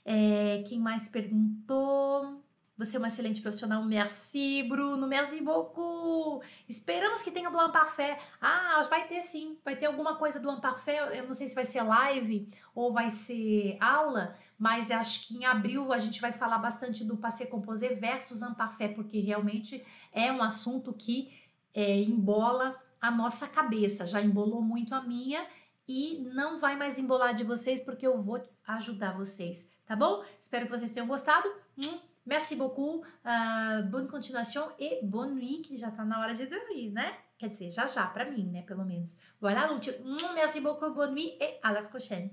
É, 0.05 0.63
quem 0.67 0.79
mais 0.79 1.09
perguntou? 1.09 2.39
Você 2.79 2.95
é 2.95 2.97
uma 2.97 3.09
excelente 3.09 3.41
profissional. 3.41 3.83
Merci, 3.83 4.63
Bruno. 4.63 5.05
Merci 5.05 5.41
beaucoup. 5.41 6.41
Esperamos 6.65 7.21
que 7.21 7.29
tenha 7.29 7.49
do 7.49 7.59
Amparfé. 7.59 8.17
Ah, 8.39 8.81
vai 8.89 9.05
ter 9.05 9.19
sim. 9.19 9.57
Vai 9.65 9.75
ter 9.75 9.87
alguma 9.87 10.15
coisa 10.15 10.39
do 10.39 10.49
Amparfé. 10.49 11.19
Eu 11.19 11.27
não 11.27 11.33
sei 11.33 11.49
se 11.49 11.53
vai 11.53 11.65
ser 11.65 11.83
live 11.83 12.49
ou 12.73 12.93
vai 12.93 13.09
ser 13.09 13.75
aula, 13.81 14.33
mas 14.57 14.91
acho 14.91 15.27
que 15.27 15.35
em 15.35 15.43
abril 15.45 15.91
a 15.91 15.97
gente 15.97 16.21
vai 16.21 16.31
falar 16.31 16.57
bastante 16.57 17.03
do 17.03 17.17
Passé 17.17 17.45
Composé 17.45 17.95
versus 17.95 18.41
Amparfé, 18.41 18.87
porque 18.87 19.19
realmente 19.19 19.85
é 20.13 20.31
um 20.31 20.41
assunto 20.41 20.93
que 20.93 21.37
é, 21.75 21.97
embola 21.99 22.81
a 23.01 23.11
nossa 23.11 23.45
cabeça. 23.45 24.05
Já 24.05 24.21
embolou 24.21 24.61
muito 24.61 24.95
a 24.95 25.01
minha 25.01 25.45
e 25.85 26.25
não 26.33 26.57
vai 26.57 26.77
mais 26.77 26.97
embolar 26.97 27.33
de 27.33 27.43
vocês 27.43 27.81
porque 27.81 28.07
eu 28.07 28.21
vou 28.21 28.41
ajudar 28.65 29.17
vocês, 29.17 29.69
tá 29.85 29.97
bom? 29.97 30.23
Espero 30.39 30.65
que 30.65 30.71
vocês 30.71 30.91
tenham 30.91 31.07
gostado. 31.07 31.51
Hum. 31.77 31.99
Merci 32.25 32.55
beaucoup, 32.55 33.03
uh, 33.25 33.83
bonne 33.89 34.07
continuation 34.07 34.61
et 34.77 34.99
bonne 35.03 35.35
nuit, 35.35 35.61
que 35.61 35.75
já 35.75 35.89
tá 35.89 36.03
na 36.03 36.19
hora 36.19 36.33
de 36.33 36.45
dormir, 36.45 36.91
né? 36.91 37.17
Quer 37.37 37.49
dizer, 37.49 37.71
já 37.71 37.87
já, 37.87 38.05
para 38.05 38.29
mim, 38.29 38.51
né? 38.51 38.61
Pelo 38.63 38.85
menos. 38.85 39.15
Voilà, 39.41 39.67
donc, 39.67 39.89
merci 40.35 40.59
beaucoup, 40.59 40.93
bonne 40.93 41.13
nuit 41.13 41.37
et 41.39 41.59
à 41.63 41.71
la 41.71 41.83
prochaine. 41.83 42.29